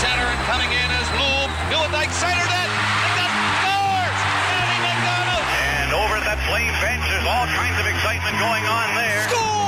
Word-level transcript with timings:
center 0.00 0.24
and 0.24 0.40
coming 0.48 0.70
in 0.72 0.88
is 1.00 1.08
Loob. 1.20 1.50
Nieuwendyk 1.68 2.10
centered 2.16 2.48
it. 2.48 2.70
And 2.72 3.14
that 3.18 3.32
scores! 3.60 4.20
Eddie 4.56 4.80
McDonald! 4.80 5.44
And 5.84 5.90
over 5.92 6.14
at 6.16 6.24
that 6.24 6.40
flame 6.48 6.72
bench, 6.80 7.04
there's 7.12 7.28
all 7.28 7.46
kinds 7.52 7.76
of 7.76 7.86
excitement 7.86 8.38
going 8.40 8.64
on 8.64 8.88
there. 8.96 9.28
Scores! 9.28 9.61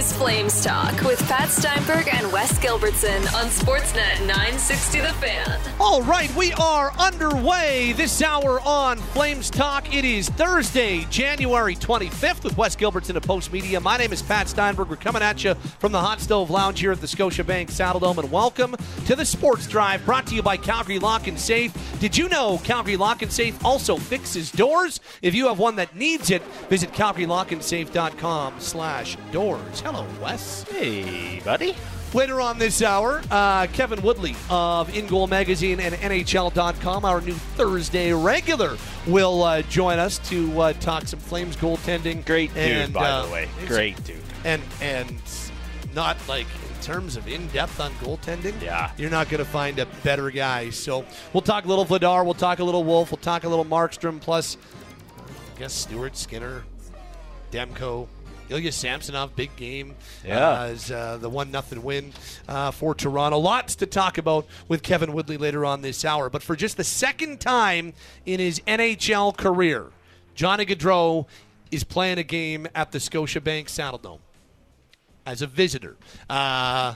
Is 0.00 0.14
Flames 0.14 0.64
Talk 0.64 0.98
with 1.02 1.20
Pat 1.28 1.50
Steinberg 1.50 2.08
and 2.10 2.32
Wes 2.32 2.58
Gilbertson 2.58 3.18
on 3.34 3.48
Sportsnet 3.50 4.18
960 4.20 5.00
The 5.00 5.08
Fan. 5.08 5.60
All 5.78 6.02
right, 6.02 6.34
we 6.34 6.54
are 6.54 6.90
underway 6.98 7.92
this 7.92 8.22
hour 8.22 8.60
on 8.60 8.96
Flames 8.96 9.50
Talk. 9.50 9.94
It 9.94 10.06
is 10.06 10.30
Thursday, 10.30 11.04
January 11.10 11.76
25th 11.76 12.44
with 12.44 12.56
Wes 12.56 12.76
Gilbertson 12.76 13.16
of 13.16 13.24
Postmedia. 13.24 13.82
My 13.82 13.98
name 13.98 14.10
is 14.10 14.22
Pat 14.22 14.48
Steinberg. 14.48 14.88
We're 14.88 14.96
coming 14.96 15.20
at 15.20 15.44
you 15.44 15.52
from 15.54 15.92
the 15.92 16.00
Hot 16.00 16.18
Stove 16.20 16.48
Lounge 16.48 16.80
here 16.80 16.92
at 16.92 17.02
the 17.02 17.06
Scotiabank 17.06 17.66
Saddledome, 17.66 18.22
and 18.22 18.32
welcome 18.32 18.76
to 19.04 19.14
the 19.14 19.26
Sports 19.26 19.66
Drive 19.66 20.02
brought 20.06 20.26
to 20.28 20.34
you 20.34 20.42
by 20.42 20.56
Calgary 20.56 20.98
Lock 20.98 21.26
and 21.26 21.38
Safe. 21.38 21.74
Did 22.00 22.16
you 22.16 22.30
know 22.30 22.56
Calgary 22.64 22.96
Lock 22.96 23.20
and 23.20 23.30
Safe 23.30 23.62
also 23.62 23.98
fixes 23.98 24.50
doors? 24.50 25.00
If 25.20 25.34
you 25.34 25.48
have 25.48 25.58
one 25.58 25.76
that 25.76 25.94
needs 25.94 26.30
it, 26.30 26.42
visit 26.70 26.92
calgarylockandsafe.com 26.92 28.60
slash 28.60 29.18
doors. 29.30 29.82
Hello, 29.92 30.06
Wes. 30.22 30.62
Hey, 30.70 31.40
buddy. 31.44 31.74
Later 32.14 32.40
on 32.40 32.60
this 32.60 32.80
hour, 32.80 33.20
uh, 33.28 33.66
Kevin 33.72 34.00
Woodley 34.02 34.36
of 34.48 34.88
InGoal 34.90 35.28
Magazine 35.28 35.80
and 35.80 35.96
NHL.com, 35.96 37.04
our 37.04 37.20
new 37.20 37.34
Thursday 37.34 38.12
regular, 38.12 38.76
will 39.08 39.42
uh, 39.42 39.62
join 39.62 39.98
us 39.98 40.18
to 40.28 40.60
uh, 40.60 40.72
talk 40.74 41.08
some 41.08 41.18
Flames 41.18 41.56
goaltending. 41.56 42.24
Great 42.24 42.54
dude, 42.54 42.62
and, 42.62 42.92
by 42.92 43.04
uh, 43.04 43.26
the 43.26 43.32
way. 43.32 43.48
Great 43.66 44.04
dude. 44.04 44.22
And 44.44 44.62
and 44.80 45.20
not 45.92 46.16
like 46.28 46.46
in 46.46 46.82
terms 46.82 47.16
of 47.16 47.26
in 47.26 47.48
depth 47.48 47.80
on 47.80 47.90
goaltending. 47.94 48.62
Yeah. 48.62 48.92
you're 48.96 49.10
not 49.10 49.28
going 49.28 49.44
to 49.44 49.50
find 49.50 49.80
a 49.80 49.86
better 50.04 50.30
guy. 50.30 50.70
So 50.70 51.04
we'll 51.32 51.42
talk 51.42 51.64
a 51.64 51.68
little 51.68 51.84
Vladar, 51.84 52.24
we'll 52.24 52.34
talk 52.34 52.60
a 52.60 52.64
little 52.64 52.84
Wolf, 52.84 53.10
we'll 53.10 53.18
talk 53.18 53.42
a 53.42 53.48
little 53.48 53.64
Markstrom, 53.64 54.20
plus 54.20 54.56
I 55.56 55.58
guess 55.58 55.74
Stuart, 55.74 56.16
Skinner, 56.16 56.62
Demko. 57.50 58.06
Ilya 58.50 58.72
Samsonov, 58.72 59.36
big 59.36 59.54
game. 59.56 59.94
Yeah. 60.24 60.50
Uh, 60.50 60.64
as 60.64 60.90
uh, 60.90 61.16
the 61.18 61.28
one 61.28 61.50
nothing 61.50 61.82
win 61.82 62.12
uh, 62.48 62.70
for 62.70 62.94
Toronto. 62.94 63.38
Lots 63.38 63.76
to 63.76 63.86
talk 63.86 64.18
about 64.18 64.46
with 64.68 64.82
Kevin 64.82 65.12
Woodley 65.12 65.36
later 65.36 65.64
on 65.64 65.82
this 65.82 66.04
hour. 66.04 66.28
But 66.28 66.42
for 66.42 66.56
just 66.56 66.76
the 66.76 66.84
second 66.84 67.40
time 67.40 67.94
in 68.26 68.40
his 68.40 68.60
NHL 68.60 69.36
career, 69.36 69.86
Johnny 70.34 70.66
Gaudreau 70.66 71.26
is 71.70 71.84
playing 71.84 72.18
a 72.18 72.22
game 72.24 72.66
at 72.74 72.92
the 72.92 72.98
Scotiabank 72.98 73.66
Saddledome 73.66 74.20
as 75.24 75.42
a 75.42 75.46
visitor. 75.46 75.96
Uh, 76.28 76.94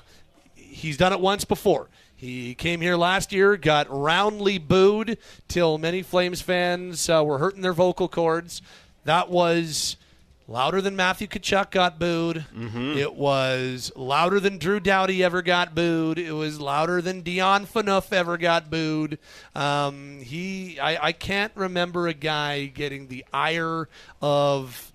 he's 0.55 0.97
done 0.97 1.13
it 1.13 1.21
once 1.21 1.45
before. 1.45 1.89
He 2.17 2.55
came 2.55 2.81
here 2.81 2.97
last 2.97 3.33
year, 3.33 3.57
got 3.57 3.87
roundly 3.91 4.59
booed 4.59 5.19
till 5.47 5.79
many 5.79 6.03
Flames 6.03 6.41
fans 6.41 7.09
uh, 7.09 7.23
were 7.25 7.39
hurting 7.39 7.61
their 7.61 7.73
vocal 7.73 8.09
cords. 8.09 8.63
That 9.05 9.29
was 9.29 9.97
louder 10.47 10.81
than 10.81 10.95
Matthew 10.97 11.27
Tkachuk 11.27 11.71
got 11.71 11.99
booed. 11.99 12.45
It 12.55 13.15
was 13.15 13.91
louder 13.97 14.41
than 14.41 14.59
Drew 14.59 14.81
Doughty 14.81 15.23
ever 15.25 15.43
got 15.43 15.75
booed. 15.75 16.19
It 16.19 16.33
was 16.33 16.61
louder 16.61 17.01
than 17.01 17.23
Dion 17.23 17.67
Phaneuf 17.67 18.13
ever 18.13 18.37
got 18.37 18.71
booed. 18.71 19.19
Um, 19.55 20.21
he, 20.21 20.79
I, 20.79 21.07
I 21.07 21.13
can't 21.13 21.53
remember 21.55 22.09
a 22.09 22.15
guy 22.15 22.67
getting 22.67 23.09
the 23.09 23.25
ire 23.33 23.89
of 24.21 24.91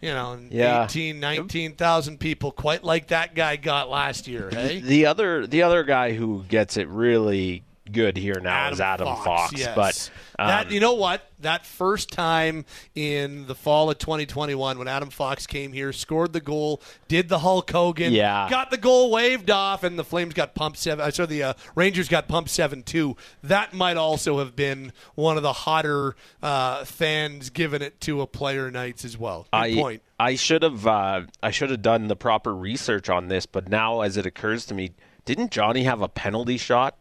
you 0.00 0.10
know, 0.10 0.38
Yeah. 0.50 0.84
18, 0.84 1.18
19,000 1.18 2.18
people, 2.20 2.52
quite 2.52 2.84
like 2.84 3.08
that 3.08 3.34
guy 3.34 3.56
got 3.56 3.90
last 3.90 4.28
year, 4.28 4.48
hey? 4.48 4.78
The 4.80 5.06
other 5.06 5.44
the 5.44 5.62
other 5.64 5.82
guy 5.82 6.12
who 6.12 6.44
gets 6.48 6.76
it 6.76 6.86
really 6.86 7.64
good 7.92 8.16
here 8.16 8.40
now 8.40 8.70
is 8.70 8.80
Adam 8.80 9.06
Fox. 9.16 9.52
yes. 9.56 9.74
But 9.74 10.10
um, 10.38 10.48
that 10.48 10.70
you 10.70 10.80
know 10.80 10.94
what? 10.94 11.24
That 11.40 11.64
first 11.64 12.10
time 12.10 12.64
in 12.96 13.46
the 13.46 13.54
fall 13.54 13.90
of 13.90 13.98
2021 13.98 14.78
when 14.78 14.88
Adam 14.88 15.10
Fox 15.10 15.46
came 15.46 15.72
here, 15.72 15.92
scored 15.92 16.32
the 16.32 16.40
goal, 16.40 16.82
did 17.06 17.28
the 17.28 17.38
Hulk 17.38 17.70
Hogan, 17.70 18.12
Yeah. 18.12 18.48
got 18.50 18.70
the 18.70 18.76
goal 18.76 19.10
waved 19.12 19.50
off, 19.50 19.84
and 19.84 19.96
the 19.98 20.02
Flames 20.04 20.34
got 20.34 20.54
pumped 20.56 20.78
seven. 20.78 21.04
Uh, 21.06 21.10
so 21.10 21.26
the 21.26 21.42
uh, 21.44 21.52
Rangers 21.74 22.08
got 22.08 22.26
pumped 22.28 22.50
seven 22.50 22.82
two. 22.82 23.16
That 23.42 23.72
might 23.72 23.96
also 23.96 24.38
have 24.38 24.56
been 24.56 24.92
one 25.14 25.36
of 25.36 25.42
the 25.42 25.52
hotter 25.52 26.16
uh, 26.42 26.84
fans 26.84 27.50
giving 27.50 27.82
it 27.82 28.00
to 28.02 28.20
a 28.20 28.26
player 28.26 28.70
nights 28.70 29.04
as 29.04 29.16
well. 29.16 29.46
Good 29.52 29.58
I 29.58 29.74
point. 29.74 30.02
I 30.18 30.34
should 30.34 30.62
have 30.62 30.86
uh, 30.86 31.22
I 31.42 31.50
should 31.52 31.70
have 31.70 31.82
done 31.82 32.08
the 32.08 32.16
proper 32.16 32.54
research 32.54 33.08
on 33.08 33.28
this, 33.28 33.46
but 33.46 33.68
now 33.68 34.00
as 34.00 34.16
it 34.16 34.26
occurs 34.26 34.66
to 34.66 34.74
me, 34.74 34.90
didn't 35.24 35.50
Johnny 35.52 35.84
have 35.84 36.00
a 36.02 36.08
penalty 36.08 36.56
shot 36.56 36.96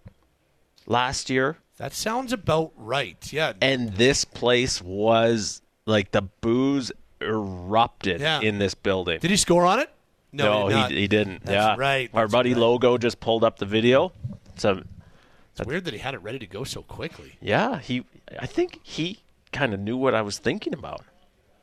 last 0.88 1.30
year? 1.30 1.58
That 1.78 1.94
sounds 1.94 2.34
about 2.34 2.72
right. 2.76 3.32
Yeah. 3.32 3.54
And 3.62 3.94
this 3.94 4.26
place 4.26 4.82
was 4.82 5.62
like 5.86 6.10
the 6.12 6.24
booze 6.42 6.92
erupted 7.22 8.20
Yeah. 8.22 8.42
in 8.42 8.58
this 8.58 8.74
building. 8.74 9.20
Did 9.20 9.30
he 9.30 9.38
score 9.38 9.66
on 9.66 9.80
it? 9.80 9.92
no, 10.34 10.68
he, 10.68 10.74
not. 10.74 10.92
he, 10.92 10.98
he 11.02 11.08
didn't. 11.08 11.46
That's 11.46 11.52
yeah, 11.52 11.76
right, 11.78 12.10
Our 12.14 12.28
buddy 12.28 12.54
right. 12.54 12.60
Logo 12.60 12.98
just 12.98 13.20
pulled 13.20 13.44
up 13.44 13.60
the 13.60 13.66
video. 13.66 14.12
So 14.58 14.84
It's 15.56 15.66
weird 15.68 15.86
that 15.86 15.94
he 15.94 16.00
had 16.00 16.14
it 16.16 16.22
ready 16.22 16.40
to 16.40 16.48
go 16.48 16.64
so 16.64 16.82
quickly. 16.82 17.38
yeah, 17.42 17.80
he. 17.80 18.04
I 18.40 18.46
think 18.46 18.80
he 18.84 19.20
kind 19.54 19.74
of 19.74 19.80
knew 19.80 19.96
what 19.98 20.14
I 20.14 20.22
was 20.22 20.38
thinking 20.40 20.74
about. 20.74 21.02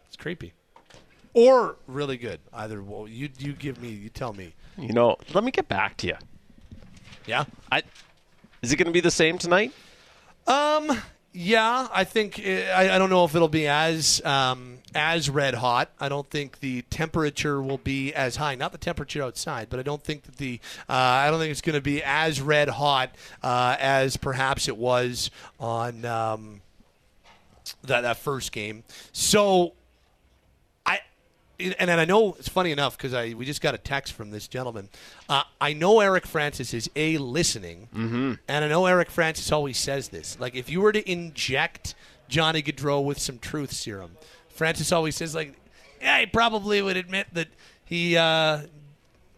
It's 0.06 0.16
creepy. 0.16 0.52
Or 1.34 1.76
really 1.86 2.16
good. 2.16 2.40
Either 2.52 2.82
well, 2.82 3.06
you 3.08 3.28
you 3.38 3.52
give 3.52 3.80
me, 3.82 3.88
you 3.88 4.08
tell 4.08 4.32
me. 4.32 4.54
You 4.78 4.92
know, 4.92 5.16
let 5.34 5.44
me 5.44 5.50
get 5.50 5.68
back 5.68 5.96
to 5.98 6.06
you. 6.06 6.16
Yeah. 7.26 7.44
I 7.70 7.82
is 8.64 8.72
it 8.72 8.76
going 8.76 8.86
to 8.86 8.92
be 8.92 9.00
the 9.00 9.10
same 9.10 9.38
tonight? 9.38 9.72
Um. 10.46 10.90
Yeah, 11.36 11.88
I 11.92 12.04
think 12.04 12.38
I, 12.38 12.94
I 12.94 12.98
don't 12.98 13.10
know 13.10 13.24
if 13.24 13.34
it'll 13.34 13.48
be 13.48 13.66
as 13.66 14.24
um, 14.24 14.78
as 14.94 15.28
red 15.28 15.54
hot. 15.54 15.90
I 15.98 16.08
don't 16.08 16.30
think 16.30 16.60
the 16.60 16.82
temperature 16.90 17.60
will 17.60 17.78
be 17.78 18.14
as 18.14 18.36
high. 18.36 18.54
Not 18.54 18.70
the 18.70 18.78
temperature 18.78 19.20
outside, 19.20 19.68
but 19.68 19.80
I 19.80 19.82
don't 19.82 20.00
think 20.00 20.22
that 20.22 20.36
the 20.36 20.60
uh, 20.88 20.92
I 20.92 21.30
don't 21.32 21.40
think 21.40 21.50
it's 21.50 21.60
going 21.60 21.74
to 21.74 21.80
be 21.80 22.04
as 22.04 22.40
red 22.40 22.68
hot 22.68 23.16
uh, 23.42 23.74
as 23.80 24.16
perhaps 24.16 24.68
it 24.68 24.76
was 24.76 25.32
on 25.58 26.04
um, 26.04 26.60
that 27.82 28.02
that 28.02 28.16
first 28.18 28.52
game. 28.52 28.84
So 29.12 29.72
and, 31.60 31.74
and 31.78 31.90
I 31.90 32.04
know 32.04 32.34
it's 32.38 32.48
funny 32.48 32.72
enough 32.72 32.96
because 32.96 33.14
I 33.14 33.34
we 33.34 33.44
just 33.44 33.60
got 33.60 33.74
a 33.74 33.78
text 33.78 34.12
from 34.12 34.30
this 34.30 34.48
gentleman. 34.48 34.88
Uh, 35.28 35.42
I 35.60 35.72
know 35.72 36.00
Eric 36.00 36.26
Francis 36.26 36.74
is 36.74 36.90
a 36.96 37.18
listening, 37.18 37.88
and 38.48 38.64
I 38.64 38.68
know 38.68 38.86
Eric 38.86 39.10
Francis 39.10 39.50
always 39.52 39.78
says 39.78 40.08
this. 40.08 40.38
Like 40.40 40.54
if 40.54 40.68
you 40.68 40.80
were 40.80 40.92
to 40.92 41.10
inject 41.10 41.94
Johnny 42.28 42.62
Gaudreau 42.62 43.04
with 43.04 43.18
some 43.18 43.38
truth 43.38 43.72
serum, 43.72 44.16
Francis 44.48 44.92
always 44.92 45.16
says 45.16 45.34
like, 45.34 45.54
yeah, 46.00 46.20
he 46.20 46.26
probably 46.26 46.82
would 46.82 46.96
admit 46.96 47.28
that 47.32 47.48
he. 47.84 48.16
Uh, 48.16 48.62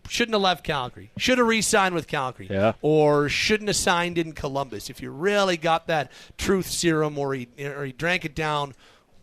Shouldn't 0.08 0.34
have 0.34 0.42
left 0.42 0.62
Calgary. 0.62 1.10
Should 1.16 1.38
have 1.38 1.48
re-signed 1.48 1.92
with 1.92 2.06
Calgary. 2.06 2.46
Yeah. 2.48 2.74
Or 2.80 3.28
shouldn't 3.28 3.66
have 3.66 3.74
signed 3.76 4.18
in 4.18 4.34
Columbus. 4.34 4.88
If 4.88 5.02
you 5.02 5.10
really 5.10 5.56
got 5.56 5.88
that 5.88 6.12
truth 6.38 6.66
serum, 6.70 7.18
or 7.18 7.34
he 7.34 7.48
or 7.58 7.86
he 7.86 7.90
drank 7.90 8.24
it 8.24 8.32
down, 8.36 8.74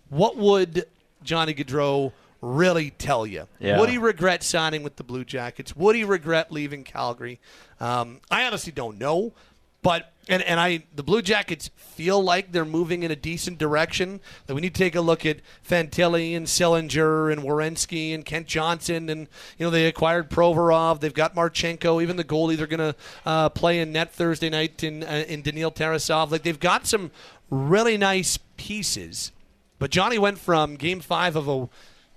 what 0.09 0.35
would 0.35 0.85
Johnny 1.23 1.53
Gaudreau 1.53 2.11
really 2.43 2.91
tell 2.91 3.25
you? 3.25 3.47
Yeah. 3.59 3.79
Would 3.79 3.89
he 3.89 3.97
regret 3.97 4.43
signing 4.43 4.83
with 4.83 4.97
the 4.97 5.03
Blue 5.03 5.23
Jackets? 5.23 5.75
Would 5.75 5.95
he 5.95 6.03
regret 6.03 6.51
leaving 6.51 6.83
Calgary? 6.83 7.39
Um, 7.79 8.19
I 8.29 8.45
honestly 8.45 8.71
don't 8.73 8.97
know, 8.97 9.33
but 9.81 10.11
and 10.27 10.43
and 10.43 10.59
I 10.59 10.83
the 10.93 11.03
Blue 11.03 11.21
Jackets 11.21 11.69
feel 11.75 12.21
like 12.21 12.51
they're 12.51 12.65
moving 12.65 13.03
in 13.03 13.11
a 13.11 13.15
decent 13.15 13.57
direction. 13.57 14.19
That 14.45 14.55
we 14.55 14.61
need 14.61 14.73
to 14.73 14.79
take 14.79 14.95
a 14.95 15.01
look 15.01 15.25
at 15.25 15.37
Fantilli 15.67 16.35
and 16.35 16.47
Sillinger 16.47 17.31
and 17.31 17.43
Werenski 17.43 18.13
and 18.13 18.25
Kent 18.25 18.47
Johnson 18.47 19.09
and 19.09 19.27
you 19.57 19.65
know 19.65 19.69
they 19.69 19.85
acquired 19.87 20.29
Provorov. 20.29 20.99
They've 20.99 21.13
got 21.13 21.35
Marchenko. 21.35 22.01
Even 22.01 22.17
the 22.17 22.23
goalie 22.23 22.57
they're 22.57 22.67
going 22.67 22.93
to 22.93 22.95
uh, 23.25 23.49
play 23.49 23.79
in 23.79 23.91
net 23.91 24.13
Thursday 24.13 24.49
night 24.49 24.83
in 24.83 25.03
uh, 25.03 25.25
in 25.27 25.41
Daniil 25.41 25.71
Tarasov. 25.71 26.31
Like 26.31 26.43
they've 26.43 26.59
got 26.59 26.87
some 26.87 27.11
really 27.49 27.97
nice 27.97 28.37
pieces. 28.57 29.31
But 29.79 29.91
Johnny 29.91 30.17
went 30.17 30.37
from 30.37 30.75
Game 30.75 31.01
Five 31.01 31.35
of 31.35 31.47
a 31.47 31.67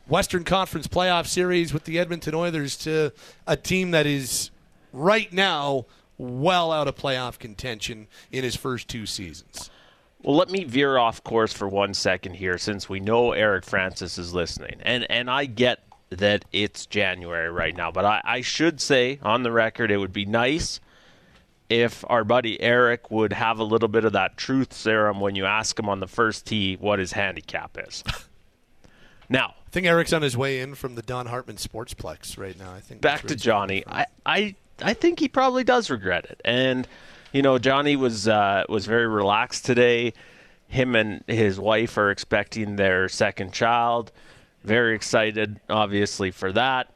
Western 0.08 0.44
Conference 0.44 0.86
playoff 0.86 1.26
series 1.26 1.74
with 1.74 1.84
the 1.84 1.98
Edmonton 1.98 2.34
Oilers 2.34 2.76
to 2.78 3.12
a 3.46 3.56
team 3.56 3.90
that 3.90 4.06
is 4.06 4.50
right 4.92 5.32
now 5.32 5.86
well 6.16 6.70
out 6.70 6.86
of 6.86 6.94
playoff 6.94 7.38
contention 7.38 8.06
in 8.30 8.44
his 8.44 8.54
first 8.54 8.88
two 8.88 9.04
seasons. 9.04 9.70
Well, 10.22 10.36
let 10.36 10.48
me 10.48 10.64
veer 10.64 10.96
off 10.96 11.22
course 11.24 11.52
for 11.52 11.68
one 11.68 11.92
second 11.92 12.34
here, 12.34 12.56
since 12.56 12.88
we 12.88 13.00
know 13.00 13.32
Eric 13.32 13.64
Francis 13.64 14.16
is 14.16 14.32
listening, 14.32 14.76
and 14.82 15.08
and 15.10 15.30
I 15.30 15.44
get 15.44 15.80
that 16.10 16.44
it's 16.52 16.86
January 16.86 17.50
right 17.50 17.76
now, 17.76 17.90
but 17.90 18.04
I, 18.04 18.20
I 18.24 18.40
should 18.40 18.80
say 18.80 19.18
on 19.22 19.42
the 19.42 19.52
record 19.52 19.90
it 19.90 19.98
would 19.98 20.12
be 20.12 20.24
nice 20.24 20.80
if 21.68 22.04
our 22.08 22.22
buddy 22.22 22.60
Eric 22.60 23.10
would 23.10 23.32
have 23.32 23.58
a 23.58 23.64
little 23.64 23.88
bit 23.88 24.04
of 24.04 24.12
that 24.12 24.36
truth 24.36 24.72
serum 24.72 25.20
when 25.20 25.34
you 25.34 25.44
ask 25.46 25.76
him 25.78 25.88
on 25.88 25.98
the 25.98 26.06
first 26.06 26.46
tee 26.46 26.76
what 26.76 27.00
his 27.00 27.12
handicap 27.12 27.76
is. 27.76 28.04
now, 29.28 29.54
I 29.66 29.70
think 29.70 29.86
Eric's 29.86 30.12
on 30.12 30.22
his 30.22 30.36
way 30.36 30.60
in 30.60 30.74
from 30.74 30.94
the 30.94 31.02
Don 31.02 31.26
Hartman 31.26 31.56
Sportsplex 31.56 32.38
right 32.38 32.58
now. 32.58 32.72
I 32.72 32.80
think 32.80 33.00
back 33.00 33.22
to 33.26 33.36
Johnny. 33.36 33.84
I, 33.86 34.06
I 34.24 34.54
I 34.80 34.94
think 34.94 35.20
he 35.20 35.28
probably 35.28 35.64
does 35.64 35.90
regret 35.90 36.26
it. 36.26 36.40
And 36.44 36.86
you 37.32 37.42
know, 37.42 37.58
Johnny 37.58 37.96
was 37.96 38.28
uh, 38.28 38.64
was 38.68 38.86
very 38.86 39.06
relaxed 39.06 39.64
today. 39.64 40.12
Him 40.68 40.96
and 40.96 41.22
his 41.26 41.60
wife 41.60 41.96
are 41.96 42.10
expecting 42.10 42.76
their 42.76 43.08
second 43.08 43.52
child. 43.52 44.10
Very 44.64 44.96
excited, 44.96 45.60
obviously, 45.70 46.30
for 46.30 46.52
that. 46.52 46.92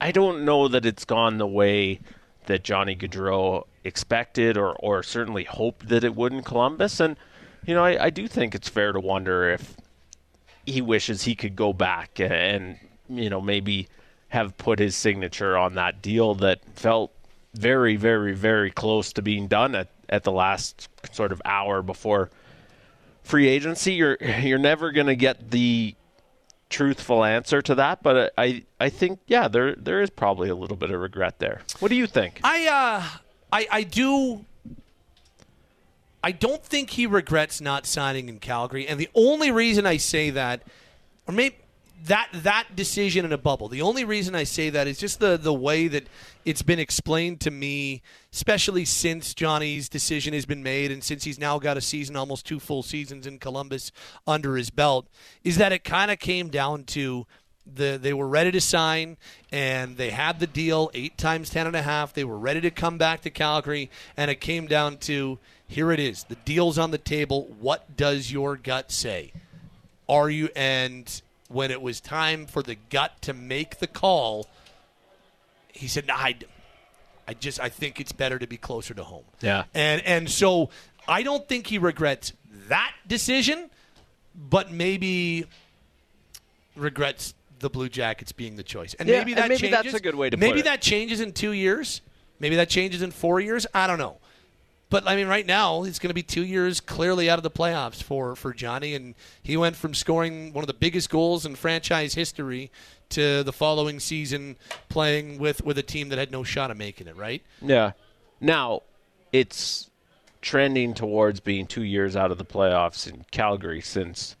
I 0.00 0.12
don't 0.12 0.44
know 0.44 0.68
that 0.68 0.86
it's 0.86 1.04
gone 1.04 1.38
the 1.38 1.46
way 1.46 2.00
that 2.46 2.62
Johnny 2.62 2.94
Gaudreau 2.94 3.64
expected 3.82 4.56
or, 4.56 4.74
or 4.76 5.02
certainly 5.02 5.42
hoped 5.44 5.88
that 5.88 6.04
it 6.04 6.14
would 6.14 6.32
in 6.32 6.42
Columbus. 6.42 7.00
And, 7.00 7.16
you 7.66 7.74
know, 7.74 7.84
I, 7.84 8.04
I 8.04 8.10
do 8.10 8.28
think 8.28 8.54
it's 8.54 8.68
fair 8.68 8.92
to 8.92 9.00
wonder 9.00 9.50
if 9.50 9.76
he 10.70 10.80
wishes 10.80 11.22
he 11.22 11.34
could 11.34 11.56
go 11.56 11.72
back 11.72 12.20
and, 12.20 12.78
you 13.08 13.30
know, 13.30 13.40
maybe 13.40 13.88
have 14.28 14.56
put 14.58 14.78
his 14.78 14.94
signature 14.94 15.56
on 15.56 15.74
that 15.74 16.02
deal 16.02 16.34
that 16.36 16.60
felt 16.76 17.12
very, 17.54 17.96
very, 17.96 18.34
very 18.34 18.70
close 18.70 19.12
to 19.14 19.22
being 19.22 19.48
done 19.48 19.74
at, 19.74 19.88
at 20.08 20.24
the 20.24 20.32
last 20.32 20.88
sort 21.12 21.32
of 21.32 21.40
hour 21.44 21.82
before 21.82 22.30
free 23.22 23.48
agency. 23.48 23.94
You're 23.94 24.16
you're 24.40 24.58
never 24.58 24.90
going 24.92 25.06
to 25.06 25.16
get 25.16 25.50
the 25.50 25.94
truthful 26.70 27.24
answer 27.24 27.62
to 27.62 27.74
that, 27.76 28.02
but 28.02 28.32
I 28.36 28.64
I 28.78 28.88
think 28.88 29.20
yeah, 29.26 29.48
there 29.48 29.74
there 29.74 30.02
is 30.02 30.10
probably 30.10 30.48
a 30.48 30.54
little 30.54 30.76
bit 30.76 30.90
of 30.90 31.00
regret 31.00 31.38
there. 31.38 31.62
What 31.78 31.88
do 31.88 31.96
you 31.96 32.06
think? 32.06 32.40
I 32.44 32.66
uh 32.66 33.18
I 33.52 33.66
I 33.70 33.82
do 33.82 34.44
I 36.22 36.32
don't 36.32 36.64
think 36.64 36.90
he 36.90 37.06
regrets 37.06 37.60
not 37.60 37.86
signing 37.86 38.28
in 38.28 38.38
Calgary, 38.38 38.86
and 38.86 38.98
the 38.98 39.08
only 39.14 39.50
reason 39.50 39.86
I 39.86 39.98
say 39.98 40.30
that, 40.30 40.62
or 41.26 41.34
maybe 41.34 41.56
that 42.04 42.28
that 42.32 42.76
decision 42.76 43.24
in 43.24 43.32
a 43.32 43.38
bubble. 43.38 43.68
The 43.68 43.82
only 43.82 44.04
reason 44.04 44.34
I 44.34 44.44
say 44.44 44.70
that 44.70 44.86
is 44.86 44.98
just 44.98 45.20
the 45.20 45.36
the 45.36 45.54
way 45.54 45.88
that 45.88 46.06
it's 46.44 46.62
been 46.62 46.78
explained 46.78 47.40
to 47.40 47.50
me, 47.50 48.02
especially 48.32 48.84
since 48.84 49.34
Johnny's 49.34 49.88
decision 49.88 50.32
has 50.34 50.46
been 50.46 50.62
made, 50.62 50.90
and 50.90 51.02
since 51.02 51.24
he's 51.24 51.38
now 51.38 51.58
got 51.58 51.76
a 51.76 51.80
season, 51.80 52.16
almost 52.16 52.46
two 52.46 52.60
full 52.60 52.82
seasons 52.82 53.26
in 53.26 53.38
Columbus 53.38 53.92
under 54.26 54.56
his 54.56 54.70
belt, 54.70 55.08
is 55.44 55.56
that 55.56 55.72
it 55.72 55.84
kind 55.84 56.10
of 56.10 56.18
came 56.18 56.48
down 56.48 56.84
to 56.84 57.26
the 57.66 57.98
they 58.00 58.12
were 58.12 58.28
ready 58.28 58.50
to 58.50 58.60
sign 58.60 59.16
and 59.52 59.96
they 59.96 60.10
had 60.10 60.40
the 60.40 60.46
deal 60.46 60.90
eight 60.94 61.18
times 61.18 61.50
ten 61.50 61.66
and 61.66 61.76
a 61.76 61.82
half 61.82 62.14
they 62.14 62.24
were 62.24 62.38
ready 62.38 62.62
to 62.62 62.70
come 62.70 62.96
back 62.96 63.20
to 63.20 63.28
calgary 63.28 63.90
and 64.16 64.30
it 64.30 64.40
came 64.40 64.66
down 64.66 64.96
to 64.96 65.38
here 65.68 65.92
it 65.92 66.00
is 66.00 66.24
the 66.24 66.34
deal's 66.44 66.78
on 66.78 66.90
the 66.90 66.98
table 66.98 67.46
what 67.60 67.96
does 67.96 68.32
your 68.32 68.56
gut 68.56 68.90
say 68.90 69.32
are 70.08 70.28
you 70.30 70.48
and 70.56 71.20
when 71.48 71.70
it 71.70 71.80
was 71.80 72.00
time 72.00 72.46
for 72.46 72.62
the 72.62 72.76
gut 72.90 73.20
to 73.22 73.32
make 73.32 73.78
the 73.78 73.86
call 73.86 74.46
he 75.72 75.86
said 75.86 76.06
nah, 76.06 76.14
I, 76.16 76.36
I 77.28 77.34
just 77.34 77.60
i 77.60 77.68
think 77.68 78.00
it's 78.00 78.12
better 78.12 78.38
to 78.38 78.46
be 78.46 78.56
closer 78.56 78.94
to 78.94 79.04
home 79.04 79.24
Yeah. 79.40 79.64
and 79.74 80.02
and 80.04 80.30
so 80.30 80.70
i 81.06 81.22
don't 81.22 81.46
think 81.48 81.66
he 81.66 81.78
regrets 81.78 82.32
that 82.68 82.92
decision 83.06 83.70
but 84.34 84.72
maybe 84.72 85.46
regrets 86.76 87.34
the 87.58 87.68
Blue 87.68 87.88
Jackets 87.88 88.30
being 88.30 88.54
the 88.54 88.62
choice. 88.62 88.94
And 88.94 89.08
Yeah, 89.08 89.18
maybe 89.18 89.32
and 89.32 89.38
that 89.42 89.48
maybe 89.48 89.60
changes. 89.62 89.82
that's 89.82 89.94
a 89.96 90.00
good 90.00 90.14
way 90.14 90.30
to 90.30 90.36
put 90.36 90.40
Maybe 90.40 90.60
it. 90.60 90.64
that 90.66 90.80
changes 90.80 91.20
in 91.20 91.32
two 91.32 91.50
years. 91.50 92.02
Maybe 92.38 92.54
that 92.54 92.68
changes 92.68 93.02
in 93.02 93.10
four 93.10 93.40
years. 93.40 93.66
I 93.74 93.88
don't 93.88 93.98
know. 93.98 94.18
But 94.90 95.06
I 95.06 95.16
mean, 95.16 95.26
right 95.28 95.44
now 95.44 95.84
it's 95.84 95.98
going 95.98 96.08
to 96.08 96.14
be 96.14 96.22
two 96.22 96.44
years 96.44 96.80
clearly 96.80 97.28
out 97.28 97.38
of 97.38 97.42
the 97.42 97.50
playoffs 97.50 98.02
for 98.02 98.34
for 98.34 98.52
Johnny, 98.54 98.94
and 98.94 99.14
he 99.42 99.56
went 99.56 99.76
from 99.76 99.92
scoring 99.94 100.52
one 100.52 100.62
of 100.62 100.66
the 100.66 100.74
biggest 100.74 101.10
goals 101.10 101.44
in 101.44 101.54
franchise 101.56 102.14
history 102.14 102.70
to 103.10 103.42
the 103.42 103.52
following 103.52 104.00
season 104.00 104.56
playing 104.88 105.38
with 105.38 105.62
with 105.64 105.76
a 105.78 105.82
team 105.82 106.08
that 106.08 106.18
had 106.18 106.30
no 106.32 106.42
shot 106.42 106.70
of 106.70 106.76
making 106.76 107.06
it. 107.06 107.16
Right? 107.16 107.42
Yeah. 107.60 107.92
Now, 108.40 108.82
it's 109.32 109.90
trending 110.40 110.94
towards 110.94 111.40
being 111.40 111.66
two 111.66 111.82
years 111.82 112.16
out 112.16 112.30
of 112.30 112.38
the 112.38 112.44
playoffs 112.44 113.06
in 113.06 113.24
Calgary 113.30 113.80
since 113.80 114.36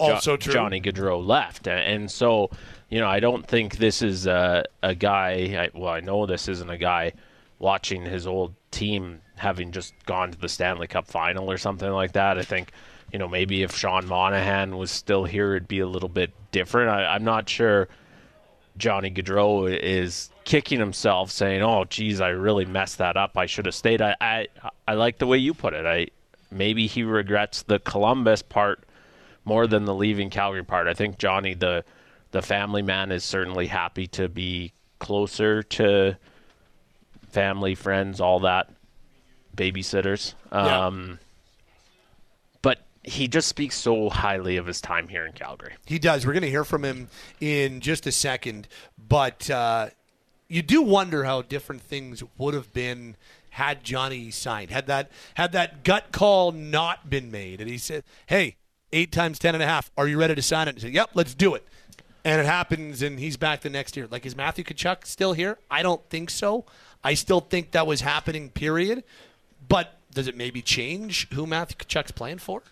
Jo- 0.00 0.14
Also 0.14 0.36
true. 0.36 0.52
Johnny 0.52 0.80
Gaudreau 0.80 1.24
left, 1.24 1.68
and 1.68 2.10
so 2.10 2.50
you 2.88 2.98
know 2.98 3.08
I 3.08 3.20
don't 3.20 3.46
think 3.46 3.76
this 3.76 4.02
is 4.02 4.26
a, 4.26 4.64
a 4.82 4.96
guy. 4.96 5.70
I, 5.72 5.78
well, 5.78 5.92
I 5.92 6.00
know 6.00 6.26
this 6.26 6.48
isn't 6.48 6.70
a 6.70 6.78
guy 6.78 7.12
watching 7.60 8.02
his 8.02 8.26
old 8.26 8.54
team 8.72 9.20
having 9.36 9.72
just 9.72 9.94
gone 10.06 10.30
to 10.30 10.38
the 10.38 10.48
Stanley 10.48 10.86
Cup 10.86 11.06
final 11.06 11.50
or 11.50 11.58
something 11.58 11.90
like 11.90 12.12
that. 12.12 12.38
I 12.38 12.42
think 12.42 12.72
you 13.12 13.18
know 13.18 13.28
maybe 13.28 13.62
if 13.62 13.76
Sean 13.76 14.06
Monahan 14.06 14.76
was 14.76 14.90
still 14.90 15.24
here, 15.24 15.54
it'd 15.54 15.68
be 15.68 15.80
a 15.80 15.86
little 15.86 16.08
bit 16.08 16.32
different. 16.50 16.90
I, 16.90 17.14
I'm 17.14 17.24
not 17.24 17.48
sure. 17.48 17.88
Johnny 18.78 19.10
Gaudreau 19.10 19.68
is 19.70 20.30
kicking 20.44 20.78
himself, 20.78 21.30
saying, 21.30 21.62
"Oh, 21.62 21.84
geez, 21.84 22.20
I 22.20 22.30
really 22.30 22.64
messed 22.64 22.98
that 22.98 23.16
up. 23.16 23.36
I 23.36 23.46
should 23.46 23.66
have 23.66 23.74
stayed." 23.74 24.00
I, 24.00 24.16
I, 24.20 24.48
I 24.88 24.94
like 24.94 25.18
the 25.18 25.26
way 25.26 25.38
you 25.38 25.52
put 25.54 25.74
it. 25.74 25.84
I 25.84 26.08
maybe 26.50 26.86
he 26.86 27.02
regrets 27.02 27.62
the 27.62 27.78
Columbus 27.78 28.42
part 28.42 28.84
more 29.44 29.66
than 29.66 29.84
the 29.84 29.94
leaving 29.94 30.30
Calgary 30.30 30.64
part. 30.64 30.86
I 30.86 30.94
think 30.94 31.18
Johnny, 31.18 31.54
the 31.54 31.84
the 32.30 32.42
family 32.42 32.82
man, 32.82 33.12
is 33.12 33.24
certainly 33.24 33.66
happy 33.66 34.06
to 34.08 34.28
be 34.28 34.72
closer 34.98 35.62
to 35.62 36.16
family, 37.28 37.74
friends, 37.74 38.20
all 38.20 38.40
that, 38.40 38.70
babysitters. 39.56 40.34
Yeah. 40.50 40.86
Um, 40.86 41.18
but 42.62 42.82
he 43.02 43.28
just 43.28 43.48
speaks 43.48 43.76
so 43.76 44.10
highly 44.10 44.56
of 44.56 44.66
his 44.66 44.80
time 44.80 45.08
here 45.08 45.26
in 45.26 45.32
Calgary. 45.32 45.74
He 45.86 45.98
does. 45.98 46.26
We're 46.26 46.32
going 46.32 46.42
to 46.42 46.50
hear 46.50 46.64
from 46.64 46.84
him 46.84 47.08
in 47.40 47.80
just 47.80 48.06
a 48.06 48.12
second, 48.12 48.68
but 49.08 49.50
uh, 49.50 49.88
you 50.48 50.62
do 50.62 50.82
wonder 50.82 51.24
how 51.24 51.42
different 51.42 51.82
things 51.82 52.22
would 52.38 52.54
have 52.54 52.72
been 52.72 53.16
had 53.50 53.84
Johnny 53.84 54.30
signed. 54.30 54.70
Had 54.70 54.86
that 54.86 55.10
had 55.34 55.52
that 55.52 55.84
gut 55.84 56.12
call 56.12 56.52
not 56.52 57.10
been 57.10 57.30
made, 57.30 57.60
and 57.60 57.68
he 57.68 57.78
said, 57.78 58.04
"Hey, 58.26 58.56
eight 58.92 59.12
times 59.12 59.38
ten 59.38 59.54
and 59.54 59.62
a 59.62 59.66
half. 59.66 59.90
Are 59.96 60.08
you 60.08 60.18
ready 60.18 60.34
to 60.34 60.42
sign 60.42 60.68
it?" 60.68 60.70
And 60.70 60.78
he 60.78 60.82
said, 60.82 60.94
"Yep, 60.94 61.10
let's 61.14 61.34
do 61.34 61.54
it." 61.54 61.66
And 62.24 62.40
it 62.40 62.46
happens, 62.46 63.02
and 63.02 63.18
he's 63.18 63.36
back 63.36 63.62
the 63.62 63.70
next 63.70 63.96
year. 63.96 64.06
Like, 64.10 64.24
is 64.24 64.36
Matthew 64.36 64.64
Tkachuk 64.64 65.06
still 65.06 65.32
here? 65.32 65.58
I 65.70 65.82
don't 65.82 66.08
think 66.08 66.30
so. 66.30 66.64
I 67.02 67.14
still 67.14 67.40
think 67.40 67.72
that 67.72 67.86
was 67.86 68.00
happening. 68.00 68.48
Period. 68.48 69.04
But 69.72 69.96
does 70.12 70.28
it 70.28 70.36
maybe 70.36 70.60
change 70.60 71.28
who 71.30 71.46
Matthew 71.46 71.76
Tkachuk's 71.78 72.12
playing 72.12 72.38
for? 72.38 72.62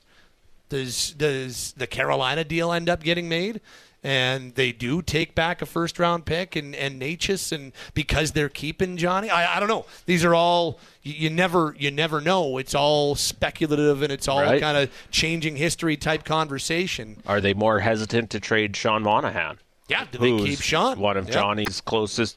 Does 0.68 1.12
does 1.12 1.72
the 1.76 1.86
Carolina 1.86 2.44
deal 2.44 2.72
end 2.72 2.90
up 2.90 3.02
getting 3.02 3.26
made? 3.28 3.62
And 4.02 4.54
they 4.54 4.72
do 4.72 5.02
take 5.02 5.34
back 5.34 5.60
a 5.62 5.66
first 5.66 5.98
round 5.98 6.26
pick 6.26 6.56
and 6.56 6.74
and 6.74 6.98
Natchez 6.98 7.52
and 7.52 7.72
because 7.94 8.32
they're 8.32 8.48
keeping 8.50 8.96
Johnny. 8.98 9.30
I, 9.30 9.56
I 9.56 9.60
don't 9.60 9.68
know. 9.68 9.84
These 10.06 10.24
are 10.24 10.34
all 10.34 10.78
you, 11.02 11.14
you 11.14 11.30
never 11.30 11.74
you 11.78 11.90
never 11.90 12.20
know. 12.20 12.58
It's 12.58 12.74
all 12.74 13.14
speculative 13.14 14.02
and 14.02 14.12
it's 14.12 14.28
all 14.28 14.42
Right. 14.42 14.60
kind 14.60 14.76
of 14.76 14.90
changing 15.10 15.56
history 15.56 15.96
type 15.96 16.24
conversation. 16.24 17.22
Are 17.26 17.40
they 17.40 17.54
more 17.54 17.80
hesitant 17.80 18.28
to 18.30 18.40
trade 18.40 18.76
Sean 18.76 19.02
Monahan? 19.02 19.58
Yeah, 19.88 20.04
do 20.12 20.18
they 20.18 20.36
keep 20.46 20.60
Sean? 20.60 20.98
One 21.00 21.16
of 21.16 21.28
Yeah. 21.28 21.34
Johnny's 21.34 21.80
closest, 21.80 22.36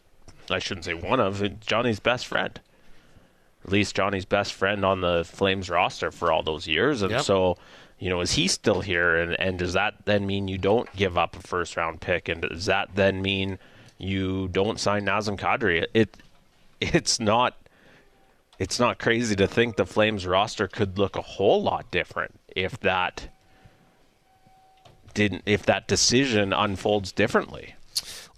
I 0.50 0.60
shouldn't 0.60 0.86
say 0.86 0.94
one 0.96 1.20
of, 1.20 1.60
Johnny's 1.62 2.00
best 2.00 2.26
friend. 2.28 2.60
At 3.66 3.72
least 3.72 3.96
Johnny's 3.96 4.26
best 4.26 4.54
friend 4.54 4.84
on 4.84 5.02
the 5.02 5.24
Flames 5.24 5.70
roster 5.70 6.12
for 6.12 6.32
all 6.32 6.44
those 6.44 6.68
years. 6.68 7.02
And 7.02 7.12
Yep. 7.12 7.22
so, 7.22 7.58
you 8.00 8.10
know, 8.10 8.22
is 8.22 8.34
he 8.34 8.48
still 8.48 8.82
here? 8.82 9.16
And, 9.16 9.40
and 9.40 9.58
does 9.58 9.74
that 9.74 10.06
then 10.06 10.26
mean 10.26 10.48
you 10.48 10.58
don't 10.58 10.94
give 10.96 11.18
up 11.18 11.36
a 11.38 11.40
first 11.42 11.78
round 11.78 12.02
pick? 12.02 12.28
And 12.28 12.42
does 12.42 12.66
that 12.66 12.90
then 12.96 13.22
mean 13.22 13.60
you 13.98 14.50
don't 14.50 14.80
sign 14.80 15.06
Nazem 15.06 15.38
Kadri? 15.40 15.86
It, 15.94 16.18
it's 16.82 17.20
not. 17.20 17.56
It's 18.60 18.80
not 18.80 19.00
crazy 19.00 19.36
to 19.38 19.48
think 19.48 19.78
the 19.78 19.86
Flames 19.86 20.28
roster 20.28 20.68
could 20.68 20.98
look 21.00 21.16
a 21.16 21.22
whole 21.22 21.64
lot 21.64 21.90
different 21.90 22.40
if 22.56 22.80
that 22.82 23.28
didn't 25.14 25.42
if 25.46 25.64
that 25.66 25.88
decision 25.88 26.54
unfolds 26.54 27.12
differently. 27.12 27.76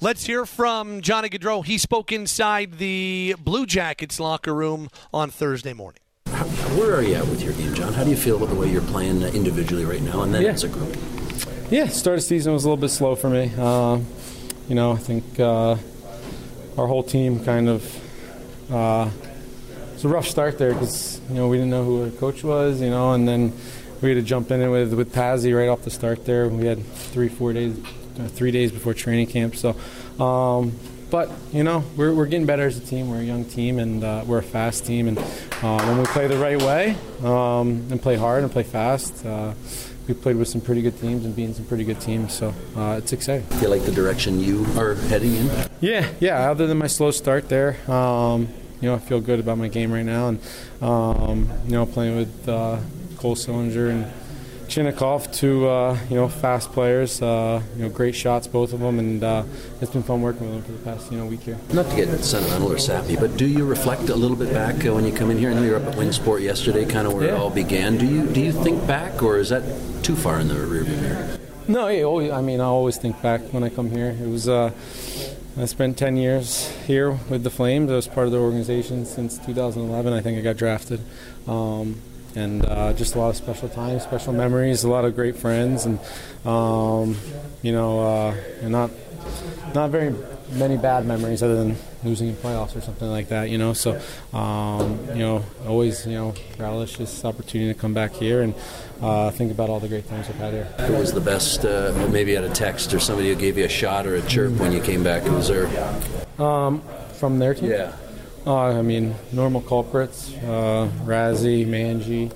Let's 0.06 0.24
hear 0.24 0.46
from 0.46 1.02
Johnny 1.02 1.30
Gaudreau. 1.30 1.66
He 1.66 1.80
spoke 1.80 2.12
inside 2.12 2.78
the 2.78 3.36
Blue 3.40 3.66
Jackets 3.66 4.20
locker 4.20 4.54
room 4.54 4.90
on 5.12 5.32
Thursday 5.32 5.74
morning. 5.74 6.00
Where 6.78 6.94
are 6.94 7.02
you 7.02 7.16
at 7.16 7.26
with 7.26 7.42
your 7.42 7.54
game, 7.54 7.74
John? 7.74 7.92
How 7.92 8.04
do 8.04 8.12
you 8.12 8.16
feel 8.16 8.38
about 8.38 8.50
the 8.50 8.56
way 8.56 8.70
you're 8.70 8.84
playing 8.84 9.24
individually 9.24 9.84
right 9.84 10.04
now 10.04 10.22
and 10.22 10.32
then 10.32 10.44
Yeah. 10.44 10.52
as 10.52 10.64
a 10.64 10.68
group? 10.68 10.96
Yeah, 11.72 11.88
start 11.88 12.20
of 12.20 12.24
season 12.24 12.54
was 12.54 12.66
a 12.66 12.68
little 12.68 12.80
bit 12.80 12.92
slow 12.92 13.16
for 13.16 13.32
me. 13.32 13.52
Um, 13.56 14.06
you 14.70 14.76
know, 14.76 14.92
I 14.92 14.98
think 14.98 15.40
uh, 15.40 15.76
our 16.78 16.86
whole 16.86 17.02
team 17.02 17.44
kind 17.44 17.68
of 17.68 18.72
uh, 18.72 19.10
it 19.10 19.94
was 19.96 20.06
a 20.06 20.08
rough 20.08 20.28
start 20.28 20.60
there 20.60 20.74
because 20.74 21.20
you 21.30 21.36
know 21.38 21.48
we 21.48 21.58
didn't 21.58 21.72
know 21.72 21.84
who 21.84 22.04
our 22.04 22.12
coach 22.12 22.44
was, 22.44 22.80
you 22.80 22.92
know, 22.92 23.14
and 23.14 23.28
then 23.28 23.54
we 24.04 24.10
had 24.10 24.16
to 24.16 24.22
jump 24.22 24.52
in 24.52 24.70
with 24.70 24.94
with 24.94 25.16
Pazzi 25.16 25.58
right 25.58 25.68
off 25.68 25.82
the 25.82 25.90
start 25.90 26.26
there. 26.26 26.48
We 26.48 26.68
had 26.68 26.86
three, 26.86 27.28
four 27.28 27.54
days, 27.54 27.76
uh, 28.20 28.28
three 28.28 28.52
days 28.52 28.72
before 28.72 28.94
training 28.94 29.28
camp. 29.28 29.56
So, 29.56 29.76
um, 30.20 30.78
but 31.10 31.30
you 31.54 31.64
know, 31.64 31.84
we're, 31.96 32.14
we're 32.14 32.26
getting 32.26 32.46
better 32.46 32.66
as 32.66 32.78
a 32.78 32.86
team. 32.86 33.10
We're 33.10 33.20
a 33.20 33.24
young 33.24 33.46
team, 33.46 33.80
and 33.80 34.04
uh, 34.04 34.24
we're 34.26 34.40
a 34.40 34.44
fast 34.44 34.86
team. 34.86 35.08
And 35.08 35.18
uh, 35.18 35.86
when 35.86 35.98
we 35.98 36.06
play 36.06 36.28
the 36.28 36.38
right 36.38 36.62
way 36.62 36.98
um, 37.24 37.88
and 37.92 38.02
play 38.02 38.16
hard 38.16 38.44
and 38.44 38.52
play 38.52 38.64
fast, 38.64 39.26
uh, 39.26 39.54
we 40.08 40.14
played 40.14 40.36
with 40.36 40.48
some 40.48 40.62
pretty 40.62 40.82
good 40.82 41.00
teams 41.00 41.26
and 41.26 41.36
beating 41.36 41.54
some 41.54 41.66
pretty 41.66 41.84
good 41.84 42.00
teams. 42.02 42.34
So 42.34 42.54
uh, 42.76 43.00
it's 43.02 43.14
exciting. 43.14 43.48
Do 43.50 43.60
you 43.60 43.68
like 43.70 43.84
the 43.84 43.92
direction 43.92 44.40
you 44.40 44.66
are 44.78 44.96
heading 44.96 45.36
in? 45.36 45.50
Yeah, 45.82 46.08
yeah. 46.20 46.50
Other 46.50 46.68
than 46.68 46.78
my 46.78 46.88
slow 46.88 47.12
start 47.12 47.50
there, 47.50 47.78
um, 47.90 48.48
you 48.82 48.90
know, 48.90 48.96
I 48.96 49.00
feel 49.00 49.22
good 49.22 49.40
about 49.40 49.58
my 49.58 49.68
game 49.68 49.92
right 49.92 50.06
now, 50.06 50.30
and 50.30 50.40
um, 50.82 51.50
you 51.66 51.72
know, 51.72 51.86
playing 51.86 52.18
with 52.18 52.50
uh, 52.50 52.80
Cole 53.18 53.36
Sillinger 53.36 53.90
and 53.90 54.12
Chinakhov, 54.76 55.34
two 55.34 55.70
uh, 55.70 55.98
you 56.10 56.18
know 56.18 56.28
fast 56.28 56.74
players, 56.74 57.22
uh, 57.22 57.62
you 57.78 57.84
know, 57.84 57.90
great 57.90 58.14
shots, 58.14 58.46
both 58.46 58.74
of 58.74 58.82
them, 58.82 59.00
and 59.00 59.24
uh, 59.24 59.44
it's 59.80 59.92
been 59.92 60.04
fun 60.04 60.22
working 60.22 60.54
with 60.54 60.56
them 60.56 60.64
for 60.64 60.72
the 60.74 60.84
past 60.84 61.10
you 61.14 61.18
know 61.18 61.26
week 61.26 61.40
here. 61.44 61.58
Not 61.72 61.90
to 61.92 61.96
get 61.96 62.10
sentimental 62.20 62.74
or 62.74 62.78
sappy, 62.78 63.16
but 63.16 63.38
do 63.38 63.48
you 63.48 63.64
reflect 63.64 64.10
a 64.10 64.16
little 64.16 64.36
bit 64.36 64.52
back 64.52 64.86
uh, 64.86 64.94
when 64.94 65.06
you 65.06 65.14
come 65.14 65.32
in 65.32 65.38
here? 65.38 65.50
I 65.50 65.54
know 65.54 65.64
you're 65.64 65.78
up 65.78 65.88
at 65.88 65.96
WinSport 65.96 66.42
yesterday, 66.42 66.84
kind 66.84 67.08
of 67.08 67.14
where 67.14 67.30
it 67.30 67.34
all 67.34 67.50
began. 67.50 67.98
Do 67.98 68.06
you 68.06 68.28
do 68.28 68.42
you 68.42 68.52
think 68.52 68.86
back, 68.86 69.24
or 69.24 69.38
is 69.38 69.48
that 69.48 69.64
too 70.04 70.18
far 70.18 70.42
in 70.42 70.50
the 70.50 70.56
rearview 70.56 71.02
mirror? 71.02 71.40
No, 71.70 71.88
yeah, 71.88 72.36
I 72.36 72.42
mean, 72.42 72.60
I 72.60 72.66
always 72.66 72.98
think 72.98 73.22
back 73.22 73.54
when 73.54 73.64
I 73.64 73.70
come 73.70 73.92
here. 73.92 74.10
It 74.10 74.28
was 74.28 74.50
uh, 74.50 74.72
I 75.58 75.66
spent 75.68 75.98
10 75.98 76.18
years 76.18 76.68
here 76.86 77.12
with 77.30 77.44
the 77.44 77.50
Flames. 77.50 77.90
I 77.90 77.96
was 77.96 78.10
part 78.10 78.26
of 78.26 78.34
the 78.34 78.40
organization 78.40 79.06
since 79.06 79.38
2011. 79.38 80.12
I 80.12 80.20
think 80.20 80.38
I 80.38 80.42
got 80.42 80.58
drafted. 80.58 81.00
Um, 81.48 82.02
and 82.36 82.66
uh, 82.66 82.94
just 82.94 83.16
a 83.16 83.20
lot 83.20 83.30
of 83.30 83.36
special 83.36 83.70
times, 83.70 84.04
special 84.04 84.34
memories, 84.34 84.84
a 84.84 84.90
lot 84.90 85.06
of 85.06 85.16
great 85.16 85.36
friends, 85.36 85.86
and 85.86 86.00
um, 86.46 87.18
you 87.62 87.72
know, 87.72 88.00
uh, 88.02 88.36
and 88.62 88.72
not 88.72 88.92
not 89.74 89.90
very 89.90 90.14
many 90.52 90.78
bad 90.78 91.06
memories 91.06 91.42
other 91.42 91.56
than 91.56 91.76
losing 92.04 92.30
in 92.30 92.36
playoffs 92.36 92.76
or 92.76 92.82
something 92.82 93.10
like 93.10 93.30
that. 93.30 93.50
You 93.50 93.58
know, 93.58 93.74
so 93.74 94.00
um, 94.34 95.00
you 95.10 95.20
know, 95.20 95.44
always 95.68 96.06
you 96.06 96.14
know 96.14 96.34
relish 96.58 96.98
this 96.98 97.26
opportunity 97.26 97.74
to 97.74 97.80
come 97.80 97.94
back 97.94 98.14
here 98.14 98.42
and 98.42 98.54
uh, 99.02 99.32
think 99.32 99.52
about 99.52 99.70
all 99.70 99.80
the 99.80 99.88
great 99.88 100.08
times 100.08 100.28
I've 100.30 100.36
had 100.36 100.54
here. 100.54 100.66
Who 100.88 100.94
was 100.94 101.14
the 101.14 101.22
best? 101.22 101.66
Uh, 101.66 102.08
maybe 102.12 102.32
you 102.32 102.38
had 102.38 102.46
a 102.46 102.54
text 102.54 102.94
or 102.94 103.00
somebody 103.00 103.30
who 103.30 103.36
gave 103.36 103.58
you 103.58 103.66
a 103.66 103.70
shot 103.70 104.06
or 104.06 104.16
a 104.16 104.22
chirp 104.24 104.54
when 104.54 104.72
you 104.72 104.82
came 104.82 105.04
back. 105.04 105.24
Who 105.24 105.34
was 105.34 105.48
there? 105.48 105.68
Um, 106.40 106.82
from 107.14 107.40
their 107.40 107.54
team? 107.54 107.72
Yeah. 107.72 107.96
Uh, 108.46 108.78
I 108.78 108.82
mean, 108.84 109.16
normal 109.32 109.62
culprits, 109.62 110.32
uh, 110.44 110.90
Razzie, 111.04 111.66
Manji. 111.66 112.30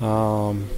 Um, 0.00 0.68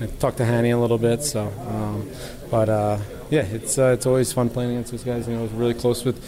I 0.00 0.06
talked 0.06 0.38
to 0.38 0.46
Hanny 0.46 0.70
a 0.70 0.78
little 0.78 0.96
bit, 0.96 1.22
so. 1.22 1.52
Um, 1.68 2.08
but 2.50 2.68
uh, 2.70 2.98
yeah, 3.30 3.42
it's 3.42 3.78
uh, 3.78 3.92
it's 3.92 4.06
always 4.06 4.32
fun 4.32 4.48
playing 4.48 4.70
against 4.70 4.92
those 4.92 5.04
guys. 5.04 5.28
You 5.28 5.34
know, 5.34 5.40
I 5.40 5.42
was 5.42 5.52
really 5.52 5.74
close 5.74 6.04
with 6.06 6.18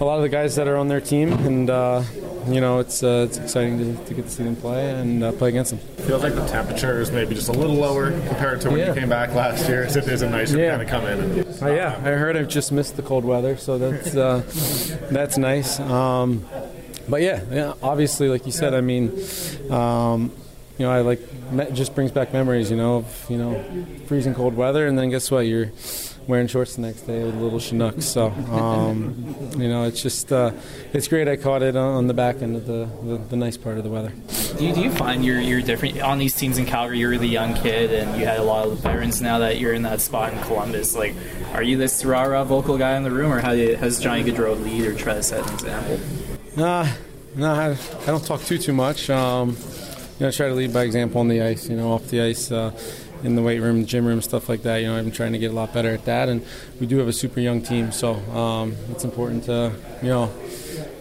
a 0.00 0.04
lot 0.06 0.16
of 0.16 0.22
the 0.22 0.30
guys 0.30 0.56
that 0.56 0.68
are 0.68 0.78
on 0.78 0.88
their 0.88 1.02
team, 1.02 1.34
and 1.34 1.68
uh, 1.68 2.02
you 2.48 2.62
know, 2.62 2.78
it's 2.78 3.02
uh, 3.02 3.26
it's 3.28 3.36
exciting 3.36 3.76
to, 3.96 4.04
to 4.06 4.14
get 4.14 4.24
to 4.24 4.30
see 4.30 4.42
them 4.44 4.56
play 4.56 4.90
and 4.92 5.22
uh, 5.22 5.32
play 5.32 5.50
against 5.50 5.72
them. 5.72 5.80
Feels 6.06 6.22
like 6.22 6.34
the 6.34 6.46
temperature 6.46 6.98
is 7.02 7.10
maybe 7.12 7.34
just 7.34 7.50
a 7.50 7.52
little 7.52 7.76
lower 7.76 8.10
compared 8.26 8.62
to 8.62 8.70
when 8.70 8.78
Yeah. 8.78 8.88
you 8.88 9.00
came 9.00 9.10
back 9.10 9.34
last 9.34 9.68
year. 9.68 9.86
So 9.90 9.98
is 10.00 10.22
a 10.22 10.30
nicer 10.30 10.56
Yeah. 10.58 10.70
kind 10.78 10.82
of 10.82 10.88
come 10.88 11.04
in. 11.04 11.20
And, 11.40 11.62
Uh, 11.62 11.66
yeah, 11.74 11.96
I 12.02 12.08
heard 12.12 12.38
I've 12.38 12.48
just 12.48 12.72
missed 12.72 12.96
the 12.96 13.02
cold 13.02 13.26
weather, 13.26 13.58
so 13.58 13.76
that's 13.76 14.16
uh, 14.16 14.40
that's 15.10 15.36
nice. 15.36 15.78
Um, 15.78 16.46
but 17.10 17.22
yeah, 17.22 17.44
yeah, 17.50 17.74
obviously, 17.82 18.28
like 18.28 18.46
you 18.46 18.52
said, 18.52 18.72
I 18.72 18.80
mean, 18.80 19.10
um, 19.70 20.32
you 20.78 20.86
know, 20.86 20.92
I 20.92 21.00
like 21.00 21.20
me- 21.52 21.70
just 21.72 21.94
brings 21.94 22.12
back 22.12 22.32
memories, 22.32 22.70
you 22.70 22.76
know, 22.76 22.96
of 22.98 23.26
you 23.28 23.36
know, 23.36 23.62
freezing 24.06 24.34
cold 24.34 24.54
weather, 24.54 24.86
and 24.86 24.98
then 24.98 25.10
guess 25.10 25.30
what? 25.30 25.40
You're 25.40 25.70
wearing 26.26 26.46
shorts 26.46 26.76
the 26.76 26.82
next 26.82 27.02
day 27.02 27.24
with 27.24 27.34
little 27.34 27.58
Chinooks. 27.58 28.04
So, 28.04 28.28
um, 28.28 29.36
you 29.58 29.68
know, 29.68 29.84
it's 29.84 30.00
just 30.00 30.32
uh, 30.32 30.52
it's 30.92 31.08
great. 31.08 31.28
I 31.28 31.36
caught 31.36 31.62
it 31.62 31.76
on 31.76 31.96
on 31.96 32.06
the 32.06 32.14
back 32.14 32.40
end 32.40 32.56
of 32.56 32.66
the, 32.66 32.88
the, 33.02 33.16
the 33.30 33.36
nice 33.36 33.56
part 33.56 33.78
of 33.78 33.84
the 33.84 33.90
weather. 33.90 34.12
Do 34.56 34.66
you, 34.66 34.74
do 34.74 34.80
you 34.80 34.90
find 34.90 35.24
you're, 35.24 35.40
you're 35.40 35.62
different 35.62 36.00
on 36.00 36.18
these 36.18 36.34
teams 36.34 36.58
in 36.58 36.66
Calgary? 36.66 36.98
You're 36.98 37.18
the 37.18 37.26
young 37.26 37.54
kid, 37.54 37.92
and 37.92 38.18
you 38.18 38.26
had 38.26 38.38
a 38.38 38.42
lot 38.42 38.66
of 38.66 38.78
veterans. 38.78 39.20
Now 39.20 39.38
that 39.40 39.58
you're 39.58 39.74
in 39.74 39.82
that 39.82 40.00
spot 40.00 40.32
in 40.32 40.40
Columbus, 40.40 40.94
like, 40.94 41.14
are 41.52 41.62
you 41.62 41.76
this 41.76 42.04
rah 42.04 42.22
rah 42.22 42.44
vocal 42.44 42.78
guy 42.78 42.96
in 42.96 43.02
the 43.02 43.10
room, 43.10 43.32
or 43.32 43.40
how 43.40 43.52
do 43.52 43.58
you, 43.58 43.76
has 43.76 44.00
Johnny 44.00 44.24
Gaudreau 44.24 44.62
lead 44.62 44.86
or 44.86 44.94
try 44.94 45.14
to 45.14 45.22
set 45.22 45.46
an 45.46 45.54
example? 45.54 46.00
Nah, 46.56 46.88
I, 47.38 47.70
I 48.02 48.06
don't 48.06 48.24
talk 48.24 48.42
too 48.42 48.58
too 48.58 48.72
much. 48.72 49.08
Um, 49.08 49.50
you 49.50 49.56
know, 50.20 50.28
I 50.28 50.30
try 50.32 50.48
to 50.48 50.54
lead 50.54 50.72
by 50.72 50.82
example 50.82 51.20
on 51.20 51.28
the 51.28 51.42
ice. 51.42 51.68
You 51.68 51.76
know, 51.76 51.92
off 51.92 52.08
the 52.08 52.20
ice, 52.22 52.50
uh, 52.50 52.72
in 53.22 53.36
the 53.36 53.42
weight 53.42 53.60
room, 53.60 53.86
gym 53.86 54.04
room, 54.04 54.20
stuff 54.20 54.48
like 54.48 54.62
that. 54.62 54.78
You 54.78 54.88
know, 54.88 54.96
I'm 54.96 55.12
trying 55.12 55.32
to 55.32 55.38
get 55.38 55.52
a 55.52 55.54
lot 55.54 55.72
better 55.72 55.90
at 55.90 56.04
that, 56.06 56.28
and 56.28 56.44
we 56.80 56.86
do 56.86 56.98
have 56.98 57.06
a 57.06 57.12
super 57.12 57.38
young 57.38 57.62
team, 57.62 57.92
so 57.92 58.14
um, 58.36 58.74
it's 58.90 59.04
important 59.04 59.44
to, 59.44 59.72
you 60.02 60.08
know. 60.08 60.32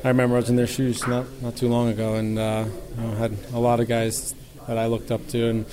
I 0.03 0.07
remember 0.07 0.35
I 0.35 0.39
was 0.39 0.49
in 0.49 0.55
their 0.55 0.67
shoes 0.67 1.05
not 1.07 1.25
not 1.41 1.57
too 1.57 1.67
long 1.67 1.89
ago, 1.89 2.15
and 2.15 2.37
uh, 2.37 2.65
you 2.97 3.03
know, 3.03 3.15
had 3.15 3.35
a 3.53 3.59
lot 3.59 3.79
of 3.79 3.87
guys 3.87 4.35
that 4.67 4.77
I 4.77 4.85
looked 4.85 5.11
up 5.11 5.27
to 5.29 5.47
and 5.47 5.65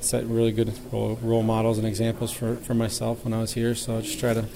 set 0.00 0.24
really 0.24 0.52
good 0.52 0.72
role, 0.90 1.18
role 1.22 1.42
models 1.42 1.76
and 1.76 1.86
examples 1.86 2.32
for, 2.32 2.56
for 2.56 2.74
myself 2.74 3.24
when 3.24 3.34
I 3.34 3.40
was 3.40 3.52
here. 3.52 3.74
So 3.74 3.98
I 3.98 4.00
just 4.00 4.18
try 4.18 4.32
to 4.32 4.46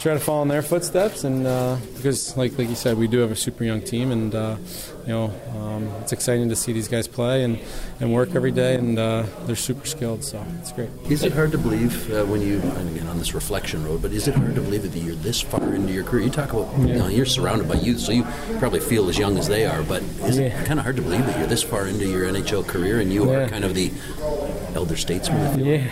try 0.00 0.14
to 0.14 0.20
follow 0.20 0.42
in 0.42 0.48
their 0.48 0.62
footsteps, 0.62 1.24
and 1.24 1.46
uh, 1.46 1.76
because 1.96 2.36
like 2.36 2.56
like 2.58 2.68
you 2.68 2.74
said, 2.74 2.96
we 2.98 3.06
do 3.06 3.18
have 3.18 3.30
a 3.30 3.36
super 3.36 3.64
young 3.64 3.80
team, 3.82 4.10
and 4.10 4.34
uh, 4.34 4.56
you 5.06 5.12
know 5.12 5.32
um, 5.56 5.86
it's 6.02 6.12
exciting 6.12 6.48
to 6.48 6.56
see 6.56 6.72
these 6.72 6.88
guys 6.88 7.08
play 7.08 7.44
and, 7.44 7.58
and 8.00 8.12
work 8.12 8.34
every 8.34 8.50
day, 8.50 8.74
and 8.74 8.98
uh, 8.98 9.24
they're 9.46 9.56
super 9.56 9.86
skilled, 9.86 10.24
so 10.24 10.44
it's 10.60 10.72
great. 10.72 10.90
Is 11.08 11.22
it 11.22 11.32
hard 11.32 11.52
to 11.52 11.58
believe 11.58 12.10
uh, 12.12 12.24
when 12.24 12.42
you, 12.42 12.60
and 12.60 12.96
again 12.96 13.06
on 13.08 13.18
this 13.18 13.34
reflection 13.34 13.84
road, 13.84 14.02
but 14.02 14.12
is 14.12 14.28
it 14.28 14.34
hard 14.34 14.54
to 14.54 14.60
believe 14.60 14.82
that 14.82 14.98
you're 14.98 15.14
this 15.16 15.40
far 15.40 15.74
into 15.74 15.92
your 15.92 16.04
career? 16.04 16.24
You 16.24 16.30
talk 16.30 16.52
about, 16.52 16.76
you 16.78 16.94
know, 16.94 17.08
you're 17.08 17.26
surrounded 17.26 17.68
by 17.68 17.74
youth, 17.74 18.00
so 18.00 18.12
you 18.12 18.24
probably 18.58 18.80
feel 18.80 19.08
as 19.08 19.18
young 19.18 19.38
as 19.38 19.48
they 19.48 19.64
are, 19.66 19.82
but 19.82 20.02
is 20.24 20.38
it 20.38 20.52
kind 20.66 20.78
of 20.78 20.84
hard 20.84 20.96
to 20.96 21.02
believe 21.02 21.24
that 21.26 21.38
you're 21.38 21.48
this 21.48 21.62
far 21.62 21.86
into 21.86 22.06
your 22.06 22.26
NHL 22.26 22.66
career 22.66 23.00
and 23.00 23.12
you 23.12 23.30
are 23.30 23.48
kind 23.48 23.64
of 23.64 23.74
the 23.74 23.92
elder 24.74 24.96
statesman? 24.96 25.40
if 25.40 25.58
you 25.58 25.64
will? 25.64 25.72
Yeah, 25.72 25.90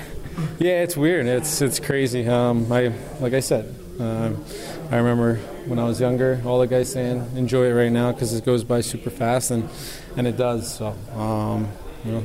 yeah, 0.59 0.83
it's 0.83 0.97
weird. 0.97 1.27
It's 1.27 1.61
it's 1.61 1.79
crazy. 1.79 2.27
Um, 2.27 2.71
I 2.73 2.93
like 3.21 3.35
I 3.35 3.41
said, 3.41 3.75
um, 4.03 4.45
I 4.91 4.97
remember 4.97 5.37
when 5.67 5.79
I 5.79 5.85
was 5.85 6.01
younger, 6.01 6.41
all 6.45 6.59
the 6.61 6.67
guys 6.67 6.93
saying, 6.93 7.31
"Enjoy 7.37 7.67
it 7.67 7.73
right 7.73 7.93
now," 7.93 8.13
because 8.13 8.35
it 8.35 8.45
goes 8.45 8.65
by 8.65 8.81
super 8.81 9.11
fast, 9.11 9.51
and 9.51 9.69
and 10.17 10.27
it 10.27 10.37
does. 10.37 10.75
So, 10.75 10.95
um, 11.15 11.69
you 12.05 12.13
know, 12.13 12.25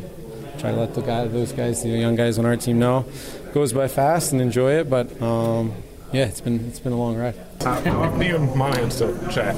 try 0.58 0.72
to 0.72 0.78
let 0.78 0.94
the 0.94 1.02
guy, 1.02 1.28
those 1.28 1.52
guys, 1.52 1.84
the 1.84 1.90
young 1.90 2.16
guys 2.16 2.38
on 2.38 2.46
our 2.46 2.58
team 2.58 2.80
know, 2.80 3.06
it 3.46 3.54
goes 3.54 3.74
by 3.74 3.88
fast 3.88 4.32
and 4.32 4.42
enjoy 4.42 4.74
it. 4.74 4.90
But 4.90 5.22
um, 5.22 5.74
yeah, 6.12 6.26
it's 6.26 6.42
been 6.42 6.66
it's 6.68 6.80
been 6.80 6.94
a 6.94 6.98
long 6.98 7.16
ride. 7.18 7.36
how 7.62 7.80
how 7.82 8.04
often 8.04 8.20
do 8.20 8.26
you 8.26 8.36
and 8.36 8.56
Monahan 8.56 8.90
still 8.92 9.16
chat? 9.30 9.58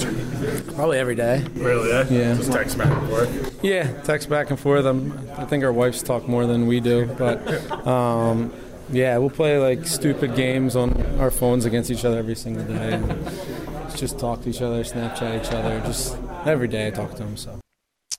Probably 0.76 0.98
every 0.98 1.16
day. 1.16 1.46
Really? 1.54 1.92
Eh? 1.92 2.06
Yeah. 2.10 2.36
Just 2.36 2.52
text 2.52 2.78
back 2.78 2.88
and 2.88 3.10
forth. 3.10 3.60
Yeah, 3.64 3.92
text 4.04 4.30
back 4.30 4.50
and 4.50 4.60
forth. 4.60 4.86
Um, 4.86 5.18
I 5.38 5.46
think 5.46 5.64
our 5.64 5.74
wives 5.74 6.02
talk 6.02 6.28
more 6.28 6.46
than 6.46 6.68
we 6.68 6.80
do, 6.80 7.06
but 7.06 7.88
um, 7.88 8.52
yeah, 8.91 9.17
we'll 9.17 9.29
play 9.29 9.58
like 9.58 9.86
stupid 9.86 10.36
games 10.36 10.75
on 10.75 11.01
our 11.19 11.31
phones 11.31 11.65
against 11.65 11.91
each 11.91 12.05
other 12.05 12.17
every 12.17 12.36
single 12.36 12.63
day. 12.63 12.93
And 12.93 13.96
just 13.96 14.19
talk 14.19 14.41
to 14.43 14.50
each 14.50 14.62
other, 14.62 14.84
Snapchat 14.84 15.46
each 15.46 15.51
other. 15.51 15.79
Just 15.81 16.17
every 16.46 16.67
day 16.67 16.88
I 16.88 16.91
talk 16.91 17.12
to 17.12 17.17
them. 17.24 17.38
So 17.38 17.60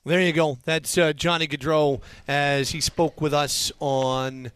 There 0.05 0.21
you 0.21 0.33
go. 0.33 0.57
That's 0.65 0.97
uh, 0.97 1.13
Johnny 1.13 1.47
Gaudreau 1.47 2.01
as 2.27 2.69
he 2.71 2.81
spoke 2.81 3.19
with 3.21 3.33
us 3.33 3.71
on 3.79 4.51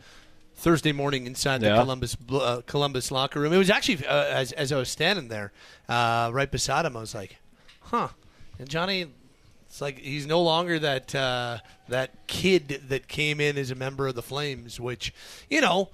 Thursday 0.56 0.92
morning 0.92 1.26
inside 1.28 1.62
the 1.62 1.68
Yeah. 1.68 1.78
Columbus 1.82 2.16
uh, 2.32 2.62
Columbus 2.66 3.12
locker 3.12 3.40
room. 3.40 3.54
It 3.54 3.58
was 3.58 3.70
actually 3.70 4.06
uh, 4.08 4.26
as 4.26 4.52
as 4.54 4.72
I 4.72 4.78
was 4.78 4.90
standing 4.90 5.28
there 5.28 5.52
uh, 5.90 6.30
right 6.34 6.50
beside 6.50 6.86
him, 6.86 6.96
I 6.98 7.02
was 7.02 7.14
like, 7.16 7.38
"Huh." 7.82 8.10
And 8.58 8.70
Johnny, 8.70 9.08
it's 9.68 9.82
like 9.82 10.00
he's 10.00 10.26
no 10.26 10.42
longer 10.42 10.80
that 10.80 11.14
uh, 11.14 11.58
that 11.90 12.28
kid 12.28 12.84
that 12.88 13.08
came 13.08 13.42
in 13.42 13.58
as 13.58 13.70
a 13.70 13.76
member 13.76 14.08
of 14.08 14.16
the 14.16 14.22
Flames, 14.24 14.80
which 14.80 15.14
you 15.50 15.60
know 15.62 15.90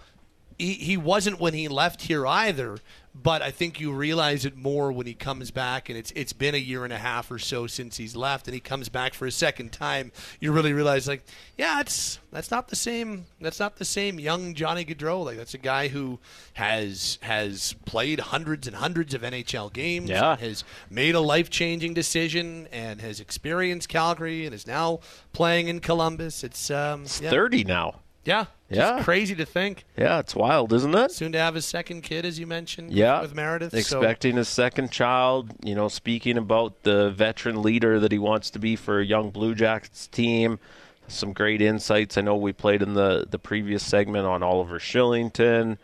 he, 0.57 0.73
he 0.73 0.97
wasn't 0.97 1.39
when 1.39 1.53
he 1.53 1.67
left 1.67 2.03
here 2.03 2.25
either. 2.25 2.77
But 3.13 3.41
I 3.41 3.51
think 3.51 3.81
you 3.81 3.91
realize 3.91 4.45
it 4.45 4.55
more 4.55 4.89
when 4.89 5.05
he 5.05 5.13
comes 5.13 5.51
back, 5.51 5.89
and 5.89 5.97
it's 5.97 6.11
it's 6.15 6.31
been 6.31 6.55
a 6.55 6.57
year 6.57 6.85
and 6.85 6.93
a 6.93 6.97
half 6.97 7.29
or 7.29 7.39
so 7.39 7.67
since 7.67 7.97
he's 7.97 8.15
left, 8.15 8.47
and 8.47 8.53
he 8.53 8.61
comes 8.61 8.87
back 8.87 9.13
for 9.13 9.25
a 9.25 9.31
second 9.31 9.73
time. 9.73 10.13
You 10.39 10.53
really 10.53 10.71
realize, 10.71 11.09
like, 11.09 11.25
yeah, 11.57 11.81
it's 11.81 12.19
that's 12.31 12.51
not 12.51 12.69
the 12.69 12.77
same. 12.77 13.25
That's 13.41 13.59
not 13.59 13.75
the 13.75 13.83
same 13.83 14.17
young 14.17 14.53
Johnny 14.53 14.85
Gaudreau. 14.85 15.25
Like 15.25 15.35
that's 15.35 15.53
a 15.53 15.57
guy 15.57 15.89
who 15.89 16.19
has 16.53 17.17
has 17.21 17.75
played 17.85 18.21
hundreds 18.21 18.65
and 18.65 18.77
hundreds 18.77 19.13
of 19.13 19.23
NHL 19.23 19.73
games. 19.73 20.09
Yeah. 20.09 20.37
has 20.37 20.63
made 20.89 21.13
a 21.13 21.19
life 21.19 21.49
changing 21.49 21.93
decision, 21.93 22.69
and 22.71 23.01
has 23.01 23.19
experienced 23.19 23.89
Calgary, 23.89 24.45
and 24.45 24.55
is 24.55 24.65
now 24.65 25.01
playing 25.33 25.67
in 25.67 25.81
Columbus. 25.81 26.45
It's 26.45 26.71
um, 26.71 27.03
yeah. 27.21 27.29
30 27.29 27.65
now. 27.65 27.95
Yeah, 28.23 28.45
Yeah. 28.69 29.01
crazy 29.03 29.33
to 29.35 29.45
think. 29.45 29.83
Yeah, 29.97 30.19
it's 30.19 30.35
wild, 30.35 30.71
isn't 30.73 30.93
it? 30.93 31.11
Soon 31.11 31.31
to 31.31 31.39
have 31.39 31.55
his 31.55 31.65
second 31.65 32.01
kid, 32.03 32.23
as 32.25 32.37
you 32.39 32.45
mentioned. 32.45 32.93
Yeah, 32.93 33.21
with 33.21 33.33
Meredith. 33.33 33.71
so- 33.71 33.99
expecting 33.99 34.35
his 34.37 34.47
second 34.47 34.91
child. 34.91 35.51
You 35.63 35.73
know, 35.75 35.87
speaking 35.87 36.37
about 36.37 36.83
the 36.83 37.09
veteran 37.09 37.61
leader 37.63 37.99
that 37.99 38.11
he 38.11 38.19
wants 38.19 38.49
to 38.51 38.59
be 38.59 38.75
for 38.75 38.99
a 38.99 39.05
young 39.05 39.31
Blue 39.31 39.55
Jackets 39.55 40.07
team. 40.07 40.59
Some 41.07 41.33
great 41.33 41.61
insights. 41.61 42.17
I 42.17 42.21
know 42.21 42.35
we 42.35 42.53
played 42.53 42.81
in 42.81 42.93
the 42.93 43.25
the 43.29 43.39
previous 43.39 43.83
segment 43.85 44.25
on 44.27 44.43
Oliver 44.43 44.79
Kylington. 44.79 45.77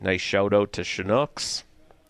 Nice 0.00 0.20
shout 0.20 0.54
out 0.54 0.72
to 0.74 0.84
Chinooks. 0.84 1.64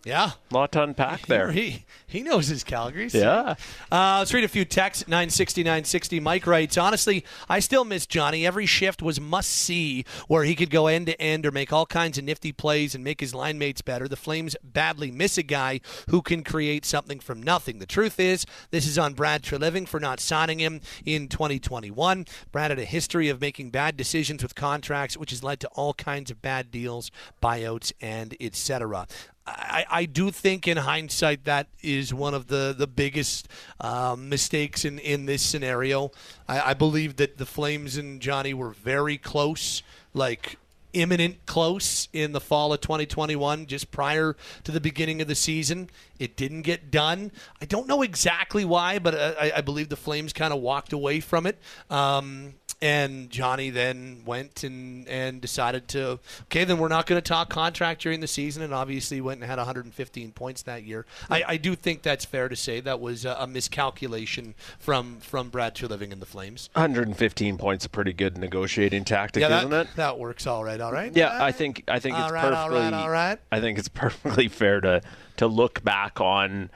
Yeah. 0.05 0.31
A 0.51 0.53
lot 0.53 0.71
to 0.73 0.83
unpack 0.83 1.25
there. 1.27 1.51
He 1.51 1.85
he 2.07 2.21
knows 2.21 2.47
his 2.47 2.63
Calgary. 2.63 3.09
Yeah. 3.11 3.55
Uh, 3.91 4.17
let's 4.19 4.33
read 4.33 4.43
a 4.43 4.47
few 4.47 4.63
texts. 4.63 5.07
960, 5.07 5.63
960. 5.63 6.19
Mike 6.19 6.47
writes, 6.47 6.77
honestly, 6.77 7.25
I 7.49 7.59
still 7.59 7.83
miss 7.83 8.05
Johnny. 8.05 8.45
Every 8.45 8.67
shift 8.67 9.01
was 9.01 9.19
must 9.19 9.49
see 9.49 10.05
where 10.27 10.43
he 10.43 10.55
could 10.55 10.69
go 10.69 10.87
end 10.87 11.07
to 11.07 11.19
end 11.19 11.45
or 11.45 11.51
make 11.51 11.73
all 11.73 11.85
kinds 11.87 12.17
of 12.17 12.23
nifty 12.23 12.51
plays 12.51 12.95
and 12.95 13.03
make 13.03 13.19
his 13.19 13.35
line 13.35 13.57
mates 13.57 13.81
better. 13.81 14.07
The 14.07 14.15
Flames 14.15 14.55
badly 14.63 15.11
miss 15.11 15.37
a 15.37 15.43
guy 15.43 15.81
who 16.09 16.21
can 16.21 16.43
create 16.43 16.85
something 16.85 17.19
from 17.19 17.41
nothing. 17.41 17.79
The 17.79 17.85
truth 17.85 18.19
is, 18.19 18.45
this 18.69 18.87
is 18.87 18.97
on 18.99 19.13
Brad 19.13 19.41
Treliving 19.41 19.87
for 19.87 19.99
not 19.99 20.19
signing 20.19 20.59
him 20.59 20.79
in 21.03 21.27
2021. 21.27 22.25
Brad 22.51 22.71
had 22.71 22.79
a 22.79 22.85
history 22.85 23.27
of 23.27 23.41
making 23.41 23.71
bad 23.71 23.97
decisions 23.97 24.43
with 24.43 24.55
contracts, 24.55 25.17
which 25.17 25.31
has 25.31 25.43
led 25.43 25.59
to 25.61 25.67
all 25.69 25.95
kinds 25.95 26.29
of 26.29 26.41
bad 26.41 26.69
deals, 26.71 27.09
buyouts, 27.41 27.91
and 27.99 28.37
etc. 28.39 29.07
I, 29.47 29.85
I 29.89 30.05
do 30.05 30.31
think 30.31 30.67
in 30.67 30.77
hindsight 30.77 31.45
that 31.45 31.67
is 31.83 32.13
one 32.13 32.33
of 32.33 32.47
the, 32.47 32.73
the 32.75 32.87
biggest 32.87 33.47
um, 33.79 34.27
mistakes 34.29 34.85
in, 34.85 34.97
in 34.99 35.27
this 35.27 35.43
scenario. 35.43 36.11
I, 36.47 36.71
I 36.71 36.73
believe 36.73 37.17
that 37.17 37.37
the 37.37 37.45
Flames 37.45 37.95
and 37.97 38.19
Johnny 38.21 38.53
were 38.53 38.71
very 38.71 39.17
close, 39.17 39.83
like 40.13 40.57
imminent 40.93 41.45
close 41.45 42.07
in 42.13 42.31
the 42.31 42.41
fall 42.41 42.73
of 42.73 42.81
2021, 42.81 43.67
just 43.67 43.91
prior 43.91 44.35
to 44.63 44.71
the 44.71 44.79
beginning 44.79 45.21
of 45.21 45.27
the 45.27 45.35
season. 45.35 45.89
It 46.19 46.35
didn't 46.35 46.61
get 46.61 46.91
done. 46.91 47.31
I 47.61 47.65
don't 47.65 47.87
know 47.87 48.01
exactly 48.01 48.65
why, 48.65 48.99
but 48.99 49.15
I, 49.15 49.53
I 49.57 49.61
believe 49.61 49.89
the 49.89 49.95
Flames 49.95 50.33
kind 50.33 50.53
of 50.53 50.61
walked 50.61 50.93
away 50.93 51.19
from 51.19 51.45
it. 51.45 51.57
Um, 51.89 52.55
and 52.81 53.29
Johnny 53.29 53.69
then 53.69 54.23
went 54.25 54.63
and, 54.63 55.07
and 55.07 55.41
decided 55.41 55.87
to, 55.89 56.19
okay, 56.43 56.65
then 56.65 56.77
we're 56.77 56.87
not 56.87 57.05
going 57.05 57.21
to 57.21 57.27
talk 57.27 57.49
contract 57.49 58.01
during 58.01 58.19
the 58.19 58.27
season, 58.27 58.63
and 58.63 58.73
obviously 58.73 59.21
went 59.21 59.41
and 59.41 59.49
had 59.49 59.57
115 59.57 60.31
points 60.31 60.61
that 60.63 60.83
year. 60.83 61.05
I, 61.29 61.43
I 61.47 61.57
do 61.57 61.75
think 61.75 62.01
that's 62.01 62.25
fair 62.25 62.49
to 62.49 62.55
say 62.55 62.81
that 62.81 62.99
was 62.99 63.25
a, 63.25 63.35
a 63.39 63.47
miscalculation 63.47 64.55
from 64.77 65.19
from 65.19 65.49
Brad 65.49 65.75
Treliving 65.75 66.11
in 66.11 66.19
the 66.19 66.25
Flames. 66.25 66.69
115 66.73 67.57
points, 67.57 67.85
a 67.85 67.89
pretty 67.89 68.13
good 68.13 68.37
negotiating 68.37 69.05
tactic, 69.05 69.41
yeah, 69.41 69.49
that, 69.49 69.59
isn't 69.59 69.73
it? 69.73 69.87
That 69.95 70.19
works 70.19 70.45
all 70.45 70.63
right, 70.63 70.79
all 70.79 70.91
right. 70.91 71.15
Yeah, 71.15 71.43
I 71.43 71.51
think 71.51 71.83
I 71.87 71.99
think 71.99 72.15
it's 72.15 72.25
All 72.25 72.31
right, 72.31 72.41
perfectly. 72.41 72.77
all 72.77 72.91
right, 72.91 72.93
all 72.93 73.09
right. 73.09 73.39
I 73.51 73.61
think 73.61 73.79
it's 73.79 73.87
perfectly 73.95 74.47
fair 74.47 74.81
to 74.81 75.01
to 75.37 75.47
look 75.47 75.83
back 75.83 76.19
on 76.19 76.69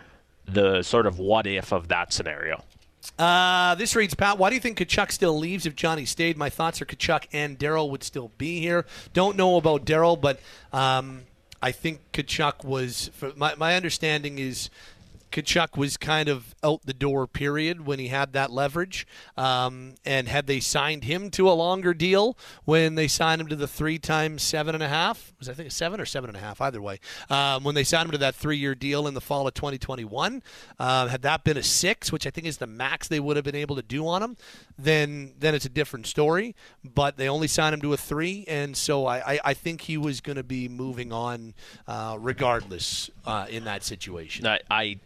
the 0.46 0.82
sort 0.84 1.06
of 1.06 1.20
what 1.20 1.46
if 1.46 1.72
of 1.72 1.88
that 1.90 2.12
scenario. 2.12 2.64
Uh, 3.18 3.76
this 3.76 3.96
reads, 3.96 4.14
Pat, 4.14 4.38
why 4.38 4.50
do 4.50 4.56
you 4.56 4.62
think 4.62 4.78
Tkachuk 4.78 5.12
still 5.12 5.38
leaves 5.38 5.66
if 5.66 5.76
Johnny 5.76 6.06
stayed? 6.06 6.38
My 6.38 6.50
thoughts 6.50 6.82
are 6.82 6.86
Tkachuk 6.86 7.26
and 7.34 7.58
Darryl 7.58 7.90
would 7.90 8.04
still 8.04 8.32
be 8.38 8.60
here. 8.60 8.86
Don't 9.14 9.36
know 9.36 9.58
about 9.58 9.86
Darryl, 9.86 10.20
but 10.20 10.40
um, 10.72 11.24
I 11.62 11.72
think 11.72 12.00
Tkachuk 12.14 12.64
was. 12.64 13.12
My, 13.36 13.56
my 13.56 13.76
understanding 13.76 14.40
is 14.40 14.70
Tkachuk 15.32 15.78
was 15.78 15.98
kind 15.98 16.30
of 16.30 16.56
out 16.64 16.82
the 16.86 16.94
door, 16.94 17.28
period, 17.28 17.86
when 17.86 18.00
he 18.00 18.08
had 18.08 18.34
that 18.34 18.52
leverage. 18.52 19.08
Um, 19.38 19.96
and 20.06 20.28
had 20.28 20.48
they 20.48 20.60
signed 20.60 21.04
him 21.04 21.30
to 21.32 21.50
a 21.50 21.54
longer 21.54 21.94
deal 21.94 22.38
when 22.66 22.96
they 22.96 23.08
signed 23.08 23.42
him 23.42 23.48
to 23.48 23.56
the 23.56 23.68
three 23.68 24.00
times 24.00 24.42
seven 24.42 24.74
and 24.76 24.84
a 24.84 24.88
half, 24.88 25.34
was 25.40 25.50
I 25.50 25.54
think 25.54 25.68
a 25.70 25.72
seven 25.72 26.00
or 26.00 26.06
seven 26.06 26.30
and 26.30 26.38
a 26.38 26.40
half, 26.40 26.62
either 26.62 26.82
way, 26.82 27.00
um, 27.30 27.64
when 27.64 27.76
they 27.76 27.84
signed 27.84 28.06
him 28.06 28.12
to 28.12 28.18
that 28.20 28.36
three 28.36 28.58
year 28.58 28.76
deal 28.76 29.08
in 29.08 29.14
the 29.14 29.22
fall 29.22 29.48
of 29.48 29.54
2021, 29.54 30.42
uh, 30.80 31.08
had 31.08 31.22
that 31.22 31.44
been 31.44 31.58
a 31.58 31.64
six, 31.64 32.12
which 32.12 32.26
I 32.26 32.30
think 32.30 32.48
is 32.48 32.58
the 32.58 32.68
max 32.68 33.08
they 33.08 33.20
would 33.20 33.36
have 33.36 33.46
been 33.46 33.56
able 33.56 33.76
to 33.76 33.82
do 33.82 34.08
on 34.08 34.24
him, 34.24 34.38
then 34.78 35.34
then 35.40 35.54
it's 35.56 35.66
a 35.66 35.70
different 35.70 36.08
story. 36.08 36.56
But 36.84 37.18
they 37.18 37.30
only 37.30 37.48
signed 37.48 37.74
him 37.74 37.82
to 37.82 37.94
a 37.94 37.98
three, 37.98 38.46
and 38.48 38.76
so 38.76 39.06
I, 39.06 39.34
I, 39.34 39.40
I 39.46 39.54
think 39.54 39.82
he 39.82 39.98
was 39.98 40.22
going 40.22 40.38
to 40.38 40.44
be 40.44 40.68
moving 40.68 41.12
on 41.12 41.54
uh, 41.88 42.18
regardless 42.20 43.10
uh, 43.26 43.46
in 43.50 43.66
that 43.66 43.84
situation. 43.84 44.48
I, 44.48 44.60
I 44.70 45.00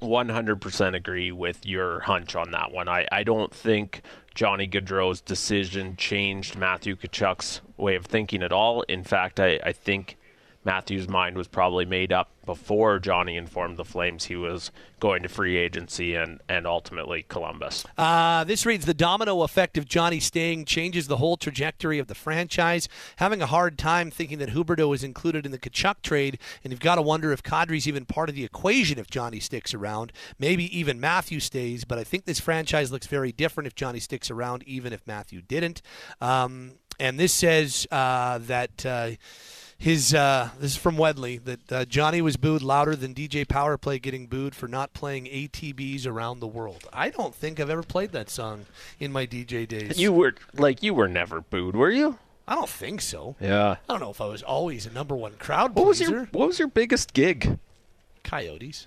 100% 0.00 0.94
agree 0.94 1.32
with 1.32 1.66
your 1.66 2.00
hunch 2.00 2.34
on 2.34 2.50
that 2.52 2.72
one. 2.72 2.88
I, 2.88 3.06
I 3.12 3.22
don't 3.22 3.52
think 3.54 4.02
Johnny 4.34 4.66
Gaudreau's 4.66 5.20
decision 5.20 5.96
changed 5.96 6.56
Matthew 6.56 6.96
Tkachuk's 6.96 7.60
way 7.76 7.96
of 7.96 8.06
thinking 8.06 8.42
at 8.42 8.52
all. 8.52 8.82
In 8.82 9.04
fact, 9.04 9.38
I, 9.40 9.60
I 9.62 9.72
think 9.72 10.16
Matthew's 10.64 11.08
mind 11.08 11.36
was 11.36 11.48
probably 11.48 11.86
made 11.86 12.12
up 12.12 12.30
before 12.44 12.98
Johnny 12.98 13.36
informed 13.36 13.76
the 13.76 13.84
Flames 13.84 14.24
he 14.24 14.36
was 14.36 14.70
going 14.98 15.22
to 15.22 15.28
free 15.28 15.56
agency 15.56 16.14
and, 16.14 16.40
and 16.48 16.66
ultimately 16.66 17.24
Columbus. 17.28 17.86
Uh, 17.96 18.44
this 18.44 18.66
reads 18.66 18.84
the 18.84 18.92
domino 18.92 19.42
effect 19.42 19.78
of 19.78 19.86
Johnny 19.86 20.20
staying 20.20 20.66
changes 20.66 21.06
the 21.06 21.16
whole 21.16 21.38
trajectory 21.38 21.98
of 21.98 22.08
the 22.08 22.14
franchise. 22.14 22.88
Having 23.16 23.40
a 23.40 23.46
hard 23.46 23.78
time 23.78 24.10
thinking 24.10 24.38
that 24.38 24.50
Huberdeau 24.50 24.94
is 24.94 25.02
included 25.02 25.46
in 25.46 25.52
the 25.52 25.58
Tkachuk 25.58 26.02
trade, 26.02 26.38
and 26.62 26.72
you've 26.72 26.80
got 26.80 26.96
to 26.96 27.02
wonder 27.02 27.32
if 27.32 27.42
Kadri's 27.42 27.88
even 27.88 28.04
part 28.04 28.28
of 28.28 28.34
the 28.34 28.44
equation 28.44 28.98
if 28.98 29.08
Johnny 29.08 29.40
sticks 29.40 29.72
around. 29.72 30.12
Maybe 30.38 30.76
even 30.76 31.00
Matthew 31.00 31.40
stays, 31.40 31.84
but 31.84 31.98
I 31.98 32.04
think 32.04 32.26
this 32.26 32.40
franchise 32.40 32.92
looks 32.92 33.06
very 33.06 33.32
different 33.32 33.66
if 33.66 33.74
Johnny 33.74 34.00
sticks 34.00 34.30
around, 34.30 34.62
even 34.64 34.92
if 34.92 35.06
Matthew 35.06 35.40
didn't. 35.40 35.80
Um, 36.20 36.72
and 36.98 37.18
this 37.18 37.32
says 37.32 37.86
uh, 37.90 38.38
that. 38.38 38.84
Uh, 38.84 39.10
his 39.80 40.12
uh, 40.12 40.50
this 40.60 40.72
is 40.72 40.76
from 40.76 40.96
Wedley 40.96 41.42
that 41.42 41.72
uh, 41.72 41.84
Johnny 41.86 42.20
was 42.20 42.36
booed 42.36 42.60
louder 42.60 42.94
than 42.94 43.14
DJ 43.14 43.48
Power 43.48 43.78
Play 43.78 43.98
getting 43.98 44.26
booed 44.26 44.54
for 44.54 44.68
not 44.68 44.92
playing 44.92 45.24
ATBs 45.24 46.06
around 46.06 46.40
the 46.40 46.46
world. 46.46 46.86
I 46.92 47.08
don't 47.08 47.34
think 47.34 47.58
I've 47.58 47.70
ever 47.70 47.82
played 47.82 48.12
that 48.12 48.28
song 48.28 48.66
in 48.98 49.10
my 49.10 49.26
DJ 49.26 49.66
days. 49.66 49.98
You 49.98 50.12
were 50.12 50.34
like 50.52 50.82
you 50.82 50.92
were 50.92 51.08
never 51.08 51.40
booed, 51.40 51.74
were 51.74 51.90
you? 51.90 52.18
I 52.46 52.56
don't 52.56 52.68
think 52.68 53.00
so. 53.00 53.36
Yeah. 53.40 53.76
I 53.88 53.92
don't 53.92 54.00
know 54.00 54.10
if 54.10 54.20
I 54.20 54.26
was 54.26 54.42
always 54.42 54.84
a 54.84 54.92
number 54.92 55.16
one 55.16 55.32
crowd 55.38 55.74
What 55.74 55.86
was 55.86 55.98
your 55.98 56.26
What 56.26 56.48
was 56.48 56.58
your 56.58 56.68
biggest 56.68 57.14
gig? 57.14 57.58
Coyotes. 58.22 58.86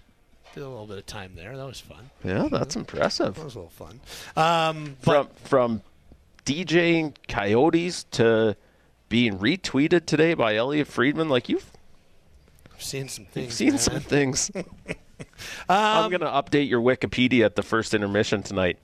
Did 0.53 0.61
a 0.61 0.69
little 0.69 0.85
bit 0.85 0.99
of 0.99 1.07
time 1.07 1.31
there. 1.35 1.57
That 1.57 1.65
was 1.65 1.79
fun. 1.79 2.11
Yeah, 2.23 2.49
that's 2.51 2.75
impressive. 2.75 3.33
That 3.33 3.43
was 3.43 3.55
a 3.55 3.59
little 3.61 3.71
fun. 3.71 3.99
Um, 4.37 4.95
From 5.01 5.27
from 5.43 5.81
DJing 6.45 7.15
Coyotes 7.27 8.03
to 8.11 8.55
being 9.09 9.37
retweeted 9.37 10.05
today 10.05 10.33
by 10.33 10.55
Elliotte 10.55 10.87
Friedman, 10.87 11.29
like 11.29 11.49
you've 11.49 11.71
I've 12.73 12.81
seen 12.83 13.07
some 13.07 13.25
things. 13.25 13.45
you've 13.45 13.53
seen 13.53 13.69
man. 13.69 13.77
some 13.79 13.99
things. 13.99 14.51
I'm 15.69 16.11
gonna 16.11 16.25
update 16.25 16.69
your 16.69 16.81
Wikipedia 16.81 17.45
at 17.45 17.55
the 17.55 17.63
first 17.63 17.93
intermission 17.93 18.43
tonight. 18.43 18.79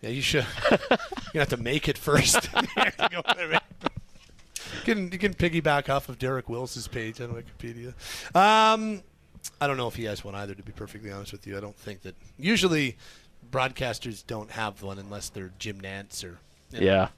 Yeah, 0.00 0.10
you 0.10 0.22
should. 0.22 0.46
You're 0.70 0.78
gonna 0.88 1.40
have 1.40 1.48
to 1.48 1.56
make 1.56 1.88
it 1.88 1.98
first. 1.98 2.48
you, 2.54 2.68
have 2.76 2.96
to 2.96 3.08
go. 3.10 3.22
You 3.50 4.84
can 4.84 5.12
you 5.12 5.18
can 5.18 5.34
piggyback 5.34 5.88
off 5.88 6.08
of 6.08 6.18
Derek 6.18 6.48
Wills's 6.48 6.86
page 6.88 7.20
on 7.20 7.30
Wikipedia. 7.30 7.88
Um, 8.36 9.02
I 9.60 9.66
don't 9.66 9.76
know 9.76 9.88
if 9.88 9.96
he 9.96 10.04
has 10.04 10.22
one 10.24 10.34
either. 10.34 10.54
To 10.54 10.62
be 10.62 10.72
perfectly 10.72 11.10
honest 11.10 11.32
with 11.32 11.46
you, 11.46 11.56
I 11.56 11.60
don't 11.60 11.76
think 11.76 12.02
that. 12.02 12.14
Usually, 12.38 12.96
broadcasters 13.50 14.24
don't 14.26 14.50
have 14.52 14.82
one 14.82 14.98
unless 14.98 15.30
they're 15.30 15.50
Jim 15.58 15.80
Nantz 15.80 16.22
or 16.24 16.38
you 16.70 16.80
know, 16.80 16.86
Yeah. 16.86 17.08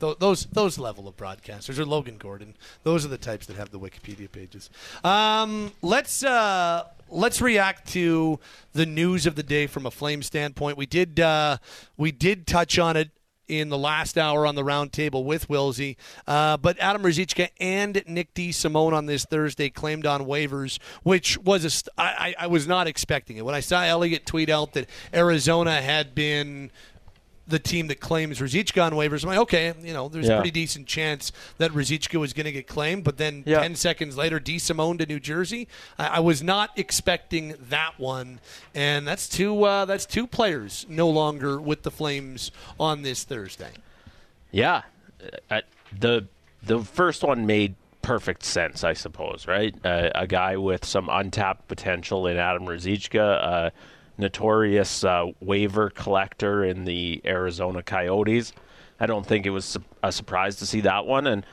Th- 0.00 0.18
those 0.18 0.46
those 0.46 0.78
level 0.78 1.06
of 1.06 1.16
broadcasters 1.16 1.78
or 1.78 1.84
Logan 1.84 2.16
Gordon. 2.18 2.54
Those 2.82 3.04
are 3.04 3.08
the 3.08 3.18
types 3.18 3.46
that 3.46 3.56
have 3.56 3.70
the 3.70 3.78
Wikipedia 3.78 4.30
pages. 4.30 4.70
Um, 5.04 5.72
let's 5.82 6.24
uh, 6.24 6.84
let's 7.08 7.40
react 7.40 7.88
to 7.92 8.40
the 8.72 8.86
news 8.86 9.26
of 9.26 9.34
the 9.34 9.42
day 9.42 9.66
from 9.66 9.86
a 9.86 9.90
flame 9.90 10.22
standpoint. 10.22 10.76
We 10.76 10.86
did 10.86 11.20
uh, 11.20 11.58
we 11.96 12.12
did 12.12 12.46
touch 12.46 12.78
on 12.78 12.96
it 12.96 13.10
in 13.50 13.68
the 13.68 13.76
last 13.76 14.16
hour 14.16 14.46
on 14.46 14.54
the 14.54 14.62
roundtable 14.62 15.24
with 15.24 15.48
Wilsey, 15.48 15.96
uh, 16.28 16.56
but 16.56 16.78
Adam 16.78 17.02
Ruzicka 17.02 17.48
and 17.58 18.00
Nick 18.06 18.32
DeSimone 18.32 18.92
on 18.92 19.06
this 19.06 19.24
Thursday 19.24 19.68
claimed 19.68 20.06
on 20.06 20.24
waivers, 20.24 20.78
which 21.02 21.36
was 21.38 21.64
a 21.64 21.70
st- 21.70 21.88
I, 21.98 22.34
I, 22.38 22.44
I 22.44 22.46
was 22.46 22.68
not 22.68 22.86
expecting 22.86 23.38
it 23.38 23.44
when 23.44 23.56
I 23.56 23.60
saw 23.60 23.82
Elliotte 23.82 24.24
tweet 24.24 24.50
out 24.50 24.74
that 24.74 24.88
Arizona 25.12 25.82
had 25.82 26.14
been 26.14 26.70
the 27.48 27.58
team 27.58 27.88
that 27.88 27.98
claims 27.98 28.38
Ruzicka 28.38 28.84
on 28.84 28.92
waivers. 28.92 29.24
I'm 29.24 29.30
like, 29.30 29.38
okay, 29.40 29.74
you 29.82 29.92
know, 29.92 30.08
there's 30.08 30.28
a 30.28 30.36
pretty 30.36 30.52
decent 30.52 30.86
chance 30.86 31.32
that 31.58 31.72
Ruzicka 31.72 32.20
was 32.20 32.32
going 32.32 32.44
to 32.44 32.52
get 32.52 32.68
claimed, 32.68 33.02
but 33.02 33.16
then 33.16 33.42
Yeah. 33.44 33.60
10 33.60 33.74
seconds 33.74 34.16
later, 34.16 34.38
DeSimone 34.38 34.98
to 34.98 35.06
New 35.06 35.18
Jersey. 35.18 35.66
I, 35.98 36.06
I 36.06 36.20
was 36.20 36.42
not 36.44 36.70
expecting 36.76 37.54
that 37.68 37.98
one, 37.98 38.38
and 38.74 39.06
that's 39.08 39.28
two. 39.28 39.64
Uh, 39.64 39.84
that's 39.84 40.06
two 40.06 40.26
players 40.28 40.86
no 40.88 41.08
longer 41.08 41.60
with 41.60 41.82
the 41.82 41.90
Flames 41.90 42.52
on 42.78 43.02
this 43.02 43.24
Thursday. 43.24 43.72
Yeah, 44.52 44.82
uh, 45.50 45.62
the 45.98 46.26
the 46.62 46.80
first 46.84 47.22
one 47.24 47.46
made 47.46 47.74
perfect 48.02 48.44
sense, 48.44 48.84
I 48.84 48.92
suppose. 48.92 49.46
Right, 49.48 49.74
uh, 49.84 50.10
a 50.14 50.26
guy 50.28 50.56
with 50.56 50.84
some 50.84 51.08
untapped 51.10 51.66
potential 51.68 52.26
in 52.28 52.36
Adam 52.36 52.64
Ruzicka, 52.66 53.18
a 53.20 53.72
notorious 54.20 55.02
uh, 55.02 55.26
waiver 55.40 55.90
collector 55.90 56.64
in 56.64 56.84
the 56.84 57.20
Arizona 57.24 57.82
Coyotes. 57.82 58.52
I 59.00 59.06
don't 59.06 59.26
think 59.26 59.46
it 59.46 59.50
was 59.50 59.76
a 60.02 60.12
surprise 60.12 60.56
to 60.56 60.66
see 60.66 60.82
that 60.82 61.06
one, 61.06 61.26
and 61.26 61.44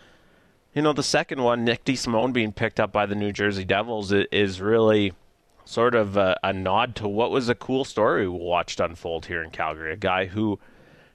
you 0.73 0.81
know 0.81 0.93
the 0.93 1.03
second 1.03 1.41
one, 1.41 1.63
Nick 1.63 1.85
DeSimone 1.85 2.33
being 2.33 2.51
picked 2.51 2.79
up 2.79 2.91
by 2.91 3.05
the 3.05 3.15
New 3.15 3.31
Jersey 3.31 3.65
Devils, 3.65 4.11
is 4.11 4.61
really 4.61 5.13
sort 5.65 5.95
of 5.95 6.17
a, 6.17 6.37
a 6.43 6.53
nod 6.53 6.95
to 6.95 7.07
what 7.07 7.31
was 7.31 7.49
a 7.49 7.55
cool 7.55 7.83
story 7.83 8.27
we 8.27 8.37
watched 8.37 8.79
unfold 8.79 9.25
here 9.25 9.43
in 9.43 9.49
Calgary. 9.49 9.91
A 9.93 9.97
guy 9.97 10.25
who, 10.25 10.59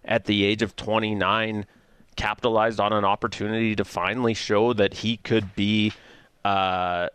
at 0.05 0.25
the 0.25 0.45
age 0.45 0.63
of 0.63 0.77
29, 0.77 1.67
capitalized 2.17 2.81
on 2.81 2.93
an 2.93 3.05
opportunity 3.05 3.75
to 3.77 3.85
finally 3.85 4.35
show 4.35 4.73
that 4.73 4.95
he 4.95 5.17
could 5.19 5.55
be 5.55 5.93
uh, 6.45 7.09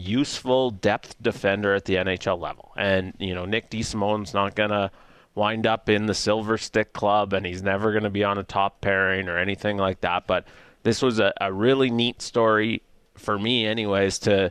useful 0.00 0.70
depth 0.70 1.16
defender 1.22 1.74
at 1.74 1.84
the 1.84 1.96
NHL 1.96 2.40
level. 2.40 2.72
And, 2.76 3.14
you 3.18 3.34
know, 3.34 3.44
Nick 3.44 3.70
DeSimone's 3.70 4.34
not 4.34 4.54
going 4.54 4.70
to 4.70 4.90
wind 5.34 5.66
up 5.66 5.88
in 5.88 6.06
the 6.06 6.14
Silver 6.14 6.58
Stick 6.58 6.92
Club 6.92 7.32
and 7.32 7.46
he's 7.46 7.62
never 7.62 7.92
going 7.92 8.04
to 8.04 8.10
be 8.10 8.24
on 8.24 8.38
a 8.38 8.42
top 8.42 8.80
pairing 8.80 9.28
or 9.28 9.38
anything 9.38 9.76
like 9.76 10.00
that. 10.00 10.26
But 10.26 10.46
this 10.82 11.02
was 11.02 11.20
a, 11.20 11.32
a 11.40 11.52
really 11.52 11.90
neat 11.90 12.22
story 12.22 12.82
for 13.14 13.38
me, 13.38 13.66
anyways, 13.66 14.18
to 14.20 14.50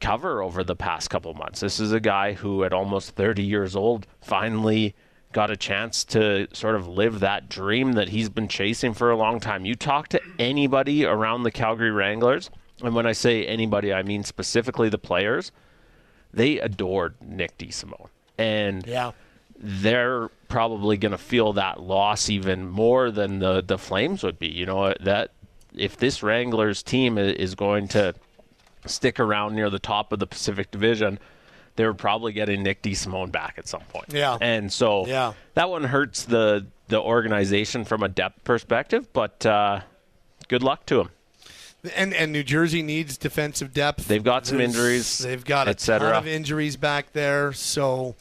cover 0.00 0.42
over 0.42 0.64
the 0.64 0.76
past 0.76 1.10
couple 1.10 1.32
months. 1.34 1.60
This 1.60 1.80
is 1.80 1.92
a 1.92 2.00
guy 2.00 2.32
who, 2.32 2.64
at 2.64 2.72
almost 2.72 3.10
30 3.10 3.42
years 3.42 3.76
old, 3.76 4.06
finally 4.20 4.94
got 5.32 5.50
a 5.50 5.56
chance 5.56 6.04
to 6.04 6.46
sort 6.52 6.76
of 6.76 6.86
live 6.86 7.20
that 7.20 7.48
dream 7.48 7.92
that 7.92 8.08
he's 8.08 8.28
been 8.28 8.48
chasing 8.48 8.94
for 8.94 9.10
a 9.10 9.16
long 9.16 9.40
time. 9.40 9.64
You 9.64 9.74
talk 9.74 10.08
to 10.08 10.20
anybody 10.38 11.04
around 11.04 11.42
the 11.42 11.50
Calgary 11.50 11.90
Wranglers, 11.90 12.50
and 12.84 12.94
when 12.94 13.06
I 13.06 13.12
say 13.12 13.46
anybody, 13.46 13.92
I 13.92 14.02
mean 14.02 14.22
specifically 14.24 14.88
the 14.88 14.98
players, 14.98 15.52
they 16.32 16.58
adored 16.58 17.14
Nick 17.20 17.56
DeSimone. 17.58 18.08
And 18.38 18.86
Yeah. 18.86 19.12
they're 19.56 20.28
probably 20.48 20.96
going 20.96 21.12
to 21.12 21.18
feel 21.18 21.52
that 21.54 21.80
loss 21.80 22.28
even 22.28 22.68
more 22.68 23.10
than 23.10 23.38
the 23.38 23.62
the 23.62 23.78
Flames 23.78 24.22
would 24.22 24.38
be. 24.38 24.48
You 24.48 24.66
know 24.66 24.94
that 25.00 25.30
if 25.76 25.96
this 25.96 26.22
Wranglers 26.22 26.82
team 26.82 27.18
is 27.18 27.54
going 27.54 27.88
to 27.88 28.14
stick 28.86 29.18
around 29.18 29.54
near 29.54 29.70
the 29.70 29.78
top 29.78 30.12
of 30.12 30.18
the 30.18 30.26
Pacific 30.26 30.70
Division, 30.70 31.18
they're 31.76 31.94
probably 31.94 32.32
getting 32.32 32.62
Nick 32.62 32.82
DeSimone 32.82 33.32
back 33.32 33.54
at 33.58 33.66
some 33.66 33.80
point. 33.88 34.06
Yeah. 34.12 34.36
and 34.40 34.72
so 34.72 35.06
Yeah. 35.06 35.32
that 35.54 35.70
one 35.70 35.84
hurts 35.84 36.24
the 36.24 36.66
the 36.88 37.00
organization 37.00 37.84
from 37.84 38.02
a 38.02 38.08
depth 38.08 38.44
perspective, 38.44 39.10
but 39.12 39.46
uh, 39.46 39.80
good 40.48 40.62
luck 40.62 40.84
to 40.86 41.00
him. 41.00 41.08
And 41.94 42.14
and 42.14 42.32
New 42.32 42.42
Jersey 42.42 42.82
needs 42.82 43.16
defensive 43.18 43.72
depth. 43.74 44.08
They've 44.08 44.24
got 44.24 44.46
some 44.46 44.58
There's- 44.58 44.74
injuries, 44.74 45.18
They've 45.18 45.44
got 45.44 45.68
a 45.68 45.74
ton 45.74 46.02
of 46.02 46.26
injuries 46.26 46.76
back 46.76 47.12
there. 47.12 47.52
So, 47.52 48.14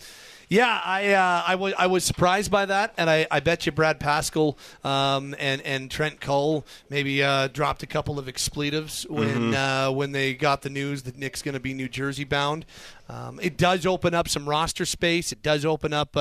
yeah, 0.49 0.81
I 0.83 1.13
uh, 1.13 1.43
I 1.47 1.55
was 1.55 1.73
I 1.77 1.87
was 1.87 2.03
surprised 2.03 2.51
by 2.51 2.65
that, 2.65 2.93
and 2.97 3.09
I, 3.09 3.25
I 3.31 3.39
bet 3.39 3.65
you 3.65 3.71
Brad 3.71 3.99
Pascall 3.99 4.57
um, 4.85 5.33
and 5.39 5.61
and 5.61 5.89
Trent 5.89 6.19
Cull 6.19 6.65
maybe 6.89 7.23
uh, 7.23 7.47
dropped 7.47 7.83
a 7.83 7.87
couple 7.87 8.19
of 8.19 8.27
expletives 8.27 9.03
when 9.09 9.51
Mhm. 9.53 9.87
uh, 9.89 9.91
when 9.93 10.11
they 10.11 10.33
got 10.33 10.61
the 10.61 10.69
news 10.69 11.03
that 11.03 11.17
Nick's 11.17 11.41
going 11.41 11.53
to 11.53 11.59
be 11.61 11.73
New 11.73 11.87
Jersey 11.89 12.25
bound. 12.25 12.65
Um, 13.09 13.39
it 13.41 13.57
does 13.57 13.85
open 13.85 14.13
up 14.13 14.27
some 14.27 14.47
roster 14.47 14.85
space. 14.85 15.31
It 15.31 15.41
does 15.41 15.63
open 15.65 15.93
up. 15.93 16.15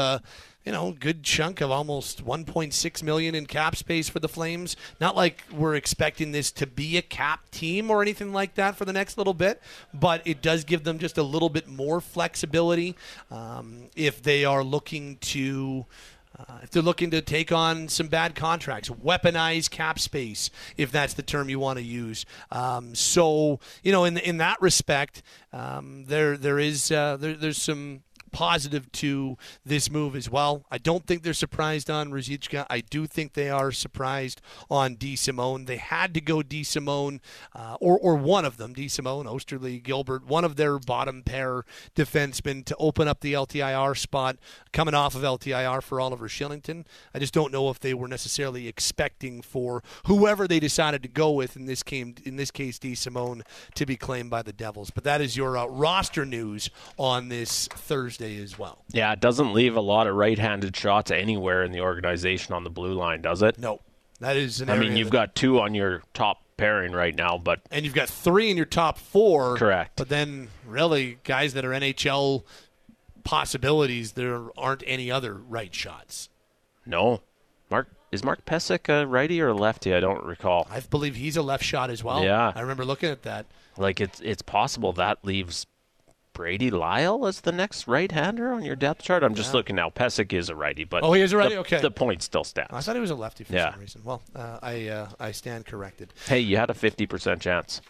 You 0.65 0.71
know, 0.71 0.93
good 0.93 1.25
chunk 1.25 1.61
of 1.61 1.73
almost 1.73 2.25
1.6 2.25 3.03
million 3.03 3.35
in 3.35 3.47
cap 3.47 3.75
space 3.75 4.09
for 4.09 4.21
the 4.21 4.29
Flames. 4.29 4.77
Not 5.01 5.17
like 5.17 5.43
we're 5.51 5.75
expecting 5.75 6.31
this 6.31 6.53
to 6.53 6.69
be 6.69 6.97
a 6.97 7.03
cap 7.03 7.51
team 7.51 7.91
or 7.91 8.01
anything 8.01 8.33
like 8.33 8.55
that 8.55 8.77
for 8.77 8.85
the 8.85 8.93
next 8.93 9.19
little 9.19 9.35
bit, 9.35 9.61
but 9.93 10.23
it 10.25 10.41
does 10.41 10.63
give 10.63 10.85
them 10.85 10.99
just 11.01 11.19
a 11.19 11.23
little 11.25 11.49
bit 11.49 11.67
more 11.67 12.01
flexibility 12.01 12.95
um, 13.31 13.89
if 13.97 14.23
they 14.23 14.45
are 14.45 14.63
looking 14.63 15.17
to. 15.19 15.87
Uh, 16.39 16.61
if 16.63 16.71
they're 16.71 16.83
looking 16.83 17.11
to 17.11 17.21
take 17.21 17.53
on 17.53 17.89
some 17.89 18.09
bad 18.09 18.35
contracts, 18.35 18.89
weaponize 18.89 19.69
cap 19.69 19.99
space, 19.99 20.49
if 20.79 20.91
that's 20.91 21.13
the 21.13 21.23
term 21.23 21.51
you 21.51 21.59
want 21.59 21.79
to 21.79 21.85
use. 21.85 22.25
Um, 22.51 22.95
so, 22.95 23.61
you 23.83 23.93
know, 23.93 24.05
in 24.05 24.17
in 24.17 24.39
that 24.39 24.61
respect, 24.63 25.23
um, 25.53 26.07
there 26.07 26.39
there 26.39 26.59
is 26.59 26.91
uh, 26.91 27.19
there, 27.19 27.35
there's 27.35 27.61
some 27.61 28.03
positive 28.33 28.91
to 28.93 29.37
this 29.65 29.91
move 29.91 30.17
as 30.17 30.29
well. 30.29 30.65
I 30.71 30.79
don't 30.79 31.07
think 31.07 31.23
they're 31.23 31.35
surprised 31.35 31.91
on 31.91 32.11
Ruzicka. 32.11 32.67
I 32.69 32.81
do 32.81 33.07
think 33.07 33.35
they 33.35 33.51
are 33.51 33.71
surprised 33.71 34.41
on 34.71 34.97
DeSimone. 34.97 35.67
They 35.67 35.77
had 35.77 36.15
to 36.15 36.21
go 36.21 36.41
DeSimone, 36.41 37.21
uh, 37.55 37.77
or 37.81 37.99
or 37.99 38.17
one 38.17 38.45
of 38.45 38.57
them, 38.57 38.73
D. 38.73 38.89
Simone, 38.89 39.27
Oesterle, 39.27 39.83
Gilbert, 39.83 40.27
one 40.27 40.45
of 40.45 40.57
their 40.57 40.79
bottom 40.79 41.23
pair 41.23 41.65
defensemen 41.95 42.65
to 42.65 42.77
open 42.79 43.07
up 43.07 43.21
the 43.21 43.35
LTIR 43.35 43.97
spot 43.97 44.37
coming 44.73 44.95
off 44.95 45.15
of 45.15 45.23
LTIR 45.23 45.83
for 45.83 46.01
Oliver 46.01 46.29
Kylington. 46.29 46.85
I 47.15 47.19
just 47.19 47.35
don't 47.35 47.53
know 47.53 47.69
if 47.71 47.79
they 47.79 47.95
were 47.95 48.09
necessarily 48.09 48.69
expecting 48.69 49.43
for 49.43 49.83
whoever 50.07 50.49
they 50.49 50.61
decided 50.61 51.03
to 51.03 51.09
go 51.09 51.31
with 51.31 51.57
in 51.57 51.67
this 51.67 51.83
came 51.83 52.15
in 52.25 52.37
this 52.37 52.51
case 52.51 52.79
DeSimone 52.79 53.43
to 53.75 53.87
be 53.87 53.97
claimed 53.97 54.31
by 54.31 54.43
the 54.43 54.53
Devils. 54.53 54.91
But 54.91 55.05
that 55.05 55.21
is 55.21 55.37
your 55.37 55.57
uh, 55.57 55.67
roster 55.67 56.25
news 56.25 56.71
on 56.97 57.29
this 57.29 57.69
Thursday 57.69 58.22
as 58.23 58.59
well. 58.59 58.85
Yeah, 58.93 59.13
it 59.13 59.21
doesn't 59.21 59.53
leave 59.53 59.77
a 59.77 59.81
lot 59.81 60.07
of 60.07 60.15
right-handed 60.15 60.77
shots 60.77 61.11
anywhere 61.11 61.63
in 61.65 61.73
the 61.73 61.81
organization 61.81 62.55
on 62.55 62.65
the 62.65 62.71
blue 62.71 62.95
line, 62.95 63.23
does 63.23 63.43
it? 63.43 63.59
No, 63.59 63.81
that 64.21 64.37
is 64.37 64.61
an 64.61 64.71
I 64.71 64.79
mean, 64.79 64.97
you've 64.97 65.09
that- 65.09 65.13
got 65.13 65.35
two 65.35 65.61
on 65.61 65.75
your 65.75 66.03
top 66.15 66.39
pairing 66.57 66.93
right 66.93 67.15
now, 67.15 67.39
but 67.39 67.61
and 67.71 67.85
you've 67.85 67.95
got 67.95 68.09
three 68.09 68.51
in 68.51 68.57
your 68.57 68.67
top 68.67 68.99
four. 68.99 69.57
Correct. 69.57 69.93
But 69.97 70.09
then, 70.09 70.49
really, 70.67 71.19
guys 71.25 71.55
that 71.55 71.65
are 71.65 71.71
NHL 71.73 72.45
possibilities, 73.25 74.13
there 74.13 74.41
aren't 74.59 74.83
any 74.87 75.11
other 75.11 75.35
right 75.35 75.75
shots. 75.75 76.29
no. 76.87 77.23
Mark 77.71 77.89
is 78.11 78.23
Mark 78.23 78.45
Pesic 78.45 78.91
a 78.91 79.07
righty 79.07 79.41
or 79.41 79.49
a 79.49 79.55
lefty? 79.55 79.95
I 79.95 80.01
don't 80.01 80.23
recall. 80.27 80.67
I 80.71 80.81
believe 80.81 81.15
he's 81.17 81.39
a 81.39 81.43
left 81.43 81.65
shot 81.65 81.89
as 81.89 82.05
well. 82.05 82.23
Yeah. 82.23 82.53
I 82.55 82.61
remember 82.61 82.85
looking 82.85 83.09
at 83.09 83.23
that. 83.23 83.47
Like 83.79 83.99
it's 83.99 84.21
it's 84.21 84.43
possible 84.43 84.93
that 84.93 85.25
leaves 85.25 85.67
Brady 86.35 86.71
Lyle 86.71 87.27
as 87.27 87.43
the 87.43 87.53
next 87.53 87.87
right-hander 87.87 88.53
on 88.53 88.65
your 88.65 88.77
depth 88.77 89.03
chart. 89.03 89.23
I'm 89.23 89.35
just 89.35 89.51
Yeah. 89.53 89.59
looking 89.59 89.77
now. 89.77 89.91
Pesic 89.91 90.33
is 90.33 90.49
a 90.49 90.55
righty, 90.57 90.85
but 90.85 91.03
Oh, 91.03 91.13
he 91.13 91.21
is 91.21 91.33
a 91.33 91.37
righty? 91.37 91.55
The, 91.55 91.61
Okay. 91.61 91.81
the 91.81 91.91
point 91.91 92.23
still 92.23 92.45
stands. 92.45 92.71
I 92.73 92.81
thought 92.81 92.95
he 92.95 93.01
was 93.01 93.11
a 93.11 93.15
lefty 93.15 93.45
for 93.45 93.53
Yeah. 93.53 93.73
some 93.73 93.81
reason. 93.81 94.01
Well, 94.05 94.23
uh, 94.35 94.59
I 94.63 94.89
uh, 94.89 95.09
I 95.21 95.33
stand 95.33 95.67
corrected. 95.67 96.13
Hey, 96.27 96.41
you 96.41 96.57
had 96.57 96.71
a 96.71 96.75
50% 96.75 97.41
chance. 97.43 97.81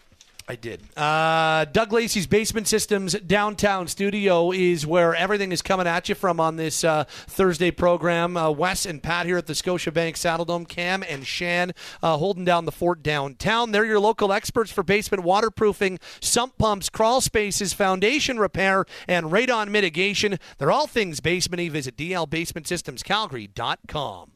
I 0.47 0.55
did. 0.55 0.81
Uh, 0.97 1.65
Doug 1.65 1.91
Lacey's 1.93 2.25
Basement 2.27 2.67
Systems 2.67 3.13
downtown 3.13 3.87
studio 3.87 4.51
is 4.51 4.85
where 4.85 5.15
everything 5.15 5.53
is 5.53 5.61
coming 5.61 5.87
at 5.87 6.09
you 6.09 6.15
from 6.15 6.41
on 6.41 6.57
this 6.57 6.83
uh, 6.83 7.05
Thursday 7.07 7.71
program. 7.71 8.35
Uh, 8.35 8.51
Wes 8.51 8.85
and 8.85 9.01
Pat 9.01 9.25
here 9.25 9.37
at 9.37 9.47
the 9.47 9.53
Scotiabank 9.53 10.15
Saddledome, 10.15 10.67
Cam 10.67 11.01
and 11.07 11.25
Shan 11.25 11.71
uh, 12.01 12.17
holding 12.17 12.43
down 12.43 12.65
the 12.65 12.73
fort 12.73 13.01
downtown. 13.01 13.71
They're 13.71 13.85
your 13.85 14.01
local 14.01 14.33
experts 14.33 14.71
for 14.71 14.83
basement 14.83 15.23
waterproofing, 15.23 15.99
sump 16.19 16.57
pumps, 16.57 16.89
crawl 16.89 17.21
spaces, 17.21 17.71
foundation 17.71 18.37
repair, 18.37 18.83
and 19.07 19.27
radon 19.27 19.69
mitigation. 19.69 20.37
They're 20.57 20.71
all 20.71 20.87
things 20.87 21.21
basementy. 21.21 21.71
Visit 21.71 21.95
dlbasementsystemscalgary.com. 21.95 24.32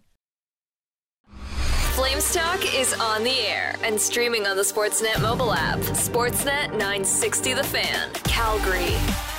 Flames 1.98 2.32
Talk 2.32 2.76
is 2.76 2.94
on 2.94 3.24
the 3.24 3.40
air 3.40 3.76
and 3.82 4.00
streaming 4.00 4.46
on 4.46 4.56
the 4.56 4.62
Sportsnet 4.62 5.20
mobile 5.20 5.52
app. 5.52 5.80
Sportsnet 5.80 6.70
960 6.74 7.56
The 7.56 7.64
Fan, 7.64 8.12
Calgary. 8.24 8.94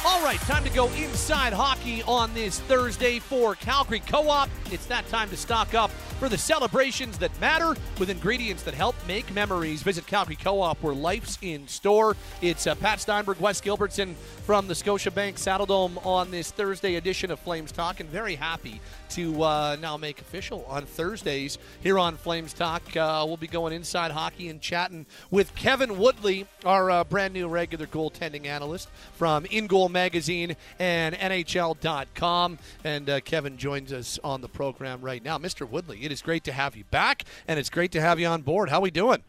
All 0.05 0.21
right, 0.25 0.41
time 0.41 0.65
to 0.65 0.71
go 0.71 0.89
inside 0.95 1.53
hockey 1.53 2.03
on 2.03 2.35
this 2.35 2.59
Thursday 2.59 3.21
for 3.21 3.55
Calgary 3.55 4.01
Co 4.01 4.29
op. 4.29 4.51
It's 4.73 4.87
that 4.87 5.07
time 5.07 5.31
to 5.31 5.37
stock 5.37 5.75
up 5.75 5.93
for 6.19 6.29
the 6.29 6.39
celebrations 6.39 7.17
that 7.19 7.41
matter 7.41 7.77
with 7.99 8.11
ingredients 8.11 8.65
that 8.65 8.75
help 8.75 8.97
make 9.07 9.33
memories. 9.33 9.83
Visit 9.83 10.07
Calgary 10.07 10.37
Co 10.37 10.61
op 10.61 10.83
where 10.83 10.95
life's 10.95 11.39
in 11.43 11.69
store. 11.69 12.17
It's 12.43 12.67
uh, 12.67 12.75
Pat 12.75 13.01
Steinberg, 13.01 13.39
Wes 13.41 13.61
Gilbertson 13.61 14.15
from 14.45 14.67
the 14.67 14.75
Scotiabank 14.75 15.35
Saddledome 15.35 16.05
on 16.05 16.31
this 16.31 16.51
Thursday 16.51 16.97
edition 16.97 17.31
of 17.31 17.39
Flames 17.39 17.71
Talk, 17.71 18.01
and 18.01 18.09
very 18.09 18.35
happy 18.35 18.81
to 19.11 19.43
uh, 19.43 19.77
now 19.81 19.97
make 19.97 20.21
official 20.21 20.65
on 20.69 20.85
Thursdays 20.87 21.59
here 21.83 21.99
on 21.99 22.17
Flames 22.17 22.53
Talk. 22.53 22.83
Uh, 22.97 23.25
we'll 23.27 23.37
be 23.37 23.47
going 23.47 23.73
inside 23.73 24.11
hockey 24.11 24.49
and 24.49 24.61
chatting 24.61 25.07
with 25.31 25.55
Kevin 25.55 25.99
Woodley, 25.99 26.47
our 26.65 26.91
uh, 26.91 27.05
brand 27.05 27.33
new 27.33 27.49
regular 27.49 27.87
goaltending 27.87 28.47
analyst 28.47 28.89
from 29.15 29.45
InGoal 29.45 29.91
Magazine 29.91 30.57
and 30.79 31.15
NHL.com. 31.15 32.59
And 32.85 33.09
uh, 33.09 33.21
Kevin 33.21 33.57
joins 33.57 33.93
us 33.93 34.19
on 34.25 34.41
the 34.41 34.49
program 34.49 35.01
right 35.01 35.23
now. 35.23 35.39
Mr. 35.39 35.69
Woodley, 35.69 35.99
it 36.09 36.13
is 36.13 36.23
great 36.23 36.43
to 36.45 36.53
have 36.53 36.75
you 36.75 36.85
back, 36.85 37.25
and 37.47 37.59
it's 37.59 37.69
great 37.69 37.93
to 37.93 38.01
have 38.01 38.19
you 38.19 38.27
on 38.27 38.41
board. 38.41 38.71
How 38.71 38.79
are 38.79 38.83
we 38.83 38.91
doing? 38.91 39.23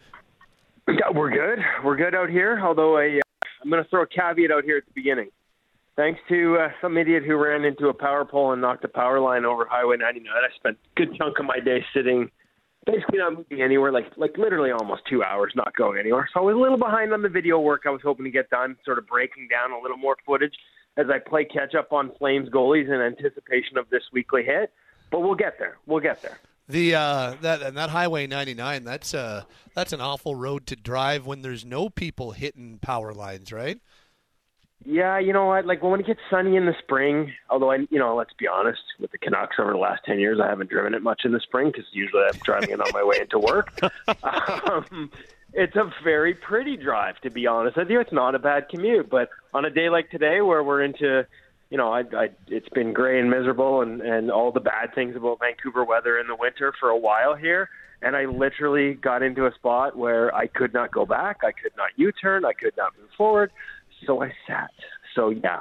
Yeah, 0.87 1.09
we're 1.13 1.29
good. 1.29 1.59
We're 1.83 1.97
good 1.97 2.15
out 2.15 2.29
here. 2.29 2.57
Although 2.63 2.97
I, 2.97 3.17
uh, 3.17 3.45
I'm 3.61 3.69
going 3.69 3.83
to 3.83 3.89
throw 3.89 4.03
a 4.03 4.07
caveat 4.07 4.49
out 4.49 4.63
here 4.63 4.77
at 4.77 4.85
the 4.85 4.93
beginning. 4.95 5.29
Thanks 5.97 6.21
to 6.29 6.57
uh, 6.57 6.69
some 6.81 6.97
idiot 6.97 7.23
who 7.27 7.35
ran 7.35 7.65
into 7.65 7.89
a 7.89 7.93
power 7.93 8.23
pole 8.23 8.53
and 8.53 8.61
knocked 8.61 8.85
a 8.85 8.87
power 8.87 9.19
line 9.19 9.43
over 9.43 9.67
Highway 9.69 9.97
99, 9.97 10.31
I 10.33 10.55
spent 10.55 10.77
a 10.77 10.95
good 10.95 11.17
chunk 11.17 11.37
of 11.39 11.45
my 11.45 11.59
day 11.59 11.83
sitting, 11.93 12.31
basically 12.85 13.17
not 13.17 13.33
moving 13.33 13.61
anywhere, 13.61 13.91
like 13.91 14.13
like 14.15 14.37
literally 14.37 14.71
almost 14.71 15.01
two 15.09 15.21
hours 15.21 15.51
not 15.55 15.75
going 15.75 15.99
anywhere. 15.99 16.29
So 16.33 16.39
I 16.39 16.43
was 16.43 16.55
a 16.55 16.59
little 16.59 16.77
behind 16.77 17.11
on 17.11 17.21
the 17.21 17.29
video 17.29 17.59
work 17.59 17.81
I 17.85 17.89
was 17.89 18.01
hoping 18.01 18.23
to 18.23 18.31
get 18.31 18.49
done, 18.49 18.77
sort 18.85 18.97
of 18.97 19.05
breaking 19.05 19.49
down 19.51 19.73
a 19.73 19.79
little 19.81 19.97
more 19.97 20.15
footage 20.25 20.55
as 20.95 21.07
I 21.09 21.19
play 21.19 21.43
catch 21.43 21.75
up 21.75 21.91
on 21.91 22.11
Flames 22.17 22.47
goalies 22.47 22.87
in 22.87 23.01
anticipation 23.01 23.77
of 23.77 23.89
this 23.89 24.03
weekly 24.13 24.45
hit. 24.45 24.71
But 25.11 25.21
we'll 25.21 25.35
get 25.35 25.59
there. 25.59 25.77
We'll 25.85 25.99
get 25.99 26.21
there. 26.21 26.39
The 26.69 26.93
uh, 26.93 27.35
that 27.41 27.63
and 27.63 27.75
that 27.77 27.89
Highway 27.89 28.27
99. 28.27 28.83
That's 28.83 29.15
uh, 29.15 29.43
that's 29.73 29.91
an 29.91 30.01
awful 30.01 30.35
road 30.35 30.67
to 30.67 30.75
drive 30.75 31.25
when 31.25 31.41
there's 31.41 31.65
no 31.65 31.89
people 31.89 32.31
hitting 32.31 32.77
power 32.79 33.11
lines, 33.11 33.51
right? 33.51 33.79
Yeah, 34.85 35.17
you 35.17 35.33
know 35.33 35.47
what? 35.47 35.65
Like 35.65 35.81
when 35.81 35.99
it 35.99 36.05
gets 36.05 36.19
sunny 36.29 36.55
in 36.55 36.67
the 36.67 36.75
spring, 36.77 37.33
although 37.49 37.71
I, 37.71 37.87
you 37.89 37.97
know, 37.97 38.15
let's 38.15 38.33
be 38.37 38.47
honest, 38.47 38.81
with 38.99 39.11
the 39.11 39.17
Canucks 39.17 39.55
over 39.59 39.71
the 39.71 39.79
last 39.79 40.05
ten 40.05 40.19
years, 40.19 40.39
I 40.39 40.47
haven't 40.47 40.69
driven 40.69 40.93
it 40.93 41.01
much 41.01 41.21
in 41.25 41.31
the 41.31 41.39
spring 41.39 41.71
because 41.71 41.85
usually 41.91 42.21
I'm 42.23 42.39
driving 42.43 42.69
it 42.69 42.79
on 42.79 42.87
my 42.93 43.03
way 43.03 43.17
into 43.19 43.39
work. 43.39 43.73
um, 44.23 45.09
it's 45.53 45.75
a 45.75 45.91
very 46.03 46.35
pretty 46.35 46.77
drive, 46.77 47.19
to 47.21 47.31
be 47.31 47.47
honest 47.47 47.77
with 47.77 47.89
you. 47.89 47.99
It's 47.99 48.13
not 48.13 48.35
a 48.35 48.39
bad 48.39 48.69
commute, 48.69 49.09
but 49.09 49.29
on 49.55 49.65
a 49.65 49.71
day 49.71 49.89
like 49.89 50.11
today, 50.11 50.41
where 50.41 50.63
we're 50.63 50.83
into, 50.83 51.25
you 51.69 51.77
know, 51.77 51.91
I, 51.91 51.99
I, 51.99 52.29
it's 52.47 52.69
been 52.69 52.93
gray 52.93 53.19
and 53.19 53.29
miserable, 53.29 53.81
and 53.81 54.01
and 54.01 54.31
all 54.31 54.51
the 54.51 54.59
bad 54.59 54.93
things 54.95 55.15
about 55.15 55.39
Vancouver 55.39 55.83
weather 55.83 56.19
in 56.19 56.27
the 56.27 56.35
winter 56.35 56.73
for 56.79 56.89
a 56.89 56.97
while 56.97 57.35
here. 57.35 57.69
And 58.01 58.15
I 58.15 58.25
literally 58.25 58.93
got 58.93 59.21
into 59.21 59.45
a 59.45 59.51
spot 59.55 59.97
where 59.97 60.33
I 60.33 60.47
could 60.47 60.73
not 60.73 60.91
go 60.91 61.05
back, 61.05 61.39
I 61.43 61.51
could 61.51 61.73
not 61.75 61.89
U-turn, 61.97 62.45
I 62.45 62.53
could 62.53 62.77
not 62.77 62.93
move 62.97 63.09
forward, 63.17 63.51
so 64.07 64.23
I 64.23 64.31
sat. 64.47 64.71
So 65.15 65.29
yeah, 65.29 65.59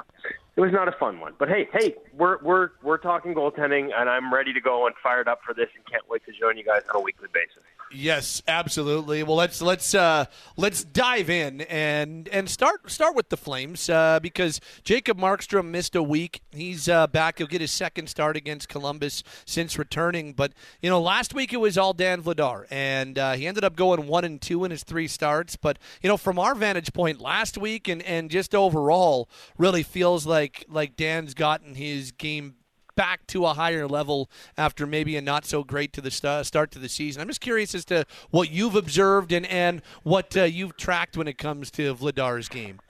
it 0.59 0.63
was 0.63 0.73
not 0.73 0.89
a 0.89 0.91
fun 0.91 1.21
one. 1.21 1.33
But 1.39 1.47
hey, 1.47 1.69
hey, 1.71 1.95
we're 2.17 2.37
we're 2.43 2.71
we're 2.83 2.97
talking 2.97 3.33
goaltending, 3.33 3.91
and 3.95 4.09
I'm 4.09 4.33
ready 4.33 4.51
to 4.51 4.59
go 4.59 4.87
and 4.87 4.95
fired 5.01 5.29
up 5.29 5.39
for 5.45 5.53
this, 5.53 5.69
and 5.73 5.85
can't 5.85 6.03
wait 6.09 6.25
to 6.25 6.33
join 6.33 6.57
you 6.57 6.65
guys 6.65 6.81
on 6.93 6.99
a 6.99 7.03
weekly 7.03 7.29
basis. 7.33 7.63
Yes, 7.91 8.43
absolutely. 8.47 9.23
Well, 9.23 9.37
let's 9.37 9.61
let's 9.61 9.95
uh, 9.95 10.25
let's 10.57 10.83
dive 10.83 11.29
in 11.29 11.61
and 11.61 12.27
and 12.27 12.49
start 12.49 12.91
start 12.91 13.15
with 13.15 13.29
the 13.29 13.37
Flames 13.37 13.89
uh, 13.89 14.19
because 14.19 14.59
Jacob 14.83 15.17
Markstrom 15.17 15.69
missed 15.69 15.95
a 15.95 16.03
week. 16.03 16.41
He's 16.51 16.87
uh, 16.87 17.07
back. 17.07 17.39
He'll 17.39 17.47
get 17.47 17.61
his 17.61 17.71
second 17.71 18.07
start 18.07 18.37
against 18.37 18.69
Columbus 18.69 19.23
since 19.45 19.79
returning. 19.79 20.33
But 20.33 20.53
you 20.81 20.89
know, 20.89 21.01
last 21.01 21.33
week 21.33 21.51
it 21.51 21.57
was 21.57 21.77
all 21.77 21.93
Dan 21.93 22.21
Vladar, 22.21 22.65
and 22.69 23.17
uh, 23.17 23.31
he 23.33 23.47
ended 23.47 23.63
up 23.63 23.75
going 23.75 24.07
one 24.07 24.23
and 24.25 24.39
two 24.39 24.65
in 24.65 24.71
his 24.71 24.83
three 24.83 25.07
starts. 25.07 25.55
But 25.55 25.79
you 26.01 26.09
know, 26.09 26.17
from 26.17 26.37
our 26.37 26.53
vantage 26.53 26.93
point, 26.93 27.21
last 27.21 27.57
week 27.57 27.87
and 27.87 28.03
and 28.03 28.29
just 28.29 28.53
overall, 28.53 29.29
really 29.57 29.83
feels 29.83 30.27
like 30.27 30.48
like 30.69 30.95
Dan's 30.95 31.33
gotten 31.33 31.75
his 31.75 32.11
game 32.11 32.55
back 32.95 33.25
to 33.27 33.45
a 33.45 33.53
higher 33.53 33.87
level 33.87 34.29
after 34.57 34.85
maybe 34.85 35.15
a 35.15 35.21
not 35.21 35.45
so 35.45 35.63
great 35.63 35.93
to 35.93 36.01
the 36.01 36.11
st- 36.11 36.45
start 36.45 36.69
to 36.71 36.79
the 36.79 36.89
season. 36.89 37.21
I'm 37.21 37.29
just 37.29 37.39
curious 37.39 37.73
as 37.73 37.85
to 37.85 38.05
what 38.29 38.51
you've 38.51 38.75
observed 38.75 39.31
and 39.31 39.45
and 39.45 39.81
what 40.03 40.35
uh, 40.35 40.43
you've 40.43 40.75
tracked 40.75 41.15
when 41.15 41.27
it 41.27 41.37
comes 41.37 41.71
to 41.71 41.95
Vladar's 41.95 42.49
game. 42.49 42.81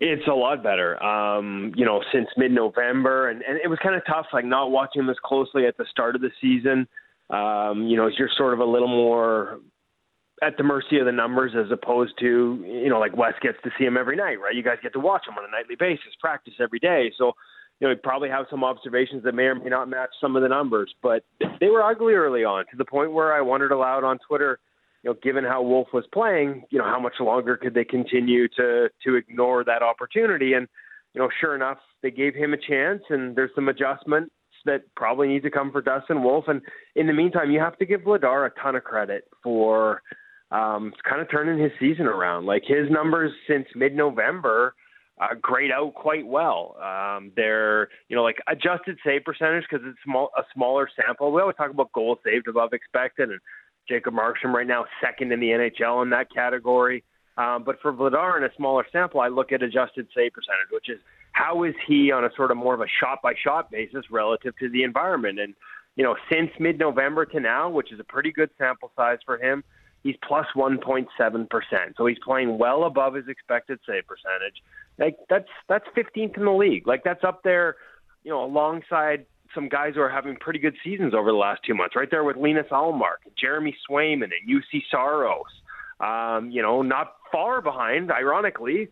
It's 0.00 0.26
a 0.26 0.34
lot 0.34 0.64
better, 0.64 1.00
um, 1.00 1.72
you 1.76 1.84
know, 1.84 2.02
since 2.12 2.26
mid-November, 2.36 3.28
and, 3.28 3.42
and 3.42 3.60
it 3.62 3.68
was 3.68 3.78
kind 3.80 3.94
of 3.94 4.02
tough, 4.04 4.26
like 4.32 4.44
not 4.44 4.72
watching 4.72 5.06
this 5.06 5.18
closely 5.22 5.66
at 5.66 5.76
the 5.76 5.84
start 5.88 6.16
of 6.16 6.20
the 6.20 6.32
season. 6.40 6.88
Um, 7.30 7.86
you 7.86 7.96
know, 7.96 8.10
you're 8.18 8.28
sort 8.36 8.52
of 8.52 8.58
a 8.58 8.64
little 8.64 8.88
more 8.88 9.60
at 10.42 10.56
the 10.56 10.64
mercy 10.64 10.98
of 10.98 11.06
the 11.06 11.12
numbers 11.12 11.52
as 11.56 11.70
opposed 11.70 12.14
to, 12.18 12.64
you 12.66 12.88
know, 12.88 12.98
like 12.98 13.16
Wes 13.16 13.34
gets 13.40 13.58
to 13.64 13.70
see 13.78 13.84
him 13.84 13.96
every 13.96 14.16
night, 14.16 14.40
right? 14.40 14.54
You 14.54 14.62
guys 14.62 14.78
get 14.82 14.92
to 14.94 15.00
watch 15.00 15.22
him 15.28 15.38
on 15.38 15.44
a 15.44 15.50
nightly 15.50 15.76
basis, 15.78 16.14
practice 16.20 16.54
every 16.60 16.80
day. 16.80 17.12
So 17.16 17.32
you 17.80 17.88
know, 17.88 17.94
we 17.94 17.96
probably 17.96 18.28
have 18.28 18.46
some 18.48 18.62
observations 18.62 19.24
that 19.24 19.34
may 19.34 19.44
or 19.44 19.56
may 19.56 19.68
not 19.68 19.88
match 19.88 20.10
some 20.20 20.36
of 20.36 20.42
the 20.42 20.48
numbers, 20.48 20.94
but 21.02 21.24
they 21.58 21.66
were 21.66 21.82
ugly 21.82 22.14
early 22.14 22.44
on 22.44 22.64
to 22.70 22.76
the 22.76 22.84
point 22.84 23.12
where 23.12 23.32
I 23.32 23.40
wondered 23.40 23.72
aloud 23.72 24.04
on 24.04 24.18
Twitter, 24.26 24.60
you 25.02 25.10
know, 25.10 25.16
given 25.20 25.42
how 25.42 25.62
Wolf 25.62 25.88
was 25.92 26.04
playing, 26.12 26.62
you 26.70 26.78
know, 26.78 26.84
how 26.84 27.00
much 27.00 27.14
longer 27.18 27.56
could 27.56 27.74
they 27.74 27.84
continue 27.84 28.46
to 28.56 28.88
to 29.04 29.16
ignore 29.16 29.64
that 29.64 29.82
opportunity? 29.82 30.52
And 30.52 30.68
you 31.12 31.20
know, 31.20 31.28
sure 31.40 31.56
enough, 31.56 31.78
they 32.02 32.12
gave 32.12 32.34
him 32.34 32.52
a 32.52 32.56
chance, 32.56 33.02
and 33.10 33.34
there's 33.34 33.50
some 33.54 33.68
adjustments 33.68 34.30
that 34.64 34.82
probably 34.94 35.26
need 35.26 35.42
to 35.42 35.50
come 35.50 35.72
for 35.72 35.82
Dustin 35.82 36.22
Wolf. 36.22 36.44
And 36.46 36.62
in 36.94 37.08
the 37.08 37.12
meantime, 37.12 37.50
you 37.50 37.58
have 37.58 37.76
to 37.78 37.86
give 37.86 38.02
Vladar 38.02 38.46
a 38.46 38.60
ton 38.62 38.76
of 38.76 38.84
credit 38.84 39.24
for 39.42 40.02
um, 40.52 40.92
kind 41.08 41.20
of 41.20 41.30
turning 41.30 41.58
his 41.58 41.72
season 41.80 42.06
around. 42.06 42.46
Like 42.46 42.62
his 42.66 42.90
numbers 42.90 43.32
since 43.48 43.66
mid-November 43.74 44.74
uh, 45.20 45.34
grade 45.40 45.70
out 45.70 45.94
quite 45.94 46.26
well. 46.26 46.76
Um, 46.82 47.32
they're, 47.36 47.88
you 48.08 48.16
know, 48.16 48.22
like 48.22 48.36
adjusted 48.48 48.98
save 49.04 49.24
percentage 49.24 49.64
because 49.68 49.84
it's 49.86 49.98
small, 50.04 50.30
a 50.36 50.42
smaller 50.54 50.88
sample. 50.96 51.32
We 51.32 51.40
always 51.40 51.56
talk 51.56 51.70
about 51.70 51.92
goals 51.92 52.18
saved 52.24 52.48
above 52.48 52.72
expected, 52.72 53.30
and 53.30 53.40
Jacob 53.88 54.14
Markstrom 54.14 54.52
right 54.52 54.66
now 54.66 54.84
second 55.02 55.32
in 55.32 55.40
the 55.40 55.48
NHL 55.48 56.02
in 56.02 56.10
that 56.10 56.28
category. 56.32 57.04
Um, 57.38 57.62
but 57.64 57.76
for 57.80 57.92
Vladar 57.92 58.36
in 58.36 58.44
a 58.44 58.50
smaller 58.56 58.84
sample, 58.92 59.20
I 59.20 59.28
look 59.28 59.52
at 59.52 59.62
adjusted 59.62 60.06
save 60.14 60.32
percentage, 60.32 60.70
which 60.70 60.88
is 60.88 60.98
how 61.32 61.64
is 61.64 61.74
he 61.86 62.12
on 62.12 62.24
a 62.24 62.30
sort 62.36 62.50
of 62.50 62.58
more 62.58 62.74
of 62.74 62.80
a 62.80 62.86
shot 63.00 63.20
by 63.22 63.32
shot 63.42 63.70
basis 63.70 64.04
relative 64.10 64.54
to 64.58 64.68
the 64.68 64.82
environment. 64.82 65.38
And 65.40 65.54
you 65.96 66.04
know, 66.04 66.16
since 66.30 66.50
mid 66.58 66.78
November 66.78 67.24
to 67.26 67.40
now, 67.40 67.70
which 67.70 67.92
is 67.92 68.00
a 68.00 68.04
pretty 68.04 68.32
good 68.32 68.50
sample 68.58 68.92
size 68.96 69.18
for 69.24 69.38
him, 69.38 69.62
he's 70.02 70.16
plus 70.26 70.46
1.7%. 70.56 71.06
So 71.96 72.06
he's 72.06 72.18
playing 72.24 72.58
well 72.58 72.84
above 72.84 73.14
his 73.14 73.28
expected 73.28 73.78
save 73.86 74.06
percentage. 74.06 74.62
Like 74.98 75.16
that's 75.28 75.48
that's 75.68 75.86
15th 75.96 76.36
in 76.36 76.44
the 76.44 76.52
league. 76.52 76.86
Like 76.86 77.02
that's 77.04 77.24
up 77.24 77.42
there, 77.42 77.76
you 78.24 78.30
know, 78.30 78.44
alongside 78.44 79.26
some 79.54 79.68
guys 79.68 79.94
who 79.94 80.00
are 80.00 80.10
having 80.10 80.36
pretty 80.36 80.58
good 80.58 80.74
seasons 80.82 81.14
over 81.14 81.30
the 81.30 81.36
last 81.36 81.60
two 81.66 81.74
months. 81.74 81.96
Right 81.96 82.10
there 82.10 82.24
with 82.24 82.36
Linus 82.36 82.66
Ullmark, 82.70 83.24
Jeremy 83.38 83.74
Swayman, 83.88 84.24
and 84.24 84.48
Juuse 84.48 84.82
Saros. 84.90 85.42
Um, 86.00 86.50
you 86.50 86.62
know, 86.62 86.82
not 86.82 87.14
far 87.30 87.62
behind, 87.62 88.10
ironically, 88.10 88.88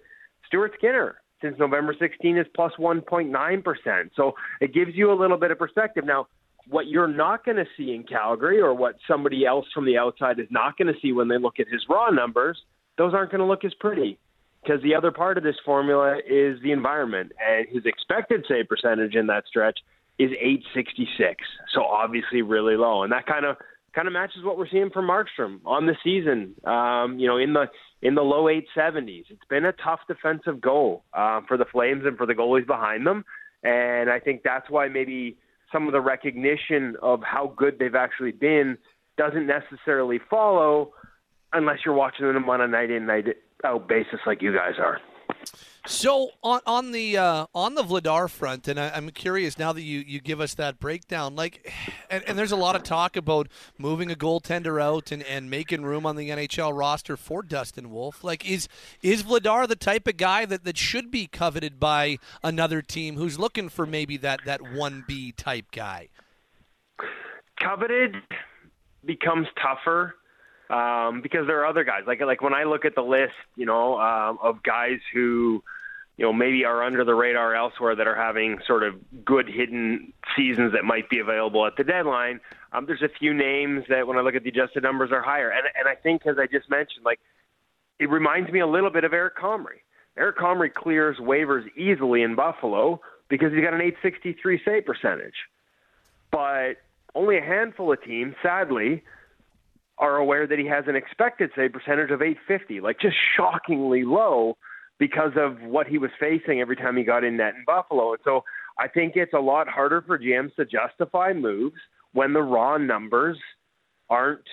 Stuart 0.46 0.72
Skinner 0.78 1.20
since 1.42 1.58
November 1.58 1.94
16 1.98 2.38
is 2.38 2.46
plus 2.54 2.72
1.9%. 2.78 4.10
So 4.14 4.34
it 4.60 4.74
gives 4.74 4.94
you 4.94 5.10
a 5.12 5.16
little 5.18 5.38
bit 5.38 5.50
of 5.50 5.58
perspective. 5.58 6.04
Now, 6.04 6.28
what 6.68 6.86
you're 6.86 7.08
not 7.08 7.44
going 7.44 7.56
to 7.56 7.66
see 7.76 7.94
in 7.94 8.04
Calgary 8.04 8.60
or 8.60 8.74
what 8.74 8.96
somebody 9.08 9.46
else 9.46 9.66
from 9.74 9.86
the 9.86 9.98
outside 9.98 10.38
is 10.38 10.46
not 10.50 10.76
going 10.76 10.92
to 10.92 11.00
see 11.00 11.12
when 11.12 11.28
they 11.28 11.38
look 11.38 11.58
at 11.58 11.68
his 11.68 11.82
raw 11.88 12.10
numbers, 12.10 12.58
those 12.98 13.14
aren't 13.14 13.30
going 13.30 13.40
to 13.40 13.46
look 13.46 13.64
as 13.64 13.74
pretty 13.74 14.18
because 14.62 14.82
the 14.82 14.94
other 14.94 15.10
part 15.10 15.38
of 15.38 15.44
this 15.44 15.56
formula 15.64 16.18
is 16.18 16.60
the 16.62 16.72
environment, 16.72 17.32
and 17.46 17.66
his 17.68 17.86
expected 17.86 18.44
save 18.48 18.68
percentage 18.68 19.14
in 19.14 19.26
that 19.28 19.44
stretch 19.46 19.78
is 20.18 20.30
866. 20.32 21.42
So 21.74 21.82
obviously 21.82 22.42
really 22.42 22.76
low, 22.76 23.02
and 23.02 23.12
that 23.12 23.26
kind 23.26 23.46
of 23.46 23.56
kind 23.94 24.06
of 24.06 24.12
matches 24.12 24.44
what 24.44 24.56
we're 24.56 24.68
seeing 24.68 24.90
from 24.90 25.08
Markstrom 25.08 25.60
on 25.64 25.86
the 25.86 25.96
season. 26.04 26.54
Um, 26.64 27.18
you 27.18 27.26
know, 27.26 27.38
in 27.38 27.54
the 27.54 27.66
in 28.02 28.14
the 28.14 28.22
low 28.22 28.44
870s. 28.44 29.24
It's 29.28 29.44
been 29.48 29.64
a 29.64 29.72
tough 29.72 30.00
defensive 30.08 30.60
goal 30.60 31.04
uh, 31.12 31.40
for 31.46 31.56
the 31.56 31.66
Flames 31.66 32.04
and 32.06 32.16
for 32.16 32.26
the 32.26 32.34
goalies 32.34 32.66
behind 32.66 33.06
them, 33.06 33.24
and 33.62 34.10
I 34.10 34.20
think 34.20 34.42
that's 34.42 34.68
why 34.70 34.88
maybe 34.88 35.36
some 35.72 35.86
of 35.86 35.92
the 35.92 36.00
recognition 36.00 36.96
of 37.02 37.22
how 37.22 37.52
good 37.56 37.78
they've 37.78 37.94
actually 37.94 38.32
been 38.32 38.78
doesn't 39.16 39.46
necessarily 39.46 40.18
follow 40.30 40.92
unless 41.52 41.78
you're 41.84 41.94
watching 41.94 42.26
them 42.32 42.48
on 42.48 42.60
a 42.60 42.68
night 42.68 42.90
in 42.90 43.06
night 43.06 43.26
out 43.64 43.88
basis 43.88 44.20
like 44.26 44.42
you 44.42 44.54
guys 44.54 44.74
are. 44.78 45.00
So 45.86 46.30
on 46.42 46.60
on 46.66 46.92
the 46.92 47.16
uh, 47.16 47.46
on 47.54 47.74
the 47.74 47.82
Vladar 47.82 48.28
front, 48.28 48.68
and 48.68 48.78
I, 48.78 48.96
am 48.96 49.08
curious 49.10 49.58
now 49.58 49.72
that 49.72 49.82
you, 49.82 50.00
you 50.00 50.20
give 50.20 50.40
us 50.40 50.52
that 50.54 50.78
breakdown. 50.78 51.34
Like, 51.34 51.72
and, 52.10 52.22
and, 52.26 52.38
there's 52.38 52.52
a 52.52 52.56
lot 52.56 52.76
of 52.76 52.82
talk 52.82 53.16
about 53.16 53.48
moving 53.78 54.10
a 54.10 54.14
goaltender 54.14 54.80
out 54.80 55.10
and, 55.10 55.22
and 55.22 55.48
making 55.48 55.82
room 55.82 56.04
on 56.04 56.16
the 56.16 56.28
NHL 56.28 56.76
roster 56.76 57.16
for 57.16 57.42
Dustin 57.42 57.90
Wolf. 57.90 58.22
Like, 58.22 58.48
is 58.48 58.68
is 59.02 59.22
Vladar 59.22 59.66
the 59.66 59.76
type 59.76 60.06
of 60.06 60.18
guy 60.18 60.44
that, 60.44 60.64
that 60.64 60.76
should 60.76 61.10
be 61.10 61.26
coveted 61.26 61.80
by 61.80 62.18
another 62.42 62.82
team 62.82 63.16
who's 63.16 63.38
looking 63.38 63.70
for 63.70 63.86
maybe 63.86 64.18
that 64.18 64.40
that 64.44 64.60
one 64.60 65.02
B 65.08 65.32
type 65.32 65.66
guy? 65.72 66.08
Coveted 67.58 68.16
becomes 69.06 69.46
tougher 69.60 70.14
um, 70.70 71.20
because 71.20 71.46
there 71.46 71.60
are 71.60 71.66
other 71.66 71.84
guys 71.84 72.02
like 72.06 72.20
like 72.20 72.40
when 72.40 72.54
I 72.54 72.64
look 72.64 72.84
at 72.84 72.94
the 72.94 73.02
list, 73.02 73.34
you 73.56 73.66
know, 73.66 73.98
um, 74.00 74.38
of 74.42 74.62
guys 74.62 74.98
who 75.12 75.62
you 76.16 76.24
know 76.24 76.32
maybe 76.32 76.64
are 76.64 76.82
under 76.82 77.04
the 77.04 77.14
radar 77.14 77.54
elsewhere 77.54 77.96
that 77.96 78.06
are 78.06 78.14
having 78.14 78.58
sort 78.66 78.82
of 78.82 78.94
good 79.24 79.48
hidden 79.48 80.12
seasons 80.36 80.72
that 80.72 80.84
might 80.84 81.10
be 81.10 81.18
available 81.18 81.66
at 81.66 81.76
the 81.76 81.84
deadline. 81.84 82.40
Um, 82.72 82.86
there's 82.86 83.02
a 83.02 83.08
few 83.08 83.34
names 83.34 83.84
that 83.88 84.06
when 84.06 84.16
I 84.16 84.20
look 84.20 84.36
at 84.36 84.44
the 84.44 84.50
adjusted 84.50 84.84
numbers 84.84 85.10
are 85.12 85.22
higher, 85.22 85.50
and 85.50 85.66
and 85.76 85.88
I 85.88 85.96
think 85.96 86.26
as 86.26 86.36
I 86.38 86.46
just 86.46 86.70
mentioned, 86.70 87.04
like 87.04 87.18
it 87.98 88.08
reminds 88.08 88.50
me 88.50 88.60
a 88.60 88.66
little 88.66 88.90
bit 88.90 89.04
of 89.04 89.12
Eric 89.12 89.36
Comrie. 89.36 89.82
Eric 90.16 90.38
Comrie 90.38 90.72
clears 90.72 91.16
waivers 91.18 91.64
easily 91.76 92.22
in 92.22 92.34
Buffalo 92.36 93.00
because 93.28 93.52
he's 93.52 93.62
got 93.62 93.74
an 93.74 93.80
863 93.80 94.60
save 94.64 94.84
percentage, 94.84 95.34
but 96.30 96.74
only 97.14 97.38
a 97.38 97.42
handful 97.42 97.92
of 97.92 98.02
teams, 98.02 98.34
sadly, 98.42 99.02
are 100.00 100.16
aware 100.16 100.46
that 100.46 100.58
he 100.58 100.66
has 100.66 100.84
an 100.88 100.96
expected 100.96 101.50
save 101.54 101.72
percentage 101.72 102.10
of 102.10 102.22
850, 102.22 102.80
like 102.80 102.98
just 102.98 103.16
shockingly 103.36 104.02
low 104.04 104.56
because 104.98 105.32
of 105.36 105.60
what 105.62 105.86
he 105.86 105.98
was 105.98 106.10
facing 106.18 106.60
every 106.60 106.76
time 106.76 106.96
he 106.96 107.04
got 107.04 107.22
in 107.22 107.36
net 107.36 107.54
in 107.54 107.64
Buffalo. 107.66 108.12
And 108.12 108.20
so 108.24 108.42
I 108.78 108.88
think 108.88 109.12
it's 109.14 109.34
a 109.34 109.40
lot 109.40 109.68
harder 109.68 110.02
for 110.02 110.18
GMs 110.18 110.54
to 110.56 110.64
justify 110.64 111.32
moves 111.34 111.76
when 112.12 112.32
the 112.32 112.42
raw 112.42 112.78
numbers 112.78 113.38
aren't 114.08 114.44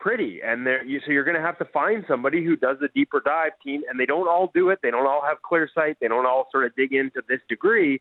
pretty. 0.00 0.40
And 0.44 0.66
you, 0.86 1.00
so 1.04 1.12
you're 1.12 1.24
going 1.24 1.36
to 1.36 1.42
have 1.42 1.58
to 1.58 1.64
find 1.66 2.04
somebody 2.08 2.44
who 2.44 2.56
does 2.56 2.76
a 2.82 2.88
deeper 2.94 3.22
dive 3.24 3.52
team, 3.64 3.82
and 3.88 3.98
they 3.98 4.06
don't 4.06 4.28
all 4.28 4.50
do 4.52 4.70
it. 4.70 4.80
They 4.82 4.90
don't 4.90 5.06
all 5.06 5.22
have 5.24 5.42
clear 5.42 5.68
sight. 5.72 5.96
They 6.00 6.08
don't 6.08 6.26
all 6.26 6.48
sort 6.50 6.64
of 6.66 6.74
dig 6.76 6.92
into 6.92 7.22
this 7.28 7.40
degree. 7.48 8.00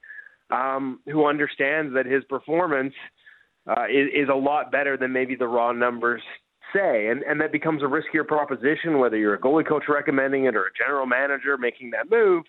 Um, 0.49 1.01
who 1.05 1.25
understands 1.25 1.93
that 1.95 2.05
his 2.05 2.23
performance 2.23 2.93
uh, 3.67 3.83
is, 3.91 4.07
is 4.13 4.29
a 4.31 4.36
lot 4.36 4.71
better 4.71 4.95
than 4.95 5.12
maybe 5.12 5.36
the 5.36 5.47
raw 5.47 5.73
numbers 5.73 6.21
say, 6.73 7.08
and, 7.08 7.23
and 7.23 7.39
that 7.41 7.51
becomes 7.51 7.82
a 7.82 7.86
riskier 7.86 8.25
proposition, 8.27 8.99
whether 8.99 9.17
you're 9.17 9.36
a 9.36 9.39
goalie 9.39 9.67
coach 9.67 9.84
recommending 9.88 10.45
it 10.45 10.56
or 10.56 10.65
a 10.65 10.71
general 10.77 11.06
manager 11.06 11.58
making 11.58 11.91
that 11.91 12.10
move, 12.10 12.43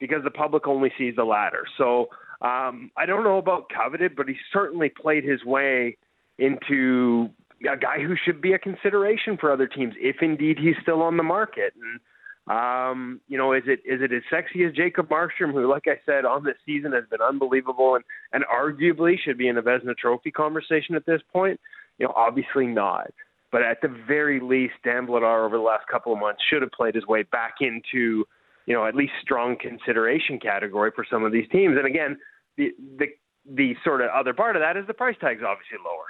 because 0.00 0.22
the 0.24 0.30
public 0.30 0.66
only 0.66 0.92
sees 0.98 1.14
the 1.16 1.24
latter. 1.24 1.64
So 1.78 2.08
um, 2.42 2.90
I 2.96 3.06
don't 3.06 3.24
know 3.24 3.38
about 3.38 3.70
coveted, 3.74 4.16
but 4.16 4.28
he 4.28 4.36
certainly 4.52 4.88
played 4.88 5.24
his 5.24 5.44
way 5.44 5.96
into 6.38 7.30
a 7.62 7.76
guy 7.76 8.02
who 8.02 8.14
should 8.24 8.40
be 8.40 8.52
a 8.52 8.58
consideration 8.58 9.36
for 9.38 9.52
other 9.52 9.66
teams 9.66 9.94
if 9.98 10.16
indeed 10.20 10.58
he's 10.58 10.74
still 10.82 11.02
on 11.02 11.16
the 11.16 11.22
market. 11.22 11.72
And 11.80 12.00
um, 12.46 13.20
you 13.26 13.38
know, 13.38 13.54
is 13.54 13.62
it 13.66 13.80
is 13.86 14.02
it 14.02 14.12
as 14.12 14.22
sexy 14.28 14.64
as 14.64 14.74
Jacob 14.74 15.08
Markstrom, 15.08 15.52
who, 15.52 15.66
like 15.66 15.84
I 15.86 15.98
said, 16.04 16.26
on 16.26 16.44
this 16.44 16.56
season 16.66 16.92
has 16.92 17.04
been 17.10 17.22
unbelievable 17.22 17.94
and 17.94 18.04
and 18.32 18.44
arguably 18.44 19.14
should 19.18 19.38
be 19.38 19.48
in 19.48 19.56
a 19.56 19.62
Vezina 19.62 19.96
Trophy 19.96 20.30
conversation 20.30 20.94
at 20.94 21.06
this 21.06 21.22
point? 21.32 21.58
You 21.98 22.06
know, 22.06 22.12
obviously 22.14 22.66
not. 22.66 23.12
But 23.54 23.62
at 23.62 23.80
the 23.82 23.86
very 23.86 24.40
least, 24.40 24.74
Dan 24.82 25.06
Vladar 25.06 25.46
over 25.46 25.56
the 25.56 25.62
last 25.62 25.86
couple 25.86 26.12
of 26.12 26.18
months 26.18 26.42
should 26.50 26.60
have 26.60 26.72
played 26.72 26.96
his 26.96 27.06
way 27.06 27.22
back 27.22 27.58
into, 27.60 28.24
you 28.66 28.74
know, 28.74 28.84
at 28.84 28.96
least 28.96 29.12
strong 29.22 29.56
consideration 29.56 30.40
category 30.40 30.90
for 30.92 31.06
some 31.08 31.22
of 31.22 31.30
these 31.30 31.48
teams. 31.52 31.76
And 31.78 31.86
again, 31.86 32.18
the 32.56 32.72
the 32.98 33.06
the 33.48 33.76
sort 33.84 34.00
of 34.00 34.10
other 34.10 34.34
part 34.34 34.56
of 34.56 34.62
that 34.62 34.76
is 34.76 34.88
the 34.88 34.92
price 34.92 35.14
tag's 35.20 35.44
obviously 35.46 35.78
lower. 35.84 36.06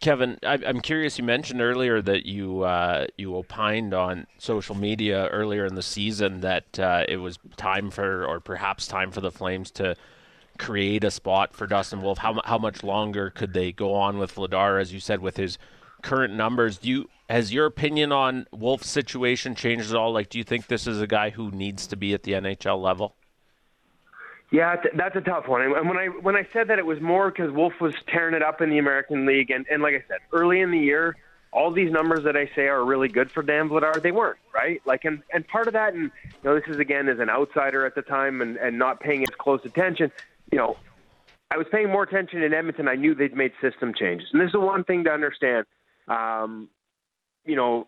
Kevin, 0.00 0.38
I, 0.44 0.60
I'm 0.64 0.80
curious. 0.80 1.18
You 1.18 1.24
mentioned 1.24 1.60
earlier 1.60 2.00
that 2.00 2.24
you 2.24 2.62
uh, 2.62 3.08
you 3.18 3.34
opined 3.34 3.94
on 3.94 4.28
social 4.38 4.76
media 4.76 5.26
earlier 5.30 5.66
in 5.66 5.74
the 5.74 5.82
season 5.82 6.40
that 6.42 6.78
uh, 6.78 7.04
it 7.08 7.16
was 7.16 7.40
time 7.56 7.90
for, 7.90 8.24
or 8.24 8.38
perhaps 8.38 8.86
time 8.86 9.10
for 9.10 9.20
the 9.20 9.32
Flames 9.32 9.72
to 9.72 9.96
create 10.58 11.04
a 11.04 11.10
spot 11.10 11.54
for 11.54 11.66
Dustin 11.66 12.02
Wolf. 12.02 12.18
How 12.18 12.40
how 12.44 12.58
much 12.58 12.82
longer 12.82 13.30
could 13.30 13.52
they 13.52 13.72
go 13.72 13.94
on 13.94 14.18
with 14.18 14.34
Vladar, 14.34 14.80
as 14.80 14.92
you 14.92 15.00
said, 15.00 15.20
with 15.20 15.36
his 15.36 15.58
current 16.02 16.34
numbers? 16.34 16.78
Do 16.78 16.88
you 16.88 17.08
has 17.28 17.52
your 17.52 17.66
opinion 17.66 18.12
on 18.12 18.46
Wolf's 18.52 18.88
situation 18.88 19.54
changed 19.54 19.90
at 19.90 19.96
all? 19.96 20.12
Like, 20.12 20.28
do 20.28 20.38
you 20.38 20.44
think 20.44 20.66
this 20.66 20.86
is 20.86 21.00
a 21.00 21.06
guy 21.06 21.30
who 21.30 21.50
needs 21.50 21.86
to 21.88 21.96
be 21.96 22.14
at 22.14 22.22
the 22.22 22.32
NHL 22.32 22.80
level? 22.80 23.16
Yeah, 24.50 24.76
that's 24.94 25.16
a 25.16 25.20
tough 25.20 25.48
one. 25.48 25.62
And 25.62 25.88
when 25.88 25.96
I 25.96 26.06
when 26.06 26.36
I 26.36 26.46
said 26.52 26.68
that 26.68 26.78
it 26.78 26.86
was 26.86 27.00
more 27.00 27.30
because 27.30 27.50
Wolf 27.50 27.80
was 27.80 27.94
tearing 28.06 28.34
it 28.34 28.42
up 28.42 28.60
in 28.60 28.70
the 28.70 28.78
American 28.78 29.26
League, 29.26 29.50
and 29.50 29.66
and 29.70 29.82
like 29.82 29.94
I 29.94 30.04
said, 30.06 30.18
early 30.32 30.60
in 30.60 30.70
the 30.70 30.78
year, 30.78 31.16
all 31.52 31.70
these 31.70 31.90
numbers 31.90 32.24
that 32.24 32.36
I 32.36 32.50
say 32.54 32.66
are 32.66 32.84
really 32.84 33.08
good 33.08 33.30
for 33.30 33.42
Dan 33.42 33.68
Vladar, 33.68 34.00
they 34.02 34.12
weren't 34.12 34.38
right. 34.54 34.82
Like, 34.84 35.04
and 35.04 35.22
and 35.32 35.46
part 35.48 35.66
of 35.66 35.72
that, 35.72 35.94
and 35.94 36.10
you 36.24 36.38
know, 36.44 36.54
this 36.54 36.68
is 36.68 36.78
again 36.78 37.08
as 37.08 37.20
an 37.20 37.30
outsider 37.30 37.86
at 37.86 37.94
the 37.94 38.02
time, 38.02 38.42
and 38.42 38.56
and 38.58 38.78
not 38.78 39.00
paying 39.00 39.22
as 39.22 39.34
close 39.38 39.64
attention. 39.64 40.12
You 40.52 40.58
know, 40.58 40.76
I 41.50 41.56
was 41.56 41.66
paying 41.70 41.88
more 41.88 42.02
attention 42.02 42.42
in 42.42 42.52
Edmonton. 42.52 42.88
I 42.88 42.94
knew 42.94 43.14
they'd 43.14 43.36
made 43.36 43.52
system 43.60 43.92
changes, 43.98 44.28
and 44.32 44.40
this 44.40 44.46
is 44.46 44.52
the 44.52 44.60
one 44.60 44.84
thing 44.84 45.04
to 45.04 45.10
understand. 45.10 45.66
Um, 46.08 46.68
you 47.44 47.56
know, 47.56 47.86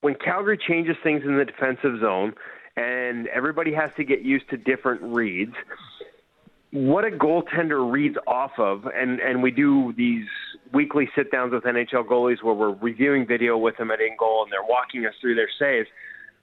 when 0.00 0.14
Calgary 0.14 0.58
changes 0.58 0.96
things 1.02 1.22
in 1.24 1.36
the 1.36 1.44
defensive 1.44 2.00
zone, 2.00 2.34
and 2.76 3.26
everybody 3.28 3.72
has 3.74 3.90
to 3.96 4.04
get 4.04 4.22
used 4.22 4.48
to 4.50 4.56
different 4.56 5.02
reads 5.02 5.54
what 6.70 7.04
a 7.04 7.10
goaltender 7.10 7.90
reads 7.90 8.16
off 8.26 8.52
of, 8.58 8.84
and 8.94 9.20
and 9.20 9.42
we 9.42 9.50
do 9.50 9.94
these 9.96 10.26
weekly 10.72 11.08
sit 11.16 11.30
downs 11.30 11.52
with 11.52 11.64
NHL 11.64 12.06
goalies 12.06 12.42
where 12.42 12.54
we're 12.54 12.74
reviewing 12.74 13.26
video 13.26 13.56
with 13.56 13.76
them 13.78 13.90
at 13.90 14.00
InGoal, 14.00 14.42
and 14.42 14.52
they're 14.52 14.62
walking 14.68 15.06
us 15.06 15.14
through 15.20 15.34
their 15.34 15.48
saves. 15.58 15.88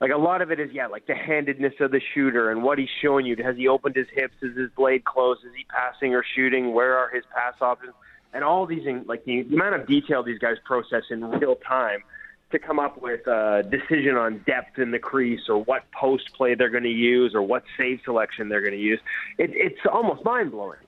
Like 0.01 0.11
a 0.11 0.17
lot 0.17 0.41
of 0.41 0.51
it 0.51 0.59
is, 0.59 0.71
yeah, 0.73 0.87
like 0.87 1.07
the 1.07 1.15
handedness 1.15 1.73
of 1.79 1.91
the 1.91 2.01
shooter 2.13 2.51
and 2.51 2.63
what 2.63 2.77
he's 2.77 2.89
showing 3.01 3.25
you. 3.25 3.35
Has 3.43 3.55
he 3.55 3.67
opened 3.67 3.95
his 3.95 4.07
hips? 4.13 4.35
Is 4.41 4.55
his 4.57 4.69
blade 4.75 5.05
close? 5.05 5.37
Is 5.39 5.53
he 5.55 5.63
passing 5.65 6.13
or 6.13 6.23
shooting? 6.35 6.73
Where 6.73 6.97
are 6.97 7.09
his 7.09 7.23
pass 7.33 7.53
options? 7.61 7.93
And 8.33 8.43
all 8.43 8.65
these, 8.65 8.85
like 9.05 9.23
the 9.23 9.41
amount 9.41 9.75
of 9.75 9.87
detail 9.87 10.21
these 10.21 10.39
guys 10.39 10.57
process 10.65 11.03
in 11.09 11.23
real 11.23 11.55
time 11.55 12.03
to 12.51 12.59
come 12.59 12.79
up 12.79 13.01
with 13.01 13.25
a 13.27 13.63
decision 13.69 14.15
on 14.15 14.43
depth 14.45 14.77
in 14.77 14.91
the 14.91 14.99
crease 14.99 15.47
or 15.49 15.63
what 15.63 15.89
post 15.91 16.33
play 16.33 16.55
they're 16.55 16.69
going 16.69 16.83
to 16.83 16.89
use 16.89 17.33
or 17.33 17.41
what 17.41 17.63
save 17.77 17.99
selection 18.03 18.49
they're 18.49 18.61
going 18.61 18.73
to 18.73 18.79
use. 18.79 18.99
It, 19.37 19.51
it's 19.53 19.79
almost 19.91 20.23
mind 20.23 20.51
blowing. 20.51 20.79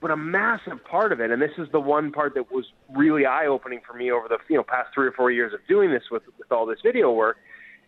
But 0.00 0.10
a 0.10 0.16
massive 0.16 0.84
part 0.84 1.12
of 1.12 1.20
it, 1.20 1.30
and 1.30 1.40
this 1.40 1.52
is 1.56 1.66
the 1.72 1.80
one 1.80 2.12
part 2.12 2.34
that 2.34 2.52
was 2.52 2.66
really 2.94 3.24
eye 3.24 3.46
opening 3.46 3.80
for 3.86 3.94
me 3.94 4.10
over 4.10 4.28
the 4.28 4.36
you 4.50 4.56
know 4.56 4.62
past 4.62 4.90
three 4.92 5.06
or 5.06 5.12
four 5.12 5.30
years 5.30 5.54
of 5.54 5.60
doing 5.66 5.90
this 5.92 6.02
with 6.10 6.24
with 6.38 6.52
all 6.52 6.66
this 6.66 6.80
video 6.82 7.10
work, 7.10 7.38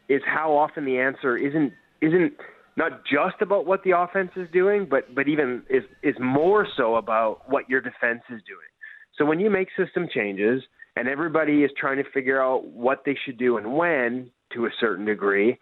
is 0.09 0.23
how 0.25 0.57
often 0.57 0.85
the 0.85 0.99
answer 0.99 1.37
isn't 1.37 1.73
isn't 2.01 2.33
not 2.77 3.05
just 3.05 3.41
about 3.41 3.67
what 3.67 3.83
the 3.85 3.93
offense 3.93 4.31
is 4.37 4.49
doing, 4.53 4.87
but 4.89 5.15
but 5.15 5.29
even 5.29 5.63
is 5.71 5.85
is 6.03 6.15
more 6.21 6.67
so 6.77 6.97
about 6.97 7.49
what 7.49 7.69
your 7.69 7.81
defense 7.81 8.23
is 8.29 8.41
doing. 8.47 8.71
So 9.19 9.25
when 9.25 9.41
you 9.41 9.51
make 9.51 9.69
system 9.77 10.09
changes, 10.13 10.63
and 10.97 11.09
everybody 11.09 11.63
is 11.63 11.71
trying 11.79 11.99
to 11.99 12.11
figure 12.11 12.43
out 12.43 12.65
what 12.65 13.03
they 13.05 13.17
should 13.25 13.39
do 13.39 13.59
and 13.59 13.75
when 13.75 14.31
to 14.55 14.65
a 14.65 14.71
certain 14.81 15.05
degree. 15.05 15.59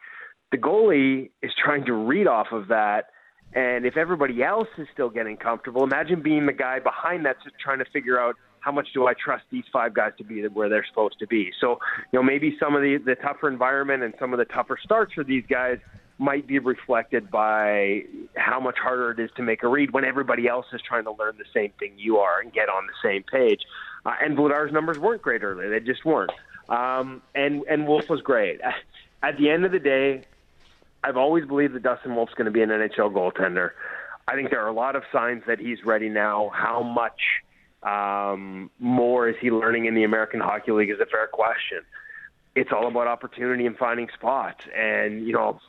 The 0.52 0.58
goalie 0.58 1.30
is 1.42 1.50
trying 1.62 1.84
to 1.86 1.92
read 1.92 2.28
off 2.28 2.48
of 2.52 2.68
that. 2.68 3.06
And 3.54 3.84
if 3.84 3.96
everybody 3.96 4.42
else 4.42 4.68
is 4.78 4.86
still 4.92 5.10
getting 5.10 5.36
comfortable, 5.36 5.82
imagine 5.82 6.22
being 6.22 6.46
the 6.46 6.52
guy 6.52 6.78
behind 6.78 7.26
that 7.26 7.36
trying 7.62 7.78
to 7.78 7.84
figure 7.92 8.18
out 8.18 8.36
how 8.64 8.72
much 8.72 8.88
do 8.94 9.06
I 9.06 9.12
trust 9.12 9.44
these 9.50 9.64
five 9.70 9.92
guys 9.92 10.12
to 10.16 10.24
be 10.24 10.42
where 10.48 10.70
they're 10.70 10.86
supposed 10.88 11.18
to 11.18 11.26
be. 11.26 11.52
So, 11.60 11.78
you 12.12 12.18
know, 12.18 12.22
maybe 12.22 12.56
some 12.58 12.74
of 12.74 12.80
the, 12.80 12.96
the 12.96 13.14
tougher 13.14 13.48
environment 13.48 14.02
and 14.02 14.14
some 14.18 14.32
of 14.32 14.38
the 14.38 14.46
tougher 14.46 14.78
starts 14.82 15.12
for 15.12 15.22
these 15.22 15.44
guys 15.46 15.78
might 16.16 16.46
be 16.46 16.58
reflected 16.58 17.30
by 17.30 18.04
how 18.36 18.60
much 18.60 18.78
harder 18.78 19.10
it 19.10 19.20
is 19.20 19.30
to 19.36 19.42
make 19.42 19.62
a 19.64 19.68
read 19.68 19.92
when 19.92 20.04
everybody 20.04 20.48
else 20.48 20.64
is 20.72 20.80
trying 20.80 21.04
to 21.04 21.12
learn 21.12 21.36
the 21.36 21.44
same 21.52 21.72
thing 21.78 21.92
you 21.98 22.16
are 22.16 22.40
and 22.40 22.54
get 22.54 22.70
on 22.70 22.86
the 22.86 23.06
same 23.06 23.22
page. 23.22 23.60
Uh, 24.06 24.14
and 24.22 24.38
Vladar's 24.38 24.72
numbers 24.72 24.98
weren't 24.98 25.20
great 25.20 25.42
early; 25.42 25.68
they 25.68 25.80
just 25.80 26.04
weren't. 26.04 26.32
Um, 26.70 27.20
and 27.34 27.64
and 27.68 27.86
Wolf 27.86 28.08
was 28.08 28.22
great. 28.22 28.60
At 29.22 29.36
the 29.38 29.50
end 29.50 29.64
of 29.64 29.72
the 29.72 29.78
day, 29.78 30.22
I've 31.02 31.16
always 31.16 31.44
believed 31.44 31.74
that 31.74 31.82
Dustin 31.82 32.14
Wolf's 32.14 32.34
going 32.34 32.46
to 32.46 32.50
be 32.50 32.62
an 32.62 32.70
NHL 32.70 33.12
goaltender. 33.12 33.70
I 34.26 34.36
think 34.36 34.50
there 34.50 34.62
are 34.62 34.68
a 34.68 34.72
lot 34.72 34.96
of 34.96 35.02
signs 35.12 35.42
that 35.46 35.58
he's 35.58 35.84
ready 35.84 36.08
now. 36.08 36.50
How 36.54 36.82
much 36.82 37.20
um, 37.84 38.70
more 38.78 39.28
is 39.28 39.36
he 39.40 39.50
learning 39.50 39.86
in 39.86 39.94
the 39.94 40.04
American 40.04 40.40
Hockey 40.40 40.72
League 40.72 40.90
is 40.90 41.00
a 41.00 41.06
fair 41.06 41.26
question. 41.26 41.80
It's 42.54 42.70
all 42.72 42.86
about 42.86 43.06
opportunity 43.08 43.66
and 43.66 43.76
finding 43.76 44.08
spots. 44.14 44.64
And, 44.76 45.26
you 45.26 45.32
know, 45.32 45.60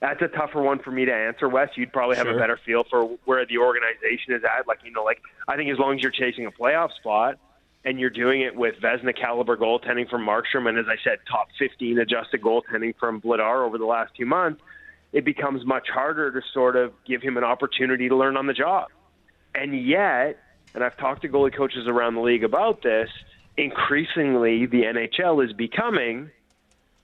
that's 0.00 0.20
a 0.20 0.28
tougher 0.28 0.60
one 0.60 0.80
for 0.80 0.90
me 0.90 1.04
to 1.04 1.14
answer, 1.14 1.48
Wes. 1.48 1.70
You'd 1.76 1.92
probably 1.92 2.16
have 2.16 2.26
Sure. 2.26 2.34
a 2.36 2.38
better 2.38 2.58
feel 2.66 2.84
for 2.90 3.04
where 3.24 3.46
the 3.46 3.58
organization 3.58 4.34
is 4.34 4.42
at. 4.44 4.66
Like, 4.66 4.80
you 4.84 4.90
know, 4.90 5.04
like 5.04 5.20
I 5.48 5.56
think 5.56 5.70
as 5.70 5.78
long 5.78 5.94
as 5.96 6.02
you're 6.02 6.10
chasing 6.10 6.44
a 6.44 6.50
playoff 6.50 6.92
spot 6.96 7.38
and 7.84 7.98
you're 8.00 8.10
doing 8.10 8.42
it 8.42 8.54
with 8.56 8.74
Vezina 8.80 9.16
caliber 9.16 9.56
goaltending 9.56 10.10
from 10.10 10.26
Markstrom, 10.26 10.68
and 10.68 10.76
as 10.78 10.86
I 10.88 10.96
said, 11.04 11.18
top 11.30 11.48
15 11.58 11.98
adjusted 12.00 12.42
goaltending 12.42 12.94
from 12.98 13.20
Vladar 13.20 13.64
over 13.64 13.78
the 13.78 13.86
last 13.86 14.12
two 14.16 14.26
months, 14.26 14.60
it 15.12 15.24
becomes 15.24 15.64
much 15.64 15.88
harder 15.88 16.32
to 16.32 16.40
sort 16.52 16.74
of 16.74 16.92
give 17.06 17.22
him 17.22 17.36
an 17.36 17.44
opportunity 17.44 18.08
to 18.08 18.16
learn 18.16 18.36
on 18.36 18.46
the 18.46 18.54
job. 18.54 18.88
And 19.54 19.86
yet, 19.86 20.38
and 20.74 20.82
I've 20.82 20.96
talked 20.96 21.22
to 21.22 21.28
goalie 21.28 21.54
coaches 21.54 21.86
around 21.86 22.14
the 22.14 22.20
league 22.20 22.44
about 22.44 22.82
this, 22.82 23.08
increasingly 23.56 24.66
the 24.66 24.82
NHL 24.82 25.44
is 25.44 25.52
becoming 25.52 26.30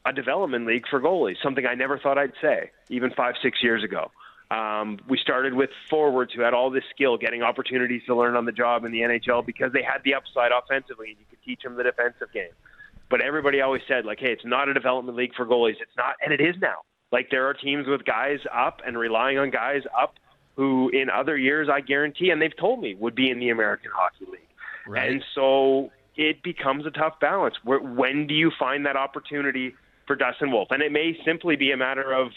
a 0.07 0.13
development 0.13 0.67
league 0.67 0.85
for 0.89 1.01
goalies, 1.01 1.37
something 1.43 1.67
I 1.67 1.75
never 1.75 1.99
thought 1.99 2.19
I'd 2.19 2.33
say, 2.41 2.71
even 2.89 3.11
five, 3.11 3.35
six 3.43 3.63
years 3.63 3.85
ago. 3.85 4.11
Um, 4.51 4.99
we 5.07 5.19
started 5.19 5.53
with 5.53 5.69
forwards 5.91 6.33
who 6.33 6.41
had 6.41 6.55
all 6.55 6.71
this 6.71 6.85
skill, 6.95 7.19
getting 7.19 7.43
opportunities 7.43 8.03
to 8.07 8.15
learn 8.17 8.35
on 8.35 8.47
the 8.47 8.53
job 8.53 8.85
in 8.85 8.93
the 8.93 9.01
NHL 9.01 9.45
because 9.45 9.73
they 9.73 9.83
had 9.83 9.99
the 10.05 10.15
upside 10.15 10.53
offensively, 10.53 11.11
and 11.11 11.19
you 11.19 11.27
could 11.29 11.43
teach 11.45 11.63
them 11.63 11.77
the 11.77 11.83
defensive 11.83 12.33
game. 12.33 12.53
But 13.11 13.21
everybody 13.21 13.61
always 13.61 13.83
said, 13.87 14.07
like, 14.07 14.21
hey, 14.21 14.33
it's 14.33 14.45
not 14.45 14.69
a 14.69 14.75
development 14.75 15.17
league 15.19 15.35
for 15.35 15.45
goalies. 15.45 15.77
It's 15.81 15.97
not, 15.97 16.17
and 16.23 16.33
it 16.33 16.41
is 16.41 16.57
now. 16.61 16.77
Like, 17.13 17.31
there 17.31 17.47
are 17.47 17.55
teams 17.55 17.87
with 17.87 18.05
guys 18.05 18.39
up 18.55 18.81
and 18.87 18.97
relying 18.97 19.39
on 19.39 19.51
guys 19.51 19.83
up 19.99 20.15
who, 20.59 20.91
in 20.93 21.09
other 21.09 21.39
years, 21.39 21.69
I 21.73 21.81
guarantee, 21.81 22.31
and 22.31 22.43
they've 22.43 22.57
told 22.57 22.81
me, 22.81 22.97
would 22.97 23.15
be 23.15 23.31
in 23.31 23.39
the 23.39 23.51
American 23.51 23.93
Hockey 23.95 24.25
League. 24.29 24.41
Right. 24.89 25.09
And 25.09 25.25
so 25.33 25.93
it 26.17 26.43
becomes 26.43 26.85
a 26.85 26.91
tough 26.91 27.21
balance. 27.21 27.55
Where, 27.63 27.79
when 27.79 28.27
do 28.27 28.35
you 28.35 28.51
find 28.59 28.85
that 28.85 28.97
opportunity 28.97 29.77
for 30.09 30.17
Dustin 30.17 30.51
Wolf? 30.51 30.73
And 30.73 30.83
it 30.83 30.91
may 30.91 31.17
simply 31.25 31.55
be 31.55 31.71
a 31.71 31.77
matter 31.77 32.13
of, 32.13 32.33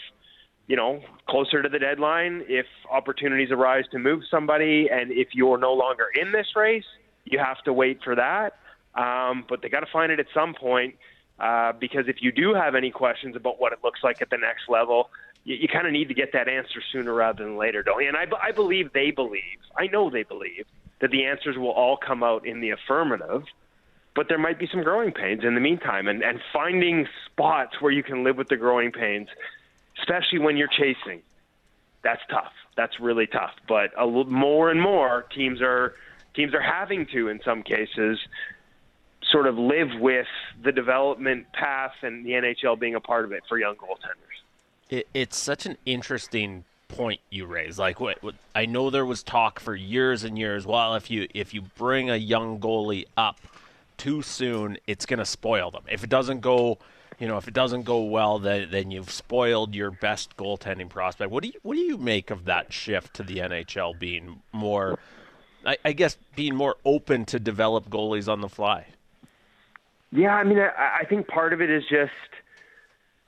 you 0.68 0.76
know, 0.76 1.00
closer 1.28 1.62
to 1.62 1.68
the 1.68 1.80
deadline, 1.80 2.44
if 2.46 2.66
opportunities 2.88 3.50
arise 3.50 3.86
to 3.90 3.98
move 3.98 4.22
somebody, 4.30 4.88
and 4.88 5.10
if 5.10 5.30
you're 5.32 5.58
no 5.58 5.72
longer 5.72 6.06
in 6.14 6.30
this 6.30 6.46
race, 6.54 6.84
you 7.24 7.40
have 7.40 7.60
to 7.64 7.72
wait 7.72 7.98
for 8.04 8.14
that. 8.14 8.52
Um, 8.94 9.44
but 9.48 9.62
they 9.62 9.68
got 9.68 9.80
to 9.80 9.90
find 9.92 10.12
it 10.12 10.20
at 10.20 10.26
some 10.32 10.54
point 10.54 10.94
uh, 11.40 11.72
because 11.72 12.04
if 12.06 12.18
you 12.20 12.30
do 12.30 12.54
have 12.54 12.76
any 12.76 12.92
questions 12.92 13.34
about 13.34 13.60
what 13.60 13.72
it 13.72 13.80
looks 13.82 13.98
like 14.04 14.22
at 14.22 14.30
the 14.30 14.38
next 14.38 14.68
level, 14.68 15.10
you, 15.44 15.56
you 15.56 15.68
kind 15.68 15.86
of 15.86 15.92
need 15.92 16.08
to 16.08 16.14
get 16.14 16.32
that 16.32 16.48
answer 16.48 16.82
sooner 16.92 17.12
rather 17.12 17.44
than 17.44 17.56
later, 17.56 17.82
don't 17.82 18.02
you? 18.02 18.08
And 18.08 18.16
I, 18.16 18.26
I 18.40 18.52
believe 18.52 18.92
they 18.92 19.10
believe, 19.10 19.58
I 19.76 19.86
know 19.86 20.10
they 20.10 20.22
believe, 20.22 20.66
that 21.00 21.10
the 21.10 21.24
answers 21.24 21.56
will 21.56 21.70
all 21.70 21.96
come 21.96 22.22
out 22.22 22.46
in 22.46 22.60
the 22.60 22.70
affirmative 22.70 23.44
but 24.14 24.28
there 24.28 24.38
might 24.38 24.58
be 24.58 24.68
some 24.70 24.82
growing 24.82 25.10
pains 25.10 25.42
in 25.44 25.54
the 25.54 25.60
meantime 25.60 26.06
and, 26.08 26.22
and 26.22 26.40
finding 26.52 27.06
spots 27.26 27.80
where 27.80 27.92
you 27.92 28.02
can 28.02 28.24
live 28.24 28.36
with 28.36 28.48
the 28.48 28.56
growing 28.56 28.92
pains 28.92 29.28
especially 29.98 30.38
when 30.38 30.56
you're 30.56 30.68
chasing 30.68 31.22
that's 32.02 32.22
tough 32.30 32.52
that's 32.76 32.98
really 33.00 33.26
tough 33.26 33.52
but 33.68 33.90
a 33.98 34.06
little 34.06 34.30
more 34.30 34.70
and 34.70 34.80
more 34.80 35.26
teams 35.34 35.60
are 35.60 35.94
teams 36.34 36.54
are 36.54 36.62
having 36.62 37.06
to 37.06 37.28
in 37.28 37.40
some 37.44 37.62
cases 37.62 38.18
sort 39.30 39.46
of 39.46 39.56
live 39.56 39.88
with 40.00 40.26
the 40.62 40.72
development 40.72 41.46
path 41.52 41.92
and 42.02 42.26
the 42.26 42.30
NHL 42.30 42.78
being 42.78 42.94
a 42.94 43.00
part 43.00 43.24
of 43.24 43.32
it 43.32 43.42
for 43.48 43.58
young 43.58 43.76
goaltenders 43.76 44.31
It, 44.92 45.08
it's 45.14 45.38
such 45.38 45.64
an 45.64 45.78
interesting 45.86 46.64
point 46.88 47.20
you 47.30 47.46
raise. 47.46 47.78
Like 47.78 47.98
what, 47.98 48.22
what 48.22 48.34
I 48.54 48.66
know 48.66 48.90
there 48.90 49.06
was 49.06 49.22
talk 49.22 49.58
for 49.58 49.74
years 49.74 50.22
and 50.22 50.38
years. 50.38 50.66
Well, 50.66 50.94
if 50.96 51.10
you 51.10 51.28
if 51.32 51.54
you 51.54 51.62
bring 51.62 52.10
a 52.10 52.16
young 52.16 52.60
goalie 52.60 53.06
up 53.16 53.40
too 53.96 54.20
soon, 54.20 54.76
it's 54.86 55.06
going 55.06 55.18
to 55.18 55.24
spoil 55.24 55.70
them. 55.70 55.84
If 55.90 56.04
it 56.04 56.10
doesn't 56.10 56.40
go, 56.40 56.76
you 57.18 57.26
know, 57.26 57.38
if 57.38 57.48
it 57.48 57.54
doesn't 57.54 57.84
go 57.84 58.02
well, 58.02 58.38
then 58.38 58.68
then 58.70 58.90
you've 58.90 59.10
spoiled 59.10 59.74
your 59.74 59.90
best 59.90 60.36
goaltending 60.36 60.90
prospect. 60.90 61.30
What 61.30 61.42
do 61.42 61.48
you 61.48 61.58
what 61.62 61.74
do 61.74 61.80
you 61.80 61.96
make 61.96 62.30
of 62.30 62.44
that 62.44 62.70
shift 62.70 63.14
to 63.14 63.22
the 63.22 63.38
NHL 63.38 63.98
being 63.98 64.42
more, 64.52 64.98
I, 65.64 65.78
I 65.86 65.92
guess, 65.92 66.18
being 66.36 66.54
more 66.54 66.76
open 66.84 67.24
to 67.26 67.40
develop 67.40 67.88
goalies 67.88 68.30
on 68.30 68.42
the 68.42 68.48
fly? 68.50 68.88
Yeah, 70.10 70.34
I 70.34 70.44
mean, 70.44 70.58
I, 70.58 70.98
I 71.00 71.04
think 71.06 71.28
part 71.28 71.54
of 71.54 71.62
it 71.62 71.70
is 71.70 71.84
just 71.88 72.12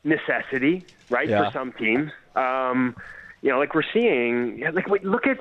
necessity, 0.04 0.84
right, 1.10 1.28
Yeah. 1.28 1.46
for 1.46 1.52
some 1.52 1.72
teams. 1.72 2.12
Um, 2.36 2.96
you 3.42 3.50
know, 3.50 3.58
like 3.58 3.74
we're 3.74 3.82
seeing, 3.92 4.60
like 4.72 4.88
wait, 4.88 5.04
look 5.04 5.26
at 5.26 5.38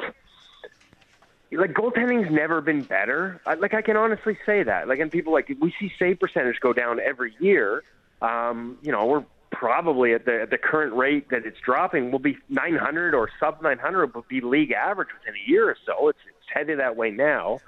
like 1.52 1.74
goaltending's 1.74 2.32
never 2.32 2.62
been 2.62 2.84
better. 2.84 3.40
I, 3.46 3.54
like 3.56 3.74
I 3.74 3.82
can 3.82 3.96
honestly 3.96 4.38
say 4.46 4.64
that. 4.64 4.88
Like, 4.88 5.00
and 5.00 5.12
people 5.12 5.34
like 5.34 5.50
we 5.60 5.74
see 5.80 5.92
save 6.00 6.20
percentage 6.20 6.60
go 6.60 6.74
down 6.74 7.00
every 7.00 7.34
year. 7.40 7.84
Um, 8.22 8.78
you 8.82 8.92
know, 8.92 9.06
we're 9.06 9.26
probably 9.52 10.14
at 10.14 10.26
the 10.26 10.42
at 10.42 10.50
the 10.50 10.58
current 10.58 10.94
rate 10.96 11.30
that 11.30 11.46
it's 11.46 11.60
dropping 11.64 12.12
will 12.12 12.20
be 12.20 12.38
900 12.50 13.14
or 13.14 13.30
sub 13.40 13.62
900 13.62 14.16
will 14.16 14.26
be 14.28 14.42
league 14.42 14.72
average 14.72 15.10
within 15.20 15.36
a 15.36 15.50
year 15.50 15.70
or 15.70 15.78
so. 15.86 16.08
It's, 16.10 16.20
it's 16.28 16.50
headed 16.54 16.80
that 16.80 16.96
way 16.96 17.12
now, 17.12 17.60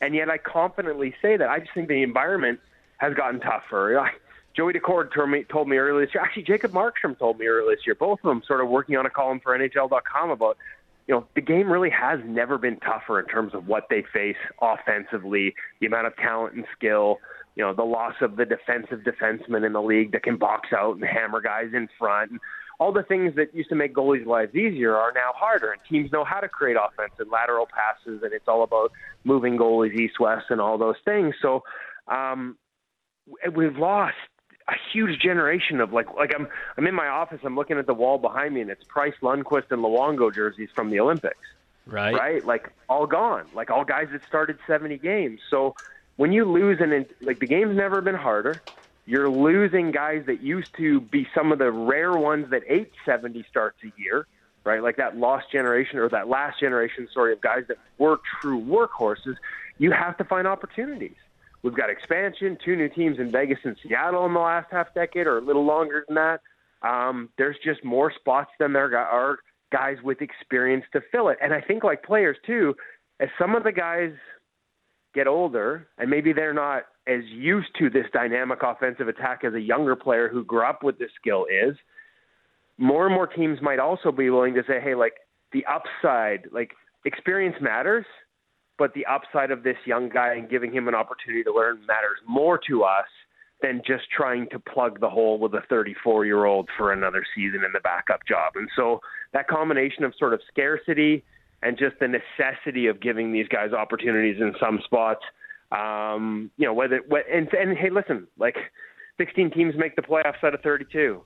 and 0.00 0.14
yet 0.14 0.30
I 0.30 0.38
confidently 0.38 1.14
say 1.20 1.36
that 1.36 1.48
I 1.48 1.60
just 1.60 1.72
think 1.74 1.88
the 1.88 2.02
environment 2.02 2.60
has 2.98 3.14
gotten 3.14 3.40
tougher. 3.40 3.98
I, 3.98 4.12
Joey 4.54 4.74
Daccord 4.74 5.14
told 5.14 5.30
me, 5.30 5.44
told 5.44 5.68
me 5.68 5.76
earlier 5.76 6.04
this 6.04 6.14
year. 6.14 6.22
Actually, 6.22 6.42
Jacob 6.42 6.72
Markstrom 6.72 7.18
told 7.18 7.38
me 7.38 7.46
earlier 7.46 7.74
this 7.74 7.86
year. 7.86 7.94
Both 7.94 8.20
of 8.22 8.28
them 8.28 8.42
sort 8.46 8.60
of 8.60 8.68
working 8.68 8.96
on 8.96 9.06
a 9.06 9.10
column 9.10 9.40
for 9.40 9.56
NHL.com 9.56 10.30
about, 10.30 10.58
you 11.06 11.14
know, 11.14 11.26
the 11.34 11.40
game 11.40 11.70
really 11.70 11.90
has 11.90 12.20
never 12.24 12.58
been 12.58 12.78
tougher 12.80 13.18
in 13.18 13.26
terms 13.26 13.54
of 13.54 13.66
what 13.66 13.86
they 13.88 14.04
face 14.12 14.36
offensively, 14.60 15.54
the 15.80 15.86
amount 15.86 16.06
of 16.06 16.16
talent 16.16 16.54
and 16.54 16.66
skill, 16.76 17.18
you 17.56 17.64
know, 17.64 17.72
the 17.72 17.82
loss 17.82 18.14
of 18.20 18.36
the 18.36 18.44
defensive 18.44 19.00
defenseman 19.00 19.64
in 19.64 19.72
the 19.72 19.82
league 19.82 20.12
that 20.12 20.22
can 20.22 20.36
box 20.36 20.70
out 20.76 20.96
and 20.96 21.04
hammer 21.04 21.40
guys 21.40 21.68
in 21.72 21.88
front. 21.98 22.32
And 22.32 22.40
all 22.78 22.92
the 22.92 23.02
things 23.02 23.34
that 23.36 23.54
used 23.54 23.68
to 23.70 23.74
make 23.74 23.94
goalies' 23.94 24.26
lives 24.26 24.54
easier 24.54 24.96
are 24.96 25.12
now 25.12 25.30
harder, 25.34 25.70
and 25.70 25.80
teams 25.88 26.10
know 26.12 26.24
how 26.24 26.40
to 26.40 26.48
create 26.48 26.76
offense 26.76 27.12
and 27.18 27.30
lateral 27.30 27.66
passes, 27.66 28.22
and 28.22 28.32
it's 28.32 28.48
all 28.48 28.64
about 28.64 28.92
moving 29.24 29.56
goalies 29.56 29.94
east-west 29.94 30.46
and 30.50 30.60
all 30.60 30.78
those 30.78 30.96
things. 31.04 31.34
So 31.40 31.62
um, 32.08 32.56
we've 33.54 33.76
lost 33.76 34.16
a 34.68 34.74
huge 34.92 35.20
generation 35.20 35.80
of 35.80 35.92
like 35.92 36.06
like 36.14 36.32
I'm 36.34 36.46
I'm 36.76 36.86
in 36.86 36.94
my 36.94 37.08
office 37.08 37.40
I'm 37.44 37.56
looking 37.56 37.78
at 37.78 37.86
the 37.86 37.94
wall 37.94 38.18
behind 38.18 38.54
me 38.54 38.60
and 38.60 38.70
it's 38.70 38.82
Price 38.88 39.14
Lundqvist 39.22 39.70
and 39.70 39.82
Luongo 39.82 40.34
jerseys 40.34 40.68
from 40.74 40.90
the 40.90 41.00
Olympics. 41.00 41.36
Right. 41.84 42.14
right? 42.14 42.44
Like 42.44 42.70
all 42.88 43.06
gone. 43.06 43.46
Like 43.54 43.70
all 43.70 43.84
guys 43.84 44.06
that 44.12 44.20
started 44.28 44.56
70 44.68 44.98
games. 44.98 45.40
So 45.50 45.74
when 46.16 46.30
you 46.32 46.44
lose 46.44 46.78
and 46.80 47.06
like 47.20 47.40
the 47.40 47.46
game's 47.46 47.76
never 47.76 48.00
been 48.00 48.14
harder. 48.14 48.62
You're 49.04 49.28
losing 49.28 49.90
guys 49.90 50.22
that 50.28 50.42
used 50.42 50.68
to 50.76 51.00
be 51.00 51.26
some 51.34 51.50
of 51.50 51.58
the 51.58 51.72
rare 51.72 52.16
ones 52.16 52.46
that 52.52 52.62
ate 52.68 52.92
70 53.04 53.44
starts 53.50 53.78
a 53.82 54.00
year 54.00 54.28
right? 54.64 54.82
Like 54.82 54.96
that 54.96 55.16
lost 55.16 55.50
generation 55.50 55.98
or 55.98 56.08
that 56.10 56.28
last 56.28 56.60
generation 56.60 57.08
sorry 57.12 57.32
of 57.32 57.40
guys 57.40 57.64
that 57.68 57.78
were 57.98 58.18
true 58.40 58.60
workhorses. 58.60 59.34
You 59.78 59.90
have 59.92 60.16
to 60.18 60.24
find 60.24 60.46
opportunities 60.46 61.16
We've 61.62 61.74
got 61.74 61.90
expansion, 61.90 62.58
two 62.64 62.76
new 62.76 62.88
teams 62.88 63.18
in 63.18 63.30
Vegas 63.30 63.58
and 63.64 63.76
Seattle 63.82 64.26
in 64.26 64.34
the 64.34 64.40
last 64.40 64.66
half 64.70 64.92
decade, 64.94 65.26
or 65.26 65.38
a 65.38 65.40
little 65.40 65.64
longer 65.64 66.04
than 66.08 66.16
that. 66.16 66.40
Um, 66.82 67.28
there's 67.38 67.56
just 67.64 67.84
more 67.84 68.12
spots 68.12 68.50
than 68.58 68.72
there 68.72 68.96
are 68.98 69.38
guys 69.70 69.96
with 70.02 70.20
experience 70.20 70.84
to 70.92 71.00
fill 71.12 71.28
it. 71.28 71.38
And 71.40 71.54
I 71.54 71.60
think, 71.60 71.84
like 71.84 72.02
players 72.02 72.36
too, 72.44 72.74
as 73.20 73.28
some 73.38 73.54
of 73.54 73.62
the 73.62 73.72
guys 73.72 74.12
get 75.14 75.28
older, 75.28 75.88
and 75.98 76.10
maybe 76.10 76.32
they're 76.32 76.54
not 76.54 76.84
as 77.06 77.22
used 77.26 77.68
to 77.78 77.90
this 77.90 78.06
dynamic 78.12 78.60
offensive 78.62 79.08
attack 79.08 79.44
as 79.44 79.54
a 79.54 79.60
younger 79.60 79.94
player 79.94 80.28
who 80.28 80.44
grew 80.44 80.64
up 80.64 80.82
with 80.82 80.98
this 80.98 81.10
skill 81.20 81.46
is, 81.46 81.76
more 82.78 83.06
and 83.06 83.14
more 83.14 83.26
teams 83.26 83.60
might 83.60 83.78
also 83.78 84.10
be 84.10 84.30
willing 84.30 84.54
to 84.54 84.62
say, 84.66 84.80
hey, 84.80 84.94
like 84.94 85.14
the 85.52 85.64
upside, 85.66 86.48
like 86.52 86.72
experience 87.04 87.56
matters, 87.60 88.06
but 88.78 88.94
the 88.94 89.06
upside 89.06 89.50
of 89.50 89.62
this 89.62 89.76
young 89.84 90.08
guy 90.08 90.34
and 90.34 90.48
giving 90.48 90.72
him 90.72 90.88
an 90.88 90.94
opportunity 90.94 91.44
to 91.44 91.52
learn 91.52 91.80
matters 91.86 92.18
more 92.26 92.58
to 92.68 92.82
us 92.82 93.06
than 93.62 93.80
just 93.86 94.04
trying 94.14 94.48
to 94.50 94.58
plug 94.58 95.00
the 95.00 95.08
hole 95.08 95.38
with 95.38 95.54
a 95.54 95.62
34 95.68 96.26
year 96.26 96.44
old 96.44 96.68
for 96.76 96.92
another 96.92 97.24
season 97.34 97.62
in 97.64 97.72
the 97.72 97.80
backup 97.80 98.20
job. 98.26 98.54
And 98.56 98.68
so 98.76 99.00
that 99.32 99.46
combination 99.46 100.04
of 100.04 100.12
sort 100.18 100.34
of 100.34 100.40
scarcity 100.48 101.22
and 101.62 101.78
just 101.78 101.94
the 102.00 102.08
necessity 102.08 102.88
of 102.88 103.00
giving 103.00 103.32
these 103.32 103.46
guys 103.48 103.72
opportunities 103.72 104.40
in 104.40 104.52
some 104.60 104.80
spots, 104.84 105.22
um, 105.70 106.50
you 106.56 106.66
know, 106.66 106.74
whether, 106.74 107.00
and, 107.32 107.48
and 107.52 107.78
hey, 107.78 107.88
listen, 107.90 108.26
like 108.36 108.56
16 109.18 109.52
teams 109.52 109.74
make 109.76 109.94
the 109.94 110.02
playoffs 110.02 110.42
out 110.42 110.54
of 110.54 110.60
32. 110.62 111.22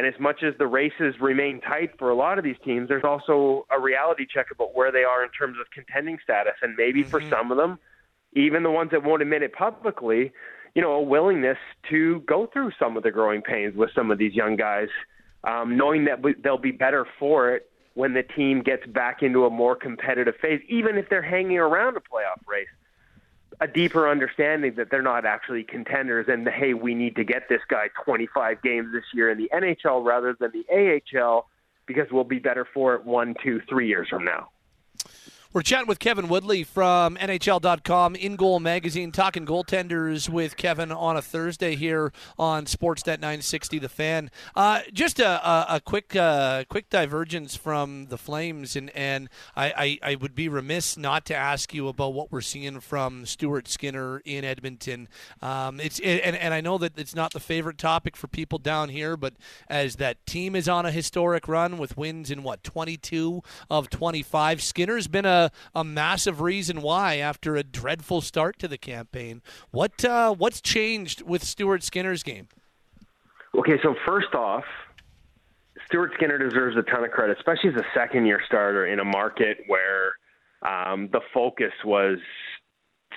And 0.00 0.06
as 0.06 0.18
much 0.18 0.42
as 0.42 0.54
the 0.56 0.66
races 0.66 1.14
remain 1.20 1.60
tight 1.60 1.90
for 1.98 2.08
a 2.08 2.14
lot 2.14 2.38
of 2.38 2.44
these 2.44 2.56
teams, 2.64 2.88
there's 2.88 3.04
also 3.04 3.66
a 3.70 3.78
reality 3.78 4.24
check 4.26 4.46
about 4.50 4.74
where 4.74 4.90
they 4.90 5.04
are 5.04 5.22
in 5.22 5.28
terms 5.30 5.58
of 5.60 5.70
contending 5.72 6.16
status. 6.24 6.54
And 6.62 6.74
maybe 6.74 7.02
for 7.02 7.20
some 7.28 7.52
of 7.52 7.58
them, 7.58 7.78
even 8.32 8.62
the 8.62 8.70
ones 8.70 8.92
that 8.92 9.04
won't 9.04 9.20
admit 9.20 9.42
it 9.42 9.52
publicly, 9.52 10.32
you 10.74 10.80
know, 10.80 10.92
a 10.92 11.02
willingness 11.02 11.58
to 11.90 12.20
go 12.20 12.48
through 12.50 12.70
some 12.78 12.96
of 12.96 13.02
the 13.02 13.10
growing 13.10 13.42
pains 13.42 13.76
with 13.76 13.90
some 13.94 14.10
of 14.10 14.16
these 14.16 14.32
young 14.32 14.56
guys, 14.56 14.88
um, 15.44 15.76
knowing 15.76 16.06
that 16.06 16.24
they'll 16.42 16.56
be 16.56 16.72
better 16.72 17.06
for 17.18 17.54
it 17.54 17.70
when 17.92 18.14
the 18.14 18.22
team 18.22 18.62
gets 18.62 18.86
back 18.86 19.22
into 19.22 19.44
a 19.44 19.50
more 19.50 19.76
competitive 19.76 20.32
phase, 20.40 20.62
even 20.66 20.96
if 20.96 21.10
they're 21.10 21.20
hanging 21.20 21.58
around 21.58 21.98
a 21.98 22.00
playoff 22.00 22.40
race 22.48 22.68
a 23.60 23.66
deeper 23.66 24.08
understanding 24.08 24.74
that 24.76 24.90
they're 24.90 25.02
not 25.02 25.24
actually 25.24 25.64
contenders 25.64 26.26
and 26.28 26.48
hey, 26.48 26.74
we 26.74 26.94
need 26.94 27.16
to 27.16 27.24
get 27.24 27.48
this 27.48 27.60
guy 27.68 27.88
25 28.04 28.62
games 28.62 28.92
this 28.92 29.04
year 29.12 29.30
in 29.30 29.38
the 29.38 29.50
NHL 29.52 30.04
rather 30.04 30.36
than 30.38 30.52
the 30.52 31.00
AHL 31.18 31.48
because 31.86 32.06
we'll 32.12 32.24
be 32.24 32.38
better 32.38 32.66
for 32.72 32.94
it 32.94 33.04
one, 33.04 33.34
two, 33.42 33.60
three 33.68 33.88
years 33.88 34.08
from 34.08 34.24
now. 34.24 34.48
We're 35.52 35.62
chatting 35.62 35.88
with 35.88 35.98
Kevin 35.98 36.28
Woodley 36.28 36.62
from 36.62 37.16
NHL.com, 37.16 38.14
InGoal 38.14 38.60
Magazine, 38.60 39.10
talking 39.10 39.44
goaltenders 39.44 40.28
with 40.28 40.56
Kevin 40.56 40.92
on 40.92 41.16
a 41.16 41.22
Thursday 41.22 41.74
here 41.74 42.12
on 42.38 42.66
Sportsnet 42.66 43.18
960 43.18 43.80
The 43.80 43.88
Fan. 43.88 44.30
Uh, 44.54 44.82
just 44.92 45.18
a, 45.18 45.26
a, 45.26 45.66
a 45.68 45.80
quick 45.80 46.14
uh, 46.14 46.62
quick 46.68 46.88
divergence 46.88 47.56
from 47.56 48.06
the 48.10 48.16
Flames, 48.16 48.76
and, 48.76 48.90
and 48.90 49.28
I, 49.56 49.98
I, 50.04 50.12
I 50.12 50.14
would 50.14 50.36
be 50.36 50.48
remiss 50.48 50.96
not 50.96 51.24
to 51.24 51.34
ask 51.34 51.74
you 51.74 51.88
about 51.88 52.14
what 52.14 52.30
we're 52.30 52.42
seeing 52.42 52.78
from 52.78 53.26
Stuart 53.26 53.66
Skinner 53.66 54.22
in 54.24 54.44
Edmonton. 54.44 55.08
Um, 55.42 55.80
it's 55.80 55.98
and, 55.98 56.36
and 56.36 56.54
I 56.54 56.60
know 56.60 56.78
that 56.78 56.96
it's 56.96 57.16
not 57.16 57.32
the 57.32 57.40
favorite 57.40 57.76
topic 57.76 58.16
for 58.16 58.28
people 58.28 58.60
down 58.60 58.88
here, 58.88 59.16
but 59.16 59.34
as 59.68 59.96
that 59.96 60.24
team 60.26 60.54
is 60.54 60.68
on 60.68 60.86
a 60.86 60.92
historic 60.92 61.48
run 61.48 61.76
with 61.76 61.96
wins 61.96 62.30
in 62.30 62.44
what 62.44 62.62
22 62.62 63.42
of 63.68 63.90
25, 63.90 64.62
Skinner's 64.62 65.08
been 65.08 65.26
a, 65.26 65.39
a 65.74 65.84
massive 65.84 66.40
reason 66.40 66.82
why 66.82 67.16
after 67.16 67.56
a 67.56 67.62
dreadful 67.62 68.20
start 68.20 68.58
to 68.58 68.68
the 68.68 68.78
campaign. 68.78 69.42
What 69.70 70.04
uh, 70.04 70.34
what's 70.34 70.60
changed 70.60 71.22
with 71.22 71.42
Stuart 71.44 71.82
Skinner's 71.82 72.22
game? 72.22 72.48
Okay, 73.56 73.78
so 73.82 73.94
first 74.06 74.34
off, 74.34 74.64
Stuart 75.86 76.12
Skinner 76.14 76.38
deserves 76.38 76.76
a 76.76 76.82
ton 76.82 77.04
of 77.04 77.10
credit, 77.10 77.36
especially 77.38 77.70
as 77.70 77.76
a 77.76 77.86
second 77.94 78.26
year 78.26 78.40
starter 78.46 78.86
in 78.86 79.00
a 79.00 79.04
market 79.04 79.58
where 79.66 80.12
um, 80.62 81.08
the 81.12 81.20
focus 81.32 81.72
was 81.84 82.18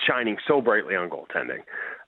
shining 0.08 0.38
so 0.48 0.62
brightly 0.62 0.96
on 0.96 1.10
goaltending. 1.10 1.62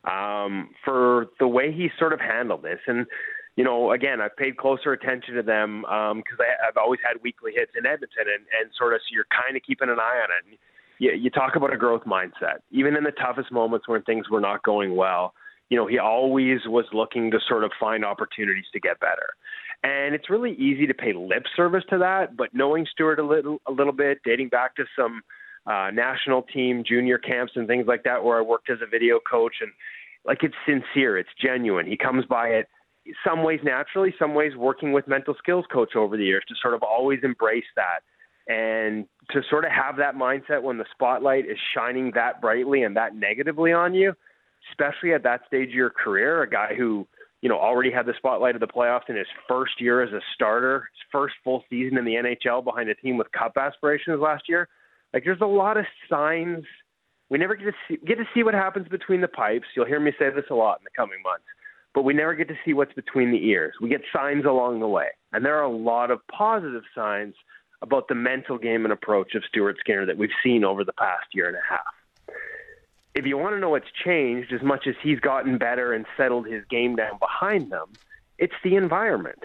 Um, 0.10 0.70
for 0.84 1.28
the 1.40 1.48
way 1.48 1.72
he 1.72 1.90
sort 1.98 2.14
of 2.14 2.20
handled 2.20 2.62
this. 2.62 2.80
And, 2.88 3.08
you 3.56 3.64
know, 3.64 3.92
again, 3.92 4.20
I've 4.20 4.36
paid 4.36 4.58
closer 4.58 4.92
attention 4.92 5.36
to 5.36 5.42
them 5.42 5.82
because 5.82 6.40
I 6.40 6.68
I've 6.68 6.78
always 6.78 7.00
had 7.08 7.22
weekly 7.24 7.54
hits 7.56 7.72
in 7.78 7.86
Edmonton 7.86 8.26
and, 8.28 8.46
and 8.60 8.72
sort 8.78 8.94
of 8.94 9.00
so 9.02 9.14
you're 9.14 9.28
kind 9.32 9.56
of 9.56 9.64
keeping 9.64 9.90
an 9.90 10.00
eye 10.00 10.22
on 10.24 10.30
it. 10.30 10.50
And 10.50 10.58
you, 11.00 11.12
you 11.12 11.30
talk 11.30 11.56
about 11.56 11.74
a 11.74 11.78
growth 11.78 12.04
mindset. 12.04 12.60
Even 12.72 12.96
in 12.96 13.04
the 13.04 13.12
toughest 13.12 13.52
moments 13.52 13.88
when 13.88 14.02
things 14.04 14.30
were 14.30 14.42
not 14.42 14.64
going 14.64 14.96
well, 14.96 15.34
you 15.70 15.78
know, 15.78 15.88
he 15.88 15.98
always 15.98 16.60
was 16.66 16.86
looking 16.94 17.32
to 17.32 17.40
sort 17.48 17.64
of 17.64 17.72
find 17.80 18.06
opportunities 18.06 18.66
to 18.74 18.80
get 18.80 19.00
better. 19.00 19.34
And 19.84 20.14
it's 20.14 20.30
really 20.30 20.54
easy 20.54 20.86
to 20.88 20.94
pay 20.94 21.14
lip 21.14 21.44
service 21.56 21.84
to 21.90 21.98
that, 22.00 22.36
but 22.36 22.54
knowing 22.54 22.86
Stuart 22.92 23.20
a 23.20 23.26
little 23.26 23.62
a 23.68 23.72
little 23.72 23.94
bit, 23.94 24.20
dating 24.26 24.50
back 24.50 24.76
to 24.76 24.86
some 24.98 25.22
uh, 25.66 25.92
national 25.94 26.44
team 26.44 26.84
junior 26.86 27.18
camps 27.18 27.54
and 27.56 27.68
things 27.68 27.86
like 27.88 28.04
that, 28.04 28.24
where 28.24 28.38
I 28.38 28.42
worked 28.42 28.70
as 28.70 28.80
a 28.82 28.88
video 28.88 29.20
coach, 29.20 29.56
and 29.62 29.72
like 30.26 30.44
it's 30.44 30.56
sincere, 30.66 31.18
it's 31.18 31.30
genuine. 31.42 31.88
He 31.88 31.98
comes 31.98 32.26
by 32.26 32.50
it 32.50 32.68
some 33.24 33.44
ways 33.44 33.60
naturally, 33.64 34.14
some 34.18 34.34
ways 34.34 34.56
working 34.56 34.94
with 34.94 35.08
mental 35.08 35.36
skills 35.38 35.66
coach 35.72 35.96
over 35.96 36.18
the 36.18 36.26
years 36.26 36.44
to 36.48 36.56
sort 36.62 36.74
of 36.74 36.84
always 36.84 37.20
embrace 37.24 37.66
that 37.76 38.02
and 38.48 39.06
to 39.32 39.42
sort 39.50 39.66
of 39.66 39.72
have 39.72 39.98
that 39.98 40.16
mindset 40.16 40.62
when 40.62 40.78
the 40.78 40.86
spotlight 40.92 41.46
is 41.46 41.58
shining 41.76 42.12
that 42.16 42.42
brightly 42.42 42.84
and 42.84 42.96
that 42.96 43.16
negatively 43.16 43.72
on 43.72 43.94
you, 43.94 44.14
especially 44.72 45.14
at 45.14 45.24
that 45.24 45.42
stage 45.48 45.70
of 45.70 45.76
your 45.76 45.90
career, 45.90 46.44
a 46.44 46.50
guy 46.50 46.74
who 46.76 47.08
you 47.46 47.50
know, 47.50 47.60
already 47.60 47.92
had 47.92 48.08
the 48.08 48.14
spotlight 48.18 48.56
of 48.56 48.60
the 48.60 48.68
playoffs 48.68 49.08
in 49.08 49.16
his 49.16 49.28
first 49.48 49.80
year 49.80 50.02
as 50.02 50.12
a 50.12 50.20
starter, 50.34 50.90
his 50.92 51.06
first 51.12 51.36
full 51.44 51.64
season 51.70 51.96
in 51.96 52.04
the 52.04 52.16
NHL 52.16 52.64
behind 52.64 52.90
a 52.90 52.96
team 52.96 53.18
with 53.18 53.32
cup 53.34 53.54
aspirations 53.56 54.20
last 54.20 54.46
year. 54.50 54.68
Like, 55.14 55.26
there's 55.26 55.42
a 55.42 55.46
lot 55.46 55.78
of 55.78 55.86
signs. 56.10 56.64
We 57.30 57.38
never 57.38 57.56
get 57.56 57.66
to 57.66 57.74
see, 57.88 57.98
get 58.04 58.18
to 58.18 58.26
see 58.34 58.42
what 58.42 58.56
happens 58.56 58.88
between 58.88 59.22
the 59.22 59.28
pipes. 59.28 59.68
You'll 59.76 59.86
hear 59.86 60.00
me 60.00 60.12
say 60.18 60.32
this 60.32 60.46
a 60.50 60.56
lot 60.56 60.80
in 60.80 60.86
the 60.86 60.90
coming 60.96 61.20
months, 61.24 61.46
but 61.96 62.04
we 62.04 62.14
never 62.14 62.36
get 62.36 62.48
to 62.50 62.56
see 62.64 62.74
what's 62.74 62.94
between 62.94 63.32
the 63.32 63.44
ears. 63.48 63.74
We 63.82 63.90
get 63.90 64.02
signs 64.14 64.46
along 64.46 64.82
the 64.82 64.88
way, 64.88 65.08
and 65.34 65.44
there 65.44 65.58
are 65.58 65.64
a 65.64 65.76
lot 65.76 66.12
of 66.12 66.20
positive 66.28 66.84
signs 66.94 67.34
about 67.82 68.08
the 68.08 68.16
mental 68.16 68.60
game 68.60 68.86
and 68.86 68.94
approach 68.94 69.34
of 69.34 69.44
Stuart 69.48 69.78
Skinner 69.80 70.06
that 70.06 70.18
we've 70.18 70.30
seen 70.44 70.64
over 70.64 70.84
the 70.84 70.94
past 70.94 71.26
year 71.34 71.48
and 71.48 71.56
a 71.56 71.62
half 71.68 71.86
if 73.16 73.26
you 73.26 73.38
want 73.38 73.56
to 73.56 73.60
know 73.60 73.70
what's 73.70 73.90
changed 74.04 74.52
as 74.52 74.62
much 74.62 74.86
as 74.88 74.96
he's 75.02 75.20
gotten 75.22 75.58
better 75.58 75.94
and 75.94 76.06
settled 76.18 76.46
his 76.46 76.64
game 76.70 76.98
down 76.98 77.18
behind 77.18 77.72
them, 77.72 77.88
it's 78.38 78.54
the 78.64 78.76
environment. 78.76 79.42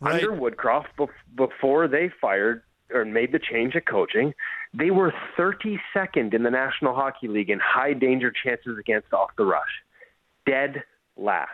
Right. 0.00 0.24
Under 0.24 0.34
Woodcroft, 0.34 0.86
bef- 0.98 1.08
before 1.36 1.88
they 1.88 2.10
fired 2.20 2.62
or 2.92 3.04
made 3.04 3.32
the 3.32 3.38
change 3.38 3.76
at 3.76 3.86
coaching, 3.86 4.32
they 4.72 4.90
were 4.90 5.12
32nd 5.38 6.32
in 6.32 6.42
the 6.42 6.50
National 6.50 6.94
Hockey 6.94 7.28
League 7.28 7.50
in 7.50 7.60
high 7.60 7.92
danger 7.92 8.32
chances 8.32 8.78
against 8.78 9.12
off 9.12 9.30
the 9.36 9.44
rush, 9.44 9.82
dead 10.46 10.82
last. 11.16 11.50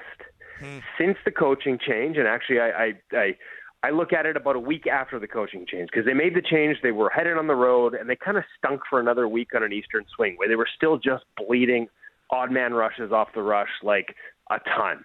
Hmm. 0.61 0.79
Since 0.99 1.19
the 1.25 1.31
coaching 1.31 1.79
change, 1.79 2.17
and 2.17 2.27
actually, 2.27 2.61
I, 2.61 2.69
I, 2.71 2.93
I 3.13 3.37
I 3.85 3.91
look 3.91 4.13
at 4.13 4.27
it 4.27 4.37
about 4.37 4.55
a 4.55 4.61
week 4.61 4.87
after 4.87 5.19
the 5.19 5.27
coaching 5.27 5.67
change 5.67 5.91
because 5.91 6.07
they 6.07 6.15
made 6.15 6.37
the 6.37 6.43
change. 6.43 6.77
They 6.83 6.93
were 6.93 7.11
headed 7.11 7.37
on 7.37 7.49
the 7.49 7.57
road 7.57 7.95
and 7.95 8.09
they 8.09 8.15
kind 8.15 8.37
of 8.37 8.45
stunk 8.57 8.83
for 8.89 9.01
another 9.01 9.27
week 9.27 9.49
on 9.57 9.65
an 9.65 9.73
Eastern 9.73 10.05
swing 10.15 10.37
where 10.37 10.49
they 10.49 10.55
were 10.55 10.69
still 10.77 10.99
just 10.99 11.25
bleeding 11.37 11.89
odd 12.31 12.53
man 12.53 12.75
rushes 12.75 13.11
off 13.11 13.29
the 13.35 13.43
rush 13.43 13.69
like 13.83 14.15
a 14.51 14.59
ton. 14.77 15.03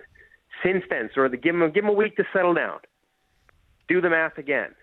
Since 0.64 0.84
then, 0.90 1.10
sort 1.14 1.34
of 1.34 1.42
give 1.42 1.56
them 1.56 1.72
give 1.72 1.84
them 1.84 1.90
a 1.90 1.94
week 1.94 2.18
to 2.18 2.24
settle 2.32 2.54
down. 2.54 2.80
Do 3.88 4.00
the 4.00 4.10
math 4.10 4.38
again. 4.38 4.76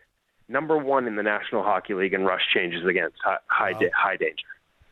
Number 0.49 0.77
one 0.77 1.07
in 1.07 1.17
the 1.17 1.23
National 1.23 1.63
Hockey 1.63 1.95
League 1.95 2.15
in 2.15 2.25
rush 2.25 2.43
changes 2.53 2.85
against 2.87 3.17
high 3.25 3.39
high, 3.47 3.73
wow. 3.73 3.89
high 3.95 4.17
danger 4.17 4.45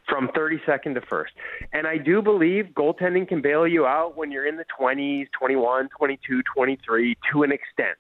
from 0.09 0.28
32nd 0.28 0.94
to 0.94 1.00
first. 1.09 1.32
And 1.72 1.86
I 1.86 1.98
do 1.98 2.22
believe 2.22 2.66
goaltending 2.74 3.28
can 3.28 3.40
bail 3.40 3.66
you 3.66 3.86
out 3.86 4.16
when 4.16 4.30
you're 4.30 4.46
in 4.46 4.57
the 4.57 4.64
20s, 4.78 5.28
21, 5.38 5.88
22, 5.96 6.42
23 6.55 7.16
to 7.32 7.42
an 7.42 7.53
extent. 7.53 7.98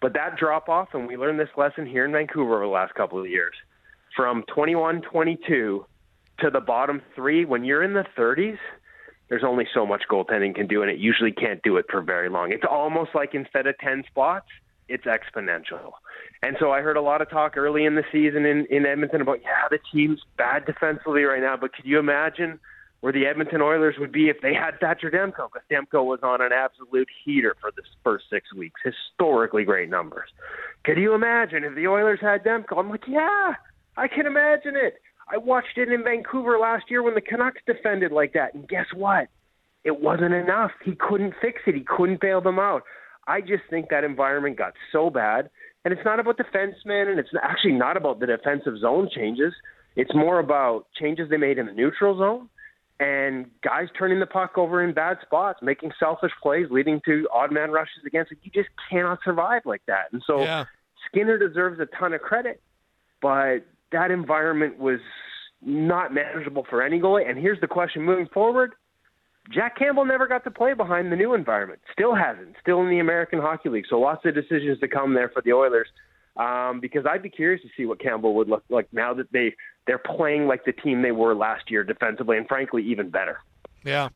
But 0.00 0.12
that 0.14 0.36
drop 0.36 0.68
off, 0.68 0.88
and 0.92 1.06
we 1.06 1.16
learned 1.16 1.40
this 1.40 1.48
lesson 1.56 1.86
here 1.86 2.04
in 2.04 2.12
Vancouver 2.12 2.56
over 2.56 2.64
the 2.64 2.70
last 2.70 2.94
couple 2.94 3.18
of 3.18 3.26
years, 3.26 3.54
from 4.14 4.44
21 4.54 5.02
22 5.02 5.86
to 6.40 6.50
the 6.50 6.60
bottom 6.60 7.00
three, 7.14 7.44
when 7.44 7.64
you're 7.64 7.82
in 7.82 7.94
the 7.94 8.04
30s, 8.16 8.58
there's 9.28 9.44
only 9.44 9.66
so 9.72 9.86
much 9.86 10.02
goaltending 10.10 10.54
can 10.54 10.66
do, 10.66 10.82
and 10.82 10.90
it 10.90 10.98
usually 10.98 11.32
can't 11.32 11.62
do 11.62 11.76
it 11.76 11.86
for 11.90 12.02
very 12.02 12.28
long. 12.28 12.52
It's 12.52 12.64
almost 12.70 13.14
like 13.14 13.34
instead 13.34 13.66
of 13.66 13.78
10 13.78 14.04
spots, 14.06 14.48
it's 14.88 15.04
exponential. 15.04 15.92
And 16.42 16.56
so 16.60 16.70
I 16.72 16.80
heard 16.80 16.96
a 16.96 17.02
lot 17.02 17.22
of 17.22 17.30
talk 17.30 17.56
early 17.56 17.84
in 17.84 17.94
the 17.94 18.04
season 18.12 18.44
in, 18.44 18.66
in 18.66 18.84
Edmonton 18.86 19.20
about, 19.20 19.40
yeah, 19.42 19.68
the 19.70 19.78
team's 19.92 20.20
bad 20.36 20.66
defensively 20.66 21.22
right 21.22 21.40
now, 21.40 21.56
but 21.56 21.72
could 21.72 21.86
you 21.86 21.98
imagine 21.98 22.58
where 23.04 23.12
the 23.12 23.26
Edmonton 23.26 23.60
Oilers 23.60 23.96
would 23.98 24.12
be 24.12 24.30
if 24.30 24.40
they 24.40 24.54
had 24.54 24.80
Thatcher 24.80 25.10
Demko, 25.10 25.50
because 25.52 25.62
Demko 25.70 26.06
was 26.06 26.20
on 26.22 26.40
an 26.40 26.52
absolute 26.52 27.08
heater 27.22 27.54
for 27.60 27.70
the 27.76 27.82
first 28.02 28.24
six 28.30 28.50
weeks. 28.54 28.80
Historically 28.82 29.62
great 29.62 29.90
numbers. 29.90 30.30
Could 30.84 30.96
you 30.96 31.12
imagine 31.12 31.64
if 31.64 31.74
the 31.74 31.86
Oilers 31.86 32.20
had 32.22 32.42
Demko? 32.42 32.78
I'm 32.78 32.88
like, 32.88 33.06
yeah, 33.06 33.56
I 33.98 34.08
can 34.08 34.24
imagine 34.24 34.74
it. 34.74 35.02
I 35.30 35.36
watched 35.36 35.76
it 35.76 35.92
in 35.92 36.02
Vancouver 36.02 36.58
last 36.58 36.84
year 36.88 37.02
when 37.02 37.12
the 37.12 37.20
Canucks 37.20 37.60
defended 37.66 38.10
like 38.10 38.32
that, 38.32 38.54
and 38.54 38.66
guess 38.66 38.86
what? 38.94 39.28
It 39.84 40.00
wasn't 40.00 40.32
enough. 40.32 40.70
He 40.82 40.94
couldn't 40.94 41.34
fix 41.42 41.60
it. 41.66 41.74
He 41.74 41.84
couldn't 41.84 42.22
bail 42.22 42.40
them 42.40 42.58
out. 42.58 42.84
I 43.26 43.40
just 43.40 43.62
think 43.70 43.88
that 43.90 44.04
environment 44.04 44.56
got 44.56 44.74
so 44.92 45.10
bad, 45.10 45.50
and 45.84 45.92
it's 45.92 46.04
not 46.04 46.20
about 46.20 46.38
defensemen, 46.38 47.08
and 47.08 47.18
it's 47.18 47.30
actually 47.42 47.72
not 47.72 47.96
about 47.96 48.20
the 48.20 48.26
defensive 48.26 48.78
zone 48.78 49.08
changes. 49.14 49.52
It's 49.96 50.14
more 50.14 50.40
about 50.40 50.86
changes 50.98 51.30
they 51.30 51.36
made 51.36 51.58
in 51.58 51.66
the 51.66 51.72
neutral 51.72 52.18
zone 52.18 52.48
and 53.00 53.46
guys 53.62 53.88
turning 53.98 54.20
the 54.20 54.26
puck 54.26 54.56
over 54.56 54.82
in 54.82 54.94
bad 54.94 55.18
spots, 55.22 55.58
making 55.62 55.90
selfish 55.98 56.30
plays, 56.42 56.66
leading 56.70 57.00
to 57.04 57.28
odd 57.32 57.50
man 57.50 57.70
rushes 57.70 58.04
against 58.06 58.32
it. 58.32 58.38
You 58.42 58.50
just 58.50 58.68
cannot 58.90 59.18
survive 59.24 59.62
like 59.64 59.82
that. 59.86 60.12
And 60.12 60.22
so 60.26 60.40
yeah. 60.40 60.64
Skinner 61.08 61.38
deserves 61.38 61.80
a 61.80 61.86
ton 61.98 62.12
of 62.12 62.20
credit, 62.20 62.62
but 63.20 63.58
that 63.92 64.10
environment 64.10 64.78
was 64.78 65.00
not 65.60 66.14
manageable 66.14 66.66
for 66.68 66.82
any 66.82 67.00
goalie. 67.00 67.28
And 67.28 67.38
here's 67.38 67.60
the 67.60 67.66
question 67.66 68.02
moving 68.02 68.28
forward. 68.32 68.74
Jack 69.50 69.76
Campbell 69.78 70.04
never 70.04 70.26
got 70.26 70.44
to 70.44 70.50
play 70.50 70.74
behind 70.74 71.12
the 71.12 71.16
new 71.16 71.34
environment. 71.34 71.80
Still 71.92 72.14
hasn't. 72.14 72.56
Still 72.60 72.80
in 72.82 72.88
the 72.88 72.98
American 72.98 73.40
Hockey 73.40 73.68
League. 73.68 73.84
So 73.88 74.00
lots 74.00 74.24
of 74.24 74.34
decisions 74.34 74.80
to 74.80 74.88
come 74.88 75.14
there 75.14 75.28
for 75.28 75.42
the 75.42 75.52
Oilers. 75.52 75.88
Um, 76.36 76.80
because 76.80 77.06
I'd 77.06 77.22
be 77.22 77.28
curious 77.28 77.62
to 77.62 77.68
see 77.76 77.86
what 77.86 78.00
Campbell 78.00 78.34
would 78.34 78.48
look 78.48 78.64
like 78.68 78.88
now 78.92 79.14
that 79.14 79.30
they 79.30 79.54
they're 79.86 79.98
playing 79.98 80.46
like 80.46 80.64
the 80.64 80.72
team 80.72 81.02
they 81.02 81.12
were 81.12 81.34
last 81.34 81.70
year 81.70 81.84
defensively, 81.84 82.36
and 82.36 82.48
frankly, 82.48 82.82
even 82.84 83.10
better. 83.10 83.38
Yeah. 83.84 84.08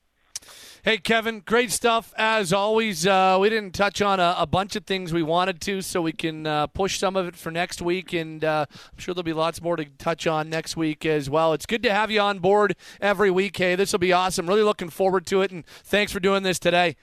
Hey, 0.84 0.98
Kevin, 0.98 1.40
great 1.40 1.72
stuff 1.72 2.14
as 2.16 2.52
always. 2.52 3.04
Uh, 3.04 3.36
we 3.40 3.50
didn't 3.50 3.74
touch 3.74 4.00
on 4.00 4.20
a, 4.20 4.36
a, 4.38 4.46
bunch 4.46 4.76
of 4.76 4.86
things 4.86 5.12
we 5.12 5.24
wanted 5.24 5.60
to, 5.62 5.82
so 5.82 6.00
we 6.00 6.12
can 6.12 6.46
uh, 6.46 6.68
push 6.68 7.00
some 7.00 7.16
of 7.16 7.26
it 7.26 7.34
for 7.34 7.50
next 7.50 7.82
week, 7.82 8.12
and 8.12 8.44
uh, 8.44 8.64
I'm 8.70 8.98
sure 8.98 9.12
there'll 9.12 9.24
be 9.24 9.32
lots 9.32 9.60
more 9.60 9.74
to 9.74 9.84
touch 9.84 10.28
on 10.28 10.48
next 10.48 10.76
week 10.76 11.04
as 11.04 11.28
well. 11.28 11.52
It's 11.52 11.66
good 11.66 11.82
to 11.82 11.92
have 11.92 12.12
you 12.12 12.20
on 12.20 12.38
board 12.38 12.76
every 13.00 13.28
week. 13.28 13.56
Hey, 13.56 13.74
this 13.74 13.90
will 13.90 13.98
be 13.98 14.12
awesome. 14.12 14.46
Really 14.46 14.62
looking 14.62 14.88
forward 14.88 15.26
to 15.26 15.42
it, 15.42 15.50
and 15.50 15.66
thanks 15.66 16.12
for 16.12 16.20
doing 16.20 16.44
this 16.44 16.60
today. 16.60 16.94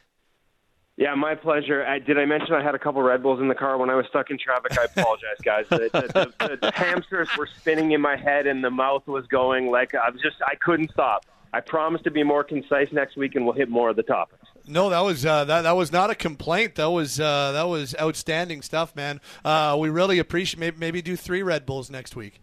Yeah, 0.96 1.14
my 1.16 1.36
pleasure. 1.36 1.86
I, 1.86 2.00
did 2.00 2.18
I 2.18 2.24
mention 2.24 2.54
I 2.54 2.64
had 2.64 2.76
a 2.76 2.80
couple 2.80 3.02
Red 3.02 3.22
Bulls 3.22 3.42
in 3.42 3.50
the 3.50 3.56
car 3.56 3.78
when 3.78 3.90
I 3.90 3.96
was 3.96 4.06
stuck 4.08 4.32
in 4.32 4.38
traffic? 4.38 4.80
I 4.80 4.86
apologize, 4.86 5.38
guys. 5.44 5.66
The, 5.70 5.90
the, 5.92 6.48
the, 6.48 6.58
the, 6.62 6.72
hamsters 6.74 7.28
were 7.38 7.50
spinning 7.60 7.92
in 7.92 8.00
my 8.00 8.16
head, 8.16 8.48
and 8.48 8.64
the 8.64 8.72
mouth 8.72 9.06
was 9.06 9.28
going 9.28 9.70
like 9.70 9.94
I 9.94 10.10
was 10.10 10.22
just 10.22 10.38
I 10.48 10.56
couldn't 10.56 10.92
stop. 10.92 11.26
I 11.56 11.62
promise 11.62 12.02
to 12.02 12.12
be 12.12 12.22
more 12.22 12.44
concise 12.44 12.92
next 12.92 13.16
week, 13.16 13.36
and 13.36 13.46
we'll 13.46 13.54
hit 13.54 13.70
more 13.70 13.90
of 13.90 13.96
the 13.96 14.04
topics. 14.04 14.46
No, 14.68 14.90
that 14.90 15.00
was 15.00 15.26
uh, 15.26 15.46
that, 15.46 15.62
that 15.62 15.72
was 15.72 15.90
not 15.90 16.10
a 16.10 16.16
complaint. 16.16 16.76
That 16.76 16.90
was 16.90 17.18
uh, 17.18 17.54
that 17.54 17.70
was 17.70 17.96
outstanding 17.98 18.62
stuff, 18.62 18.94
man. 18.94 19.22
Uh, 19.46 19.78
we 19.80 19.90
really 19.90 20.20
appreciate 20.20 20.60
maybe, 20.60 20.78
maybe 20.78 21.02
do 21.02 21.16
three 21.16 21.42
Red 21.44 21.66
Bulls 21.66 21.90
next 21.90 22.14
week. 22.14 22.42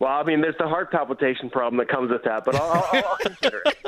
Well, 0.00 0.12
I 0.12 0.22
mean, 0.22 0.42
there's 0.42 0.58
the 0.58 0.68
heart 0.68 0.90
palpitation 0.90 1.48
problem 1.48 1.78
that 1.78 1.88
comes 1.88 2.10
with 2.10 2.24
that, 2.24 2.44
but 2.44 2.56
I'll, 2.56 2.88
I'll, 2.92 3.04
I'll 3.08 3.16
consider 3.16 3.62
it. 3.64 3.78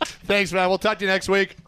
Thanks, 0.24 0.52
man. 0.52 0.68
We'll 0.68 0.78
talk 0.78 0.98
to 0.98 1.04
you 1.04 1.10
next 1.10 1.28
week. 1.28 1.58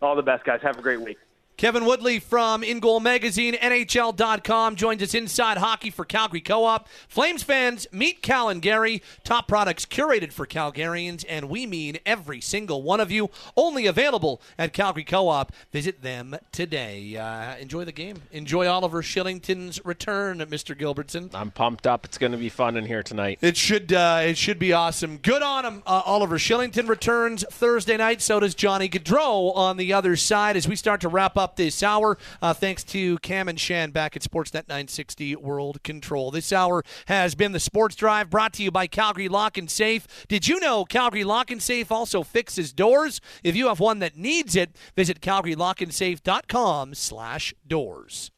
All 0.00 0.14
the 0.14 0.22
best, 0.22 0.44
guys. 0.44 0.60
Have 0.62 0.78
a 0.78 0.82
great 0.82 1.00
week. 1.00 1.18
Kevin 1.56 1.84
Woodley 1.84 2.18
from 2.18 2.62
InGoal 2.62 3.00
Magazine, 3.00 3.54
NHL.com, 3.54 4.74
joins 4.74 5.00
us 5.02 5.14
inside 5.14 5.56
hockey 5.56 5.88
for 5.88 6.04
Calgary 6.04 6.40
Co 6.40 6.64
op. 6.64 6.88
Flames 7.06 7.44
fans, 7.44 7.86
meet 7.92 8.22
Cal 8.22 8.48
and 8.48 8.60
Gary, 8.60 9.00
top 9.22 9.46
products 9.46 9.86
curated 9.86 10.32
for 10.32 10.46
Calgarians, 10.48 11.24
and 11.28 11.48
we 11.48 11.64
mean 11.64 11.98
every 12.04 12.40
single 12.40 12.82
one 12.82 12.98
of 12.98 13.12
you. 13.12 13.30
Only 13.56 13.86
available 13.86 14.42
at 14.58 14.72
Calgary 14.72 15.04
Co 15.04 15.28
op. 15.28 15.52
Visit 15.70 16.02
them 16.02 16.36
today. 16.50 17.16
Uh, 17.16 17.56
enjoy 17.58 17.84
the 17.84 17.92
game. 17.92 18.16
Enjoy 18.32 18.66
Oliver 18.66 19.00
Kylington's 19.00 19.84
return, 19.84 20.40
Mr. 20.40 20.76
Gilbertson. 20.76 21.32
I'm 21.34 21.52
pumped 21.52 21.86
up. 21.86 22.04
It's 22.04 22.18
going 22.18 22.32
to 22.32 22.38
be 22.38 22.48
fun 22.48 22.76
in 22.76 22.84
here 22.84 23.04
tonight. 23.04 23.38
It 23.40 23.56
should, 23.56 23.92
uh, 23.92 24.22
it 24.24 24.36
should 24.36 24.58
be 24.58 24.72
awesome. 24.72 25.18
Good 25.18 25.42
on 25.42 25.64
him. 25.64 25.82
Uh, 25.86 26.02
Oliver 26.04 26.38
Kylington 26.38 26.88
returns 26.88 27.44
Thursday 27.48 27.96
night. 27.96 28.20
So 28.20 28.40
does 28.40 28.56
Johnny 28.56 28.88
Gaudreau 28.88 29.54
on 29.54 29.76
the 29.76 29.92
other 29.92 30.16
side 30.16 30.56
as 30.56 30.66
we 30.66 30.74
start 30.74 31.00
to 31.02 31.08
wrap 31.08 31.36
up 31.36 31.43
up 31.44 31.56
this 31.56 31.82
hour. 31.82 32.16
Uh, 32.40 32.54
thanks 32.54 32.82
to 32.82 33.18
Cam 33.18 33.48
and 33.48 33.60
Shan 33.60 33.90
back 33.90 34.16
at 34.16 34.22
Sportsnet 34.22 34.66
960 34.66 35.36
World 35.36 35.82
Control. 35.82 36.30
This 36.30 36.52
hour 36.52 36.82
has 37.06 37.34
been 37.34 37.52
the 37.52 37.60
Sports 37.60 37.94
Drive 37.94 38.30
brought 38.30 38.54
to 38.54 38.62
you 38.62 38.70
by 38.70 38.86
Calgary 38.86 39.28
Lock 39.28 39.58
and 39.58 39.70
Safe. 39.70 40.26
Did 40.26 40.48
you 40.48 40.58
know 40.58 40.86
Calgary 40.86 41.22
Lock 41.22 41.50
and 41.50 41.62
Safe 41.62 41.92
also 41.92 42.22
fixes 42.22 42.72
doors? 42.72 43.20
If 43.42 43.54
you 43.54 43.68
have 43.68 43.78
one 43.78 43.98
that 43.98 44.16
needs 44.16 44.56
it, 44.56 44.74
visit 44.96 45.20
calgarylockandsafe.com 45.20 46.94
slash 46.94 47.54
doors. 47.66 48.30